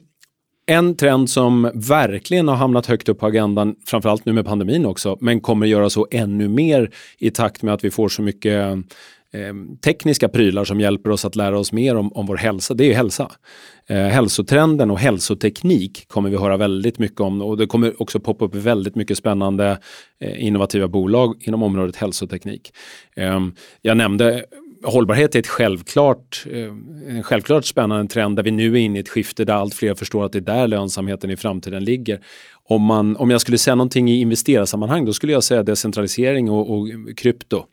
en 0.65 0.95
trend 0.95 1.29
som 1.29 1.71
verkligen 1.73 2.47
har 2.47 2.55
hamnat 2.55 2.85
högt 2.85 3.09
upp 3.09 3.19
på 3.19 3.25
agendan, 3.25 3.75
framförallt 3.85 4.25
nu 4.25 4.33
med 4.33 4.45
pandemin 4.45 4.85
också, 4.85 5.17
men 5.21 5.41
kommer 5.41 5.65
göra 5.65 5.89
så 5.89 6.07
ännu 6.11 6.47
mer 6.47 6.91
i 7.17 7.31
takt 7.31 7.63
med 7.63 7.73
att 7.73 7.83
vi 7.83 7.91
får 7.91 8.09
så 8.09 8.21
mycket 8.21 8.53
ehm, 9.33 9.77
tekniska 9.77 10.29
prylar 10.29 10.63
som 10.63 10.79
hjälper 10.79 11.09
oss 11.09 11.25
att 11.25 11.35
lära 11.35 11.59
oss 11.59 11.71
mer 11.71 11.95
om, 11.95 12.13
om 12.13 12.25
vår 12.25 12.37
hälsa, 12.37 12.73
det 12.73 12.91
är 12.91 12.95
hälsa. 12.95 13.31
Eh, 13.87 13.97
hälsotrenden 13.97 14.91
och 14.91 14.99
hälsoteknik 14.99 16.07
kommer 16.07 16.29
vi 16.29 16.37
höra 16.37 16.57
väldigt 16.57 16.99
mycket 16.99 17.21
om 17.21 17.41
och 17.41 17.57
det 17.57 17.67
kommer 17.67 18.01
också 18.01 18.19
poppa 18.19 18.45
upp 18.45 18.55
väldigt 18.55 18.95
mycket 18.95 19.17
spännande 19.17 19.79
eh, 20.19 20.45
innovativa 20.45 20.87
bolag 20.87 21.35
inom 21.41 21.63
området 21.63 21.95
hälsoteknik. 21.95 22.71
Eh, 23.15 23.39
jag 23.81 23.97
nämnde 23.97 24.45
hållbarhet 24.83 25.35
är 25.35 25.39
ett 25.39 25.47
självklart, 25.47 26.45
eh, 26.51 26.63
en 27.07 27.23
självklart 27.23 27.65
spännande 27.65 28.13
trend 28.13 28.35
där 28.35 28.43
vi 28.43 28.51
nu 28.51 28.73
är 28.73 28.77
inne 28.77 28.97
i 28.97 29.01
ett 29.01 29.09
skifte 29.09 29.45
där 29.45 29.53
allt 29.53 29.73
fler 29.73 29.95
förstår 29.95 30.25
att 30.25 30.31
det 30.31 30.39
är 30.39 30.41
där 30.41 30.67
lönsamheten 30.67 31.31
i 31.31 31.37
framtiden 31.37 31.83
ligger. 31.83 32.19
Om, 32.63 32.81
man, 32.81 33.17
om 33.17 33.29
jag 33.29 33.41
skulle 33.41 33.57
säga 33.57 33.75
någonting 33.75 34.09
i 34.09 34.19
investerarsammanhang 34.19 35.05
då 35.05 35.13
skulle 35.13 35.33
jag 35.33 35.43
säga 35.43 35.63
decentralisering 35.63 36.49
och, 36.49 36.73
och 36.73 36.87
krypto. 37.17 37.65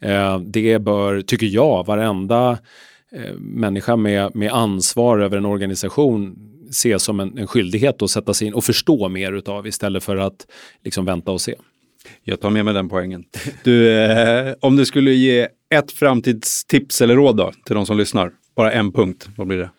Mm. 0.00 0.32
Eh, 0.34 0.40
det 0.40 0.78
bör, 0.78 1.20
tycker 1.20 1.46
jag, 1.46 1.86
varenda 1.86 2.58
eh, 3.12 3.34
människa 3.38 3.96
med, 3.96 4.36
med 4.36 4.52
ansvar 4.52 5.18
över 5.18 5.36
en 5.36 5.46
organisation 5.46 6.36
se 6.70 6.98
som 6.98 7.20
en, 7.20 7.38
en 7.38 7.46
skyldighet 7.46 8.02
att 8.02 8.10
sätta 8.10 8.34
sig 8.34 8.46
in 8.46 8.54
och 8.54 8.64
förstå 8.64 9.08
mer 9.08 9.32
utav 9.32 9.66
istället 9.66 10.04
för 10.04 10.16
att 10.16 10.46
liksom 10.84 11.04
vänta 11.04 11.32
och 11.32 11.40
se. 11.40 11.54
Jag 12.22 12.40
tar 12.40 12.50
med 12.50 12.64
mig 12.64 12.74
den 12.74 12.88
poängen. 12.88 13.24
Du, 13.64 13.92
eh, 13.92 14.54
om 14.60 14.76
du 14.76 14.86
skulle 14.86 15.12
ge 15.12 15.48
ett 15.74 15.92
framtidstips 15.92 17.00
eller 17.00 17.16
råd 17.16 17.36
då, 17.36 17.52
till 17.66 17.74
de 17.74 17.86
som 17.86 17.98
lyssnar, 17.98 18.32
bara 18.56 18.72
en 18.72 18.92
punkt, 18.92 19.28
vad 19.36 19.46
blir 19.46 19.58
det? 19.58 19.70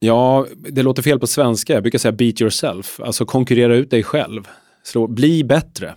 Ja, 0.00 0.46
det 0.56 0.82
låter 0.82 1.02
fel 1.02 1.18
på 1.18 1.26
svenska. 1.26 1.72
Jag 1.72 1.82
brukar 1.82 1.98
säga 1.98 2.12
beat 2.12 2.40
yourself, 2.40 3.00
alltså 3.00 3.24
konkurrera 3.26 3.76
ut 3.76 3.90
dig 3.90 4.02
själv. 4.02 4.42
Slå, 4.82 5.06
bli 5.06 5.44
bättre, 5.44 5.94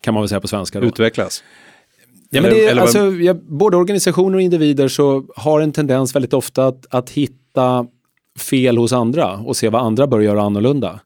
kan 0.00 0.14
man 0.14 0.22
väl 0.22 0.28
säga 0.28 0.40
på 0.40 0.48
svenska. 0.48 0.80
Då. 0.80 0.86
Utvecklas. 0.86 1.44
Ja, 2.30 2.42
men 2.42 2.50
det, 2.50 2.66
eller, 2.66 2.82
alltså, 2.82 3.12
ja, 3.12 3.34
både 3.34 3.76
organisationer 3.76 4.34
och 4.34 4.42
individer 4.42 4.88
så 4.88 5.24
har 5.36 5.60
en 5.60 5.72
tendens 5.72 6.14
väldigt 6.14 6.32
ofta 6.32 6.66
att, 6.66 6.86
att 6.90 7.10
hitta 7.10 7.86
fel 8.38 8.78
hos 8.78 8.92
andra 8.92 9.32
och 9.32 9.56
se 9.56 9.68
vad 9.68 9.82
andra 9.82 10.06
bör 10.06 10.20
göra 10.20 10.42
annorlunda. 10.42 11.00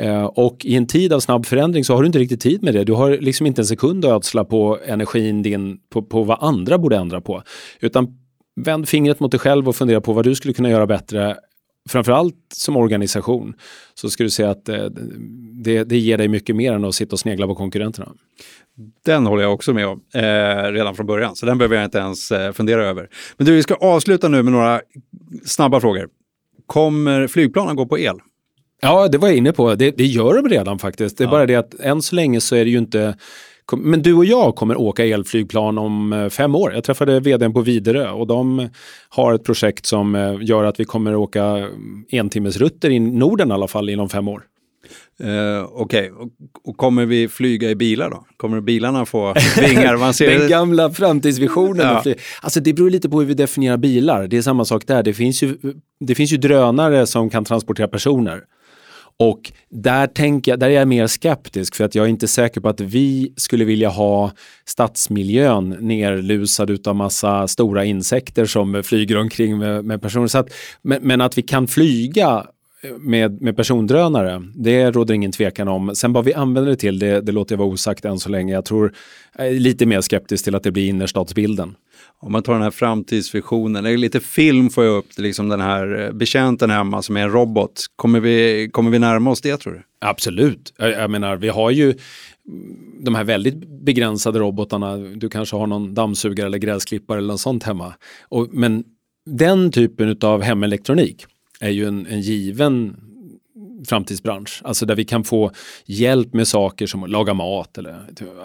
Eh, 0.00 0.24
och 0.24 0.64
i 0.64 0.76
en 0.76 0.86
tid 0.86 1.12
av 1.12 1.20
snabb 1.20 1.46
förändring 1.46 1.84
så 1.84 1.94
har 1.94 2.02
du 2.02 2.06
inte 2.06 2.18
riktigt 2.18 2.40
tid 2.40 2.62
med 2.62 2.74
det. 2.74 2.84
Du 2.84 2.92
har 2.92 3.10
liksom 3.10 3.46
inte 3.46 3.60
en 3.60 3.66
sekund 3.66 4.04
att 4.04 4.12
ödsla 4.12 4.44
på 4.44 4.78
energin 4.86 5.42
din, 5.42 5.78
på, 5.90 6.02
på 6.02 6.22
vad 6.22 6.38
andra 6.40 6.78
borde 6.78 6.96
ändra 6.96 7.20
på. 7.20 7.42
Utan 7.80 8.08
vänd 8.60 8.88
fingret 8.88 9.20
mot 9.20 9.30
dig 9.30 9.40
själv 9.40 9.68
och 9.68 9.76
fundera 9.76 10.00
på 10.00 10.12
vad 10.12 10.24
du 10.24 10.34
skulle 10.34 10.54
kunna 10.54 10.70
göra 10.70 10.86
bättre 10.86 11.36
framförallt 11.88 12.36
som 12.54 12.76
organisation 12.76 13.54
så 13.94 14.10
ska 14.10 14.24
du 14.24 14.30
se 14.30 14.42
att 14.42 14.68
eh, 14.68 14.84
det, 15.64 15.84
det 15.84 15.98
ger 15.98 16.18
dig 16.18 16.28
mycket 16.28 16.56
mer 16.56 16.72
än 16.72 16.84
att 16.84 16.94
sitta 16.94 17.12
och 17.12 17.20
snegla 17.20 17.46
på 17.46 17.54
konkurrenterna. 17.54 18.12
Den 19.04 19.26
håller 19.26 19.42
jag 19.42 19.54
också 19.54 19.74
med 19.74 19.86
om 19.86 20.00
eh, 20.14 20.72
redan 20.72 20.94
från 20.94 21.06
början, 21.06 21.36
så 21.36 21.46
den 21.46 21.58
behöver 21.58 21.76
jag 21.76 21.84
inte 21.84 21.98
ens 21.98 22.30
eh, 22.30 22.52
fundera 22.52 22.86
över. 22.86 23.08
Men 23.36 23.46
du, 23.46 23.52
vi 23.52 23.62
ska 23.62 23.74
avsluta 23.74 24.28
nu 24.28 24.42
med 24.42 24.52
några 24.52 24.80
snabba 25.44 25.80
frågor. 25.80 26.08
Kommer 26.66 27.26
flygplanen 27.26 27.76
gå 27.76 27.86
på 27.86 27.98
el? 27.98 28.16
Ja, 28.82 29.08
det 29.08 29.18
var 29.18 29.28
jag 29.28 29.36
inne 29.36 29.52
på. 29.52 29.74
Det, 29.74 29.90
det 29.90 30.04
gör 30.04 30.42
de 30.42 30.48
redan 30.48 30.78
faktiskt. 30.78 31.18
Det 31.18 31.24
är 31.24 31.26
ja. 31.26 31.30
bara 31.30 31.46
det 31.46 31.54
att 31.54 31.74
än 31.74 32.02
så 32.02 32.14
länge 32.14 32.40
så 32.40 32.56
är 32.56 32.64
det 32.64 32.70
ju 32.70 32.78
inte 32.78 33.14
men 33.72 34.02
du 34.02 34.14
och 34.14 34.24
jag 34.24 34.56
kommer 34.56 34.80
åka 34.80 35.04
elflygplan 35.04 35.78
om 35.78 36.12
eh, 36.12 36.28
fem 36.28 36.54
år. 36.54 36.72
Jag 36.74 36.84
träffade 36.84 37.20
vdn 37.20 37.52
på 37.52 37.60
Viderö 37.60 38.10
och 38.10 38.26
de 38.26 38.68
har 39.08 39.34
ett 39.34 39.44
projekt 39.44 39.86
som 39.86 40.14
eh, 40.14 40.36
gör 40.40 40.64
att 40.64 40.80
vi 40.80 40.84
kommer 40.84 41.14
åka 41.14 41.68
entimmesrutter 42.10 42.90
i 42.90 42.98
Norden 42.98 43.50
i 43.50 43.52
alla 43.52 43.68
fall 43.68 43.88
inom 43.88 44.08
fem 44.08 44.28
år. 44.28 44.42
Uh, 45.24 45.64
Okej, 45.64 46.10
okay. 46.10 46.10
och, 46.10 46.28
och, 46.64 46.76
kommer 46.76 47.06
vi 47.06 47.28
flyga 47.28 47.70
i 47.70 47.74
bilar 47.74 48.10
då? 48.10 48.24
Kommer 48.36 48.60
bilarna 48.60 49.06
få 49.06 49.34
vingar? 49.60 49.96
Man 49.96 50.14
ser 50.14 50.30
Den 50.38 50.48
gamla 50.48 50.90
framtidsvisionen. 50.90 52.00
Ja. 52.04 52.14
Alltså 52.40 52.60
det 52.60 52.72
beror 52.72 52.90
lite 52.90 53.08
på 53.08 53.20
hur 53.20 53.26
vi 53.26 53.34
definierar 53.34 53.76
bilar. 53.76 54.26
Det 54.26 54.36
är 54.36 54.42
samma 54.42 54.64
sak 54.64 54.86
där. 54.86 55.02
Det 55.02 55.14
finns 55.14 55.42
ju, 55.42 55.56
det 56.00 56.14
finns 56.14 56.32
ju 56.32 56.36
drönare 56.36 57.06
som 57.06 57.30
kan 57.30 57.44
transportera 57.44 57.88
personer. 57.88 58.42
Och 59.18 59.52
där, 59.70 60.06
tänker 60.06 60.52
jag, 60.52 60.60
där 60.60 60.66
är 60.66 60.74
jag 60.74 60.88
mer 60.88 61.06
skeptisk 61.06 61.74
för 61.74 61.84
att 61.84 61.94
jag 61.94 62.04
är 62.04 62.08
inte 62.08 62.28
säker 62.28 62.60
på 62.60 62.68
att 62.68 62.80
vi 62.80 63.32
skulle 63.36 63.64
vilja 63.64 63.88
ha 63.88 64.32
stadsmiljön 64.64 65.76
nerlusad 65.80 66.70
utav 66.70 66.96
massa 66.96 67.48
stora 67.48 67.84
insekter 67.84 68.44
som 68.44 68.82
flyger 68.82 69.18
omkring 69.18 69.58
med, 69.58 69.84
med 69.84 70.02
personer. 70.02 70.26
Så 70.26 70.38
att, 70.38 70.48
men, 70.82 71.02
men 71.02 71.20
att 71.20 71.38
vi 71.38 71.42
kan 71.42 71.68
flyga 71.68 72.46
eh, 72.82 72.90
med, 72.98 73.42
med 73.42 73.56
persondrönare, 73.56 74.42
det 74.54 74.90
råder 74.90 75.14
ingen 75.14 75.32
tvekan 75.32 75.68
om. 75.68 75.94
Sen 75.94 76.12
vad 76.12 76.24
vi 76.24 76.34
använder 76.34 76.70
det 76.70 76.76
till, 76.76 76.98
det, 76.98 77.20
det 77.20 77.32
låter 77.32 77.54
jag 77.54 77.58
vara 77.58 77.68
osagt 77.68 78.04
än 78.04 78.18
så 78.18 78.28
länge. 78.28 78.52
Jag 78.52 78.64
tror, 78.64 78.92
jag 79.38 79.46
är 79.46 79.52
lite 79.52 79.86
mer 79.86 80.00
skeptisk 80.00 80.44
till 80.44 80.54
att 80.54 80.62
det 80.62 80.70
blir 80.70 80.88
innerstadsbilden. 80.88 81.74
Om 82.18 82.32
man 82.32 82.42
tar 82.42 82.52
den 82.52 82.62
här 82.62 82.70
framtidsvisionen, 82.70 83.86
eller 83.86 83.96
lite 83.96 84.20
film 84.20 84.70
får 84.70 84.84
jag 84.84 84.96
upp, 84.96 85.06
liksom 85.16 85.48
den 85.48 85.60
här 85.60 86.04
eh, 86.04 86.12
betjänten 86.12 86.70
hemma 86.70 87.02
som 87.02 87.16
är 87.16 87.22
en 87.22 87.30
robot. 87.30 87.84
Kommer 87.96 88.20
vi, 88.20 88.68
kommer 88.72 88.90
vi 88.90 88.98
närma 88.98 89.30
oss 89.30 89.40
det 89.40 89.56
tror 89.56 89.72
du? 89.72 89.82
Absolut. 89.98 90.72
Jag, 90.76 90.90
jag 90.90 91.10
menar, 91.10 91.36
vi 91.36 91.48
har 91.48 91.70
ju 91.70 91.94
de 93.00 93.14
här 93.14 93.24
väldigt 93.24 93.68
begränsade 93.68 94.38
robotarna. 94.38 94.96
Du 94.96 95.28
kanske 95.28 95.56
har 95.56 95.66
någon 95.66 95.94
dammsugare 95.94 96.46
eller 96.46 96.58
gräsklippare 96.58 97.18
eller 97.18 97.28
något 97.28 97.40
sånt 97.40 97.62
hemma. 97.62 97.94
Och, 98.28 98.48
men 98.52 98.84
den 99.26 99.72
typen 99.72 100.18
av 100.20 100.42
hemelektronik 100.42 101.26
är 101.60 101.70
ju 101.70 101.88
en, 101.88 102.06
en 102.06 102.20
given 102.20 102.96
framtidsbransch. 103.88 104.60
Alltså 104.64 104.86
där 104.86 104.94
vi 104.94 105.04
kan 105.04 105.24
få 105.24 105.50
hjälp 105.84 106.34
med 106.34 106.48
saker 106.48 106.86
som 106.86 107.02
att 107.02 107.10
laga 107.10 107.34
mat 107.34 107.78
eller 107.78 107.96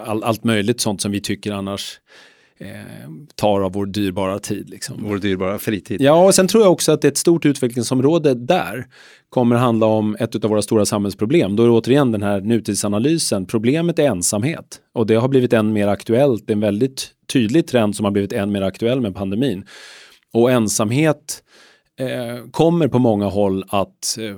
all, 0.06 0.24
allt 0.24 0.44
möjligt 0.44 0.80
sånt 0.80 1.00
som 1.00 1.12
vi 1.12 1.20
tycker 1.20 1.52
annars 1.52 2.00
tar 3.34 3.60
av 3.60 3.72
vår 3.72 3.86
dyrbara 3.86 4.38
tid. 4.38 4.70
Liksom. 4.70 4.96
Vår 5.02 5.18
dyrbara 5.18 5.58
fritid. 5.58 6.00
Ja, 6.00 6.24
och 6.24 6.34
sen 6.34 6.48
tror 6.48 6.62
jag 6.62 6.72
också 6.72 6.92
att 6.92 7.04
ett 7.04 7.16
stort 7.16 7.46
utvecklingsområde 7.46 8.34
där 8.34 8.86
kommer 9.28 9.56
handla 9.56 9.86
om 9.86 10.16
ett 10.20 10.44
av 10.44 10.50
våra 10.50 10.62
stora 10.62 10.86
samhällsproblem. 10.86 11.56
Då 11.56 11.62
är 11.62 11.66
det 11.66 11.72
återigen 11.72 12.12
den 12.12 12.22
här 12.22 12.40
nutidsanalysen. 12.40 13.46
Problemet 13.46 13.98
är 13.98 14.02
ensamhet 14.02 14.80
och 14.94 15.06
det 15.06 15.14
har 15.14 15.28
blivit 15.28 15.52
än 15.52 15.72
mer 15.72 15.88
aktuellt. 15.88 16.46
Det 16.46 16.52
är 16.52 16.54
en 16.54 16.60
väldigt 16.60 17.10
tydlig 17.32 17.66
trend 17.66 17.96
som 17.96 18.04
har 18.04 18.12
blivit 18.12 18.32
än 18.32 18.52
mer 18.52 18.62
aktuell 18.62 19.00
med 19.00 19.14
pandemin. 19.14 19.64
Och 20.32 20.50
ensamhet 20.50 21.42
eh, 22.00 22.50
kommer 22.50 22.88
på 22.88 22.98
många 22.98 23.26
håll 23.26 23.64
att 23.68 24.18
eh, 24.20 24.36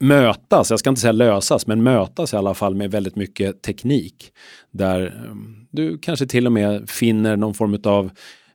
mötas, 0.00 0.70
jag 0.70 0.78
ska 0.78 0.90
inte 0.90 1.00
säga 1.00 1.12
lösas, 1.12 1.66
men 1.66 1.82
mötas 1.82 2.32
i 2.32 2.36
alla 2.36 2.54
fall 2.54 2.74
med 2.74 2.90
väldigt 2.90 3.16
mycket 3.16 3.62
teknik. 3.62 4.32
Där 4.70 5.26
ehm, 5.30 5.66
du 5.70 5.98
kanske 5.98 6.26
till 6.26 6.46
och 6.46 6.52
med 6.52 6.90
finner 6.90 7.36
någon 7.36 7.54
form 7.54 7.78
av 7.84 8.10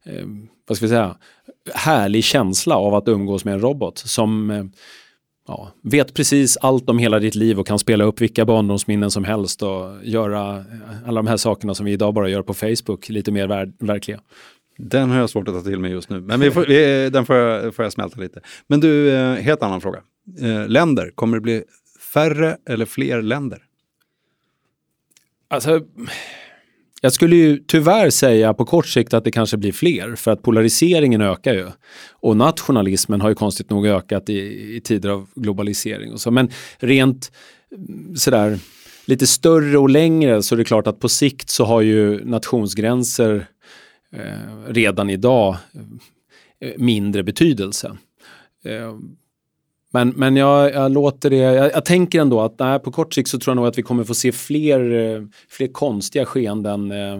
eh, 0.06 0.26
vad 0.68 0.78
ska 0.78 0.86
vi 0.86 0.90
säga, 0.90 1.16
härlig 1.74 2.24
känsla 2.24 2.76
av 2.76 2.96
att 2.96 3.08
umgås 3.08 3.46
med 3.46 3.54
en 3.54 3.62
robot 3.62 3.98
som 3.98 4.52
eh, 4.52 4.64
ja, 5.48 5.72
vet 5.84 6.14
precis 6.14 6.58
allt 6.58 6.90
om 6.90 7.00
hela 7.00 7.20
ditt 7.20 7.36
liv 7.36 7.60
och 7.60 7.68
kan 7.68 7.80
spela 7.80 8.04
upp 8.04 8.22
vilka 8.22 8.46
barndomsminnen 8.46 9.12
som 9.12 9.24
helst 9.24 9.64
och 9.64 10.04
göra 10.04 10.58
eh, 10.58 10.64
alla 11.08 11.22
de 11.22 11.28
här 11.28 11.38
sakerna 11.38 11.76
som 11.76 11.86
vi 11.86 11.92
idag 11.92 12.14
bara 12.14 12.30
gör 12.30 12.42
på 12.42 12.54
Facebook 12.54 13.10
lite 13.10 13.32
mer 13.32 13.48
ver 13.48 13.72
verkliga. 13.80 14.20
Den 14.78 15.10
har 15.10 15.20
jag 15.20 15.30
svårt 15.30 15.48
att 15.48 15.54
ta 15.54 15.62
till 15.62 15.80
mig 15.80 15.92
just 15.92 16.10
nu, 16.10 16.22
men 16.22 16.40
vi 16.40 16.52
får, 16.52 16.66
vi, 16.66 17.10
den 17.10 17.26
får 17.26 17.36
jag, 17.36 17.76
får 17.76 17.86
jag 17.86 17.94
smälta 17.94 18.22
lite. 18.22 18.42
Men 18.68 18.80
du, 18.80 19.10
eh, 19.10 19.34
helt 19.34 19.64
annan 19.64 19.82
fråga. 19.82 20.00
Eh, 20.42 20.68
länder, 20.68 21.12
kommer 21.16 21.38
det 21.38 21.42
bli 21.42 21.64
färre 22.14 22.58
eller 22.70 22.86
fler 22.86 23.22
länder? 23.22 23.64
Alltså, 25.48 25.82
jag 27.02 27.14
skulle 27.14 27.36
ju 27.36 27.58
tyvärr 27.68 28.10
säga 28.10 28.54
på 28.54 28.66
kort 28.66 28.88
sikt 28.88 29.14
att 29.14 29.24
det 29.24 29.32
kanske 29.32 29.58
blir 29.58 29.72
fler 29.72 30.16
för 30.16 30.32
att 30.32 30.42
polariseringen 30.42 31.22
ökar 31.22 31.54
ju. 31.54 31.68
Och 32.12 32.38
nationalismen 32.38 33.22
har 33.22 33.30
ju 33.30 33.36
konstigt 33.36 33.70
nog 33.70 33.88
ökat 33.88 34.30
i, 34.30 34.40
i 34.76 34.82
tider 34.84 35.10
av 35.10 35.28
globalisering. 35.36 36.14
Och 36.14 36.22
så. 36.22 36.32
Men 36.32 36.50
rent 36.80 37.32
mm, 37.76 38.16
sådär 38.16 38.60
lite 39.06 39.28
större 39.28 39.78
och 39.78 39.90
längre 39.90 40.44
så 40.44 40.56
är 40.56 40.58
det 40.58 40.64
klart 40.64 40.88
att 40.88 41.00
på 41.00 41.10
sikt 41.10 41.50
så 41.50 41.66
har 41.66 41.82
ju 41.82 42.26
nationsgränser 42.26 43.48
eh, 44.14 44.68
redan 44.68 45.10
idag 45.10 45.58
eh, 46.62 46.72
mindre 46.78 47.24
betydelse. 47.24 47.98
Eh, 48.66 48.98
men, 49.94 50.10
men 50.10 50.36
jag, 50.36 50.74
jag 50.74 50.92
låter 50.92 51.30
det, 51.30 51.36
jag, 51.36 51.72
jag, 51.72 51.86
tänker 51.86 52.22
ändå 52.22 52.42
att 52.42 52.60
nej, 52.60 52.80
på 52.80 52.92
kort 52.92 53.14
sikt 53.14 53.30
så 53.30 53.40
tror 53.40 53.52
jag 53.52 53.56
nog 53.56 53.68
att 53.68 53.78
vi 53.78 53.82
kommer 53.82 54.04
få 54.04 54.14
se 54.14 54.32
fler, 54.32 54.92
eh, 54.92 55.22
fler 55.50 55.68
konstiga 55.68 56.26
skeenden 56.26 56.92
eh, 56.92 57.14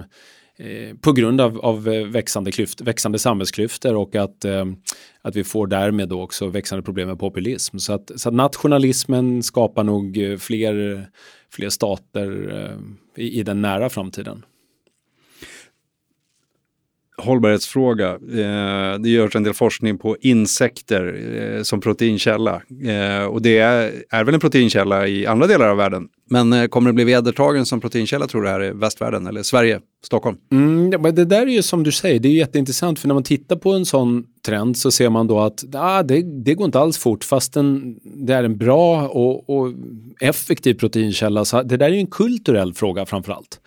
eh, 0.58 0.96
på 1.02 1.12
grund 1.12 1.42
av, 1.42 1.60
av 1.60 1.88
eh, 1.88 2.06
växande, 2.06 2.52
klyft, 2.52 2.82
växande 2.82 3.20
samhällsklyftor 3.20 3.96
och 3.96 4.16
att, 4.16 4.46
eh, 4.46 4.66
att 5.22 5.36
vi 5.36 5.44
får 5.44 5.68
därmed 5.68 6.10
då 6.10 6.22
också 6.22 6.48
växande 6.48 6.84
problem 6.84 7.08
med 7.08 7.20
populism. 7.20 7.78
Så 7.78 7.94
att, 7.94 8.12
så 8.16 8.30
att 8.30 8.36
nationalismen 8.36 9.44
skapar 9.44 9.84
nog 9.84 10.18
fler, 10.40 11.06
fler 11.52 11.70
stater 11.70 12.56
eh, 12.58 13.24
i, 13.24 13.40
i 13.40 13.44
den 13.44 13.62
nära 13.62 13.90
framtiden 13.90 14.46
hållbarhetsfråga. 17.20 18.10
Eh, 18.10 19.00
det 19.00 19.10
görs 19.10 19.36
en 19.36 19.44
del 19.44 19.54
forskning 19.54 19.98
på 19.98 20.18
insekter 20.22 21.20
eh, 21.58 21.64
som 21.64 21.82
proteinkälla. 21.82 22.62
Eh, 22.84 23.26
och 23.26 23.42
det 23.42 23.58
är, 23.58 23.94
är, 24.10 24.24
väl 24.24 24.34
en 24.34 24.40
proteinkälla 24.40 25.08
i 25.08 25.26
andra 25.26 25.48
delar 25.48 25.70
av 25.70 25.78
världen. 25.78 26.08
Men 26.30 26.54
eh, 26.54 26.68
kommer 26.68 26.90
det 26.90 26.94
bli 26.94 27.04
vedertagen 27.04 27.66
som 27.66 27.82
proteinkälla 27.82 28.28
tror 28.28 28.42
du 28.42 28.50
här 28.50 28.64
i 28.64 28.72
västvärlden 28.72 29.28
eller 29.28 29.44
Sverige, 29.44 29.80
Stockholm? 30.06 30.38
Mm, 30.52 31.02
men 31.02 31.16
det 31.16 31.26
där 31.26 31.42
är 31.42 31.52
ju 31.52 31.62
som 31.62 31.84
du 31.84 31.92
säger, 31.92 32.20
det 32.20 32.28
är 32.28 32.34
jätteintressant 32.34 33.00
för 33.00 33.08
när 33.08 33.14
man 33.14 33.24
tittar 33.24 33.56
på 33.56 33.72
en 33.72 33.86
sån 33.86 34.26
trend 34.46 34.78
så 34.78 34.92
ser 34.92 35.10
man 35.10 35.28
då 35.28 35.40
att 35.40 35.66
ah, 35.74 36.04
det, 36.04 36.44
det 36.44 36.54
går 36.54 36.66
inte 36.66 36.80
alls 36.80 36.98
fort 36.98 37.24
fastän 37.24 37.96
det 38.04 38.34
är 38.34 38.44
en 38.44 38.58
bra 38.58 39.08
och, 39.08 39.50
och 39.50 39.74
effektiv 40.20 40.74
proteinkälla. 40.74 41.46
Så 41.46 41.64
det 41.64 41.78
där 41.78 41.86
är 41.86 41.94
ju 41.94 42.00
en 42.00 42.08
kulturell 42.08 42.74
fråga 42.74 43.06
framförallt. 43.06 43.60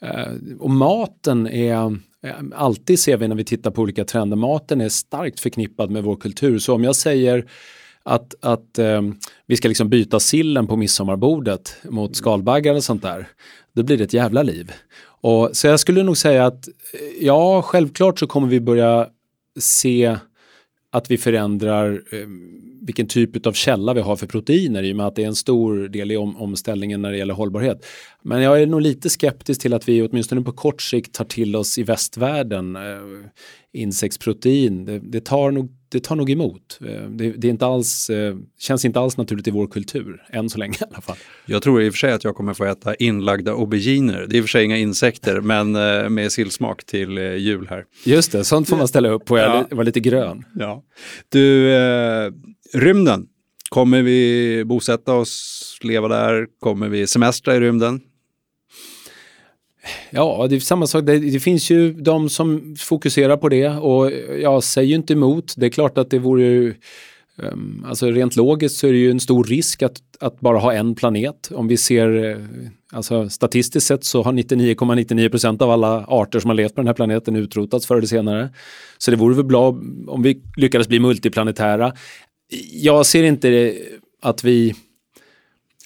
allt. 0.00 0.60
och 0.60 0.70
maten 0.70 1.46
är 1.46 1.98
alltid 2.54 2.98
ser 2.98 3.16
vi 3.16 3.28
när 3.28 3.36
vi 3.36 3.44
tittar 3.44 3.70
på 3.70 3.82
olika 3.82 4.04
trender, 4.04 4.36
maten 4.36 4.80
är 4.80 4.88
starkt 4.88 5.40
förknippad 5.40 5.90
med 5.90 6.02
vår 6.04 6.16
kultur. 6.16 6.58
Så 6.58 6.74
om 6.74 6.84
jag 6.84 6.96
säger 6.96 7.46
att, 8.02 8.34
att 8.40 8.78
eh, 8.78 9.02
vi 9.46 9.56
ska 9.56 9.68
liksom 9.68 9.88
byta 9.88 10.20
sillen 10.20 10.66
på 10.66 10.76
midsommarbordet 10.76 11.76
mot 11.90 12.16
skalbaggar 12.16 12.74
och 12.74 12.84
sånt 12.84 13.02
där, 13.02 13.28
då 13.72 13.82
blir 13.82 13.98
det 13.98 14.04
ett 14.04 14.12
jävla 14.12 14.42
liv. 14.42 14.72
Och, 15.04 15.50
så 15.52 15.66
jag 15.66 15.80
skulle 15.80 16.02
nog 16.02 16.16
säga 16.16 16.46
att 16.46 16.68
ja, 17.20 17.62
självklart 17.62 18.18
så 18.18 18.26
kommer 18.26 18.48
vi 18.48 18.60
börja 18.60 19.08
se 19.58 20.16
att 20.94 21.10
vi 21.10 21.18
förändrar 21.18 22.02
eh, 22.12 22.26
vilken 22.80 23.06
typ 23.06 23.46
av 23.46 23.52
källa 23.52 23.94
vi 23.94 24.00
har 24.00 24.16
för 24.16 24.26
proteiner 24.26 24.82
i 24.82 24.92
och 24.92 24.96
med 24.96 25.06
att 25.06 25.16
det 25.16 25.22
är 25.22 25.26
en 25.26 25.34
stor 25.34 25.88
del 25.88 26.12
i 26.12 26.16
om, 26.16 26.36
omställningen 26.36 27.02
när 27.02 27.10
det 27.10 27.18
gäller 27.18 27.34
hållbarhet. 27.34 27.86
Men 28.22 28.42
jag 28.42 28.62
är 28.62 28.66
nog 28.66 28.80
lite 28.80 29.10
skeptisk 29.10 29.60
till 29.60 29.74
att 29.74 29.88
vi 29.88 30.02
åtminstone 30.02 30.42
på 30.42 30.52
kort 30.52 30.82
sikt 30.82 31.14
tar 31.14 31.24
till 31.24 31.56
oss 31.56 31.78
i 31.78 31.82
västvärlden 31.82 32.76
eh, 32.76 32.82
insektsprotein. 33.72 34.84
Det, 34.84 34.98
det, 34.98 35.20
tar 35.20 35.50
nog, 35.50 35.68
det 35.94 36.00
tar 36.00 36.16
nog 36.16 36.30
emot. 36.30 36.78
Eh, 36.80 37.08
det, 37.10 37.30
det, 37.30 37.48
är 37.48 37.50
inte 37.50 37.66
alls, 37.66 38.10
eh, 38.10 38.36
känns 38.58 38.84
inte 38.84 39.00
alls 39.00 39.16
naturligt 39.16 39.48
i 39.48 39.50
vår 39.50 39.66
kultur, 39.66 40.22
än 40.30 40.50
så 40.50 40.58
länge 40.58 40.74
i 40.80 40.84
alla 40.90 41.00
fall. 41.00 41.16
Jag 41.46 41.62
tror 41.62 41.82
i 41.82 41.88
och 41.88 41.92
för 41.92 41.98
sig 41.98 42.12
att 42.12 42.24
jag 42.24 42.34
kommer 42.36 42.54
få 42.54 42.64
äta 42.64 42.94
inlagda 42.94 43.52
auberginer. 43.52 44.26
Det 44.28 44.36
är 44.36 44.38
i 44.38 44.40
och 44.40 44.44
för 44.44 44.48
sig 44.48 44.64
inga 44.64 44.76
insekter, 44.76 45.40
men 45.40 45.76
eh, 45.76 46.08
med 46.08 46.32
sillsmak 46.32 46.84
till 46.84 47.18
jul 47.18 47.66
här. 47.70 47.84
Just 48.04 48.32
det, 48.32 48.44
sånt 48.44 48.68
får 48.68 48.76
man 48.76 48.88
ställa 48.88 49.08
upp 49.08 49.24
på. 49.24 49.38
Jag 49.38 49.66
ja. 49.70 49.76
var 49.76 49.84
lite 49.84 50.00
grön. 50.00 50.44
Ja. 50.54 50.82
Du, 51.28 51.74
eh, 51.74 52.32
rymden. 52.72 53.26
Kommer 53.68 54.02
vi 54.02 54.62
bosätta 54.66 55.14
oss, 55.14 55.78
leva 55.82 56.08
där? 56.08 56.46
Kommer 56.60 56.88
vi 56.88 57.06
semestra 57.06 57.56
i 57.56 57.60
rymden? 57.60 58.00
Ja, 60.10 60.46
det 60.50 60.56
är 60.56 60.60
samma 60.60 60.86
sak. 60.86 61.04
Det, 61.04 61.18
det, 61.18 61.40
finns 61.40 61.70
ju 61.70 61.92
de 61.92 62.28
som 62.28 62.76
fokuserar 62.78 63.36
på 63.36 63.48
det 63.48 63.68
och 63.68 64.12
jag 64.40 64.64
säger 64.64 64.88
ju 64.88 64.94
inte 64.94 65.12
emot. 65.12 65.54
Det 65.56 65.66
är 65.66 65.70
klart 65.70 65.98
att 65.98 66.10
det 66.10 66.18
vore 66.18 66.42
ju 66.42 66.74
um, 67.36 67.84
Alltså 67.88 68.10
rent 68.10 68.36
logiskt 68.36 68.76
så 68.76 68.86
är 68.86 68.92
det 68.92 68.98
ju 68.98 69.10
en 69.10 69.20
stor 69.20 69.44
risk 69.44 69.82
att, 69.82 69.96
att 70.20 70.40
bara 70.40 70.58
ha 70.58 70.72
en 70.72 70.94
planet. 70.94 71.50
Om 71.54 71.68
vi 71.68 71.76
ser, 71.76 72.24
eh, 72.24 72.36
alltså 72.92 73.28
statistiskt 73.28 73.86
sett 73.86 74.04
så 74.04 74.22
har 74.22 74.32
99,99 74.32 75.28
procent 75.28 75.60
,99 75.60 75.64
av 75.64 75.70
alla 75.70 76.04
arter 76.08 76.40
som 76.40 76.50
har 76.50 76.54
levt 76.54 76.74
på 76.74 76.80
den 76.80 76.86
här 76.86 76.94
planeten 76.94 77.36
utrotats 77.36 77.86
förr 77.86 77.96
eller 77.96 78.06
senare. 78.06 78.50
Så 78.98 79.10
det 79.10 79.16
vore 79.16 79.34
väl 79.34 79.44
bra 79.44 79.68
om 80.06 80.22
vi 80.22 80.42
lyckades 80.56 80.88
bli 80.88 81.00
multiplanetära 81.00 81.92
jag 82.72 83.06
ser 83.06 83.22
inte 83.24 83.74
att 84.22 84.44
vi 84.44 84.74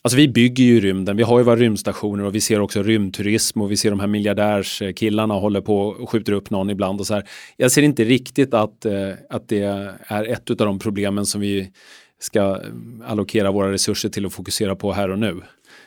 Alltså 0.02 0.16
vi 0.16 0.28
bygger 0.28 0.64
ju 0.64 0.80
rymden, 0.80 1.16
vi 1.16 1.22
har 1.22 1.38
ju 1.38 1.44
våra 1.44 1.56
rymdstationer 1.56 2.24
och 2.24 2.34
vi 2.34 2.40
ser 2.40 2.60
också 2.60 2.82
rymdturism 2.82 3.60
och 3.60 3.70
vi 3.70 3.76
ser 3.76 3.90
de 3.90 4.00
här 4.00 4.06
miljardärskillarna 4.06 5.34
håller 5.34 5.60
på 5.60 5.80
och 5.80 6.10
skjuter 6.10 6.32
upp 6.32 6.50
någon 6.50 6.70
ibland 6.70 7.00
och 7.00 7.06
så 7.06 7.14
här. 7.14 7.28
Jag 7.56 7.72
ser 7.72 7.82
inte 7.82 8.04
riktigt 8.04 8.54
att, 8.54 8.84
eh, 8.84 9.10
att 9.30 9.48
det 9.48 9.62
är 10.06 10.24
ett 10.24 10.50
av 10.50 10.56
de 10.56 10.78
problemen 10.78 11.26
som 11.26 11.40
vi 11.40 11.70
ska 12.20 12.60
allokera 13.06 13.50
våra 13.50 13.72
resurser 13.72 14.08
till 14.08 14.26
att 14.26 14.32
fokusera 14.32 14.76
på 14.76 14.92
här 14.92 15.10
och 15.10 15.18
nu. 15.18 15.40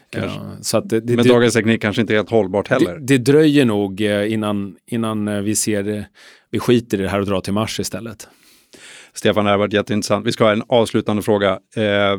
Ja, 0.09 0.55
att 0.73 0.89
det, 0.89 0.99
det, 0.99 1.15
Men 1.15 1.27
dagens 1.27 1.53
teknik 1.53 1.81
kanske 1.81 2.01
inte 2.01 2.13
är 2.13 2.15
helt 2.15 2.29
hållbart 2.29 2.67
heller. 2.67 2.93
Det, 2.93 3.17
det 3.17 3.17
dröjer 3.17 3.65
nog 3.65 4.01
eh, 4.01 4.33
innan, 4.33 4.75
innan 4.87 5.43
vi 5.43 5.55
ser, 5.55 6.05
vi 6.51 6.59
skiter 6.59 6.99
i 6.99 7.01
det 7.01 7.09
här 7.09 7.19
och 7.19 7.25
drar 7.25 7.41
till 7.41 7.53
Mars 7.53 7.79
istället. 7.79 8.27
Stefan, 9.13 9.45
det 9.45 9.51
har 9.51 9.57
varit 9.57 9.73
jätteintressant. 9.73 10.27
Vi 10.27 10.31
ska 10.31 10.43
ha 10.43 10.51
en 10.51 10.63
avslutande 10.67 11.21
fråga. 11.21 11.59
Eh, 11.75 12.17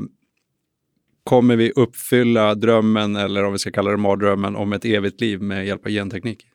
kommer 1.24 1.56
vi 1.56 1.70
uppfylla 1.70 2.54
drömmen, 2.54 3.16
eller 3.16 3.44
om 3.44 3.52
vi 3.52 3.58
ska 3.58 3.70
kalla 3.70 3.90
det 3.90 3.96
mardrömmen, 3.96 4.56
om 4.56 4.72
ett 4.72 4.84
evigt 4.84 5.20
liv 5.20 5.42
med 5.42 5.66
hjälp 5.66 5.86
av 5.86 5.92
genteknik? 5.92 6.46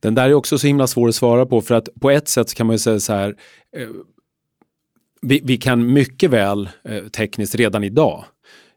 Den 0.00 0.14
där 0.14 0.28
är 0.28 0.34
också 0.34 0.58
så 0.58 0.66
himla 0.66 0.86
svår 0.86 1.08
att 1.08 1.14
svara 1.14 1.46
på 1.46 1.60
för 1.60 1.74
att 1.74 1.88
på 2.00 2.10
ett 2.10 2.28
sätt 2.28 2.54
kan 2.54 2.66
man 2.66 2.74
ju 2.74 2.78
säga 2.78 3.00
så 3.00 3.12
här 3.12 3.34
eh, 3.76 3.88
vi, 5.22 5.40
vi, 5.44 5.56
kan 5.56 5.92
mycket 5.92 6.30
väl 6.30 6.68
eh, 6.84 7.04
tekniskt 7.04 7.54
redan 7.54 7.84
idag 7.84 8.24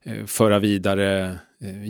eh, 0.05 0.25
föra 0.25 0.59
vidare 0.59 1.39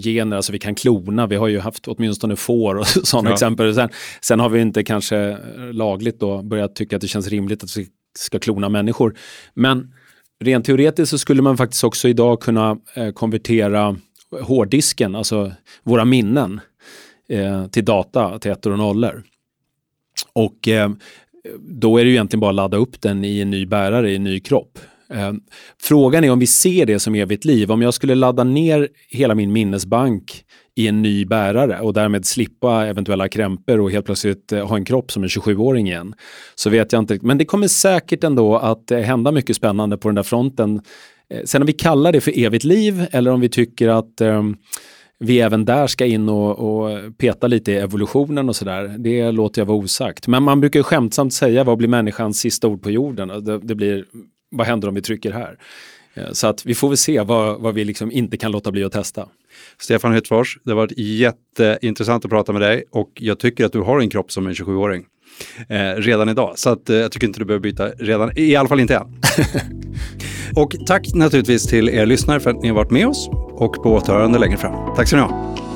gener, 0.04 0.36
alltså 0.36 0.52
vi 0.52 0.60
kan 0.60 0.76
klona, 0.76 1.28
vi 1.28 1.36
har 1.36 1.48
ju 1.48 1.60
haft 1.60 1.88
åtminstone 1.88 2.36
får 2.36 2.76
och 2.76 2.88
sådana 3.04 3.30
ja. 3.30 3.34
exempel. 3.34 3.76
Sen, 3.76 3.90
sen, 4.22 4.40
har 4.40 4.50
vi 4.50 4.62
inte 4.62 4.84
kanske 4.84 5.38
lagligt 5.74 6.20
då 6.20 6.42
börjat 6.42 6.76
tycka 6.76 6.96
att 6.96 7.02
det 7.02 7.08
känns 7.08 7.28
rimligt 7.28 7.64
att 7.64 7.78
vi 7.78 7.88
ska 8.18 8.40
klona 8.40 8.70
människor. 8.70 9.18
Men 9.54 9.94
rent 10.40 10.66
teoretiskt 10.66 11.10
så 11.10 11.18
skulle 11.18 11.42
man 11.42 11.58
faktiskt 11.58 11.84
också 11.84 12.08
idag 12.08 12.40
kunna 12.40 12.78
eh, 12.94 13.12
konvertera 13.12 13.96
hårddisken, 14.42 15.16
alltså 15.16 15.52
våra 15.84 16.06
minnen, 16.06 16.62
eh, 17.30 17.68
till 17.68 17.86
data, 17.86 18.40
till 18.40 18.52
ettor 18.52 18.72
och 18.72 18.78
nollor. 18.78 19.24
Och 20.34 20.68
eh, 20.68 20.90
då 21.60 21.98
är 21.98 22.04
det 22.04 22.10
ju 22.10 22.16
egentligen 22.16 22.42
bara 22.42 22.50
att 22.50 22.56
ladda 22.56 22.78
upp 22.78 23.02
den 23.02 23.26
i 23.26 23.40
en 23.40 23.52
ny 23.52 23.66
bärare 23.66 24.12
i 24.12 24.16
en 24.16 24.24
ny 24.24 24.40
kropp. 24.40 24.80
Eh, 25.14 25.34
frågan 25.82 26.24
är 26.24 26.32
om 26.32 26.40
vi 26.40 26.48
ser 26.48 26.86
det 26.86 27.00
som 27.00 27.16
evigt 27.16 27.46
liv. 27.46 27.72
Om 27.72 27.82
jag 27.82 27.94
skulle 27.94 28.16
ladda 28.16 28.44
ner 28.44 28.88
hela 29.10 29.36
min 29.36 29.52
minnesbank 29.52 30.44
i 30.80 30.88
en 30.88 31.02
ny 31.02 31.26
bärare 31.26 31.80
och 31.80 31.94
därmed 31.94 32.26
slippa 32.26 32.86
eventuella 32.86 33.28
krämpor 33.28 33.80
och 33.80 33.92
helt 33.92 34.06
plötsligt 34.06 34.52
eh, 34.52 34.68
ha 34.68 34.76
en 34.76 34.86
kropp 34.86 35.12
som 35.12 35.24
en 35.24 35.30
27-åring 35.30 35.88
igen. 35.88 36.14
Så 36.56 36.70
vet 36.70 36.94
jag 36.94 37.02
inte. 37.02 37.20
Men 37.22 37.38
det 37.38 37.46
kommer 37.46 37.68
säkert 37.68 38.24
ändå 38.24 38.58
att 38.58 38.92
eh, 38.92 39.00
hända 39.00 39.32
mycket 39.32 39.56
spännande 39.56 39.98
på 39.98 40.08
den 40.08 40.16
där 40.16 40.24
fronten. 40.24 40.82
Eh, 41.30 41.42
sen 41.46 41.62
om 41.62 41.66
vi 41.66 41.74
kallar 41.74 42.12
det 42.12 42.22
för 42.22 42.40
evigt 42.40 42.64
liv 42.64 43.06
eller 43.12 43.32
om 43.32 43.42
vi 43.42 43.50
tycker 43.50 43.88
att 43.88 44.22
ehm, 44.22 44.56
vi 45.20 45.40
även 45.40 45.66
där 45.66 45.88
ska 45.88 46.06
in 46.06 46.30
och, 46.30 46.60
och 46.60 47.18
peta 47.18 47.48
lite 47.48 47.72
i 47.72 47.76
evolutionen 47.76 48.50
och 48.50 48.56
sådär, 48.56 48.96
det 48.98 49.32
låter 49.32 49.62
jag 49.62 49.66
vara 49.66 49.78
osagt. 49.78 50.28
Men 50.28 50.44
man 50.44 50.60
brukar 50.60 50.84
skämtsamt 50.84 51.34
säga 51.34 51.64
vad 51.64 51.78
blir 51.78 51.88
människans 51.88 52.40
sista 52.40 52.68
ord 52.68 52.82
på 52.82 52.92
jorden? 52.92 53.28
Det, 53.46 53.60
det 53.60 53.76
blir, 53.76 54.06
vad 54.52 54.68
händer 54.68 54.88
om 54.88 54.96
vi 54.96 55.02
trycker 55.02 55.32
här? 55.32 55.58
Så 56.32 56.48
att 56.48 56.66
vi 56.66 56.76
får 56.76 56.88
väl 56.88 56.98
se 56.98 57.22
vad, 57.22 57.62
vad 57.62 57.74
vi 57.74 57.86
liksom 57.86 58.12
inte 58.12 58.38
kan 58.38 58.52
låta 58.52 58.72
bli 58.72 58.84
att 58.84 58.92
testa. 58.92 59.28
Stefan 59.78 60.14
Hyttfors, 60.14 60.58
det 60.64 60.72
har 60.72 60.76
varit 60.76 60.98
jätteintressant 60.98 62.26
att 62.26 62.32
prata 62.32 62.52
med 62.54 62.62
dig 62.62 62.84
och 62.92 63.12
jag 63.16 63.40
tycker 63.40 63.66
att 63.66 63.74
du 63.74 63.80
har 63.80 64.00
en 64.00 64.10
kropp 64.10 64.32
som 64.32 64.48
en 64.48 64.54
27-åring. 64.54 65.06
Eh, 65.70 66.02
redan 66.02 66.30
idag, 66.30 66.54
så 66.56 66.70
att, 66.70 66.90
eh, 66.90 66.96
jag 66.96 67.12
tycker 67.12 67.28
inte 67.28 67.40
du 67.40 67.46
behöver 67.46 67.64
byta 67.64 67.90
redan, 67.90 68.32
i 68.36 68.56
alla 68.56 68.70
fall 68.70 68.80
inte 68.80 68.96
än. 68.96 69.08
och 70.56 70.76
tack 70.88 71.14
naturligtvis 71.14 71.68
till 71.68 71.90
er 71.90 72.06
lyssnare 72.06 72.40
för 72.40 72.50
att 72.50 72.62
ni 72.62 72.68
har 72.68 72.76
varit 72.76 72.92
med 72.92 73.08
oss 73.08 73.30
och 73.52 73.74
på 73.84 73.94
återhörande 73.94 74.40
längre 74.40 74.58
fram. 74.58 74.96
Tack 74.96 75.08
ska 75.08 75.18
ni 75.18 75.24
ha. 75.24 75.69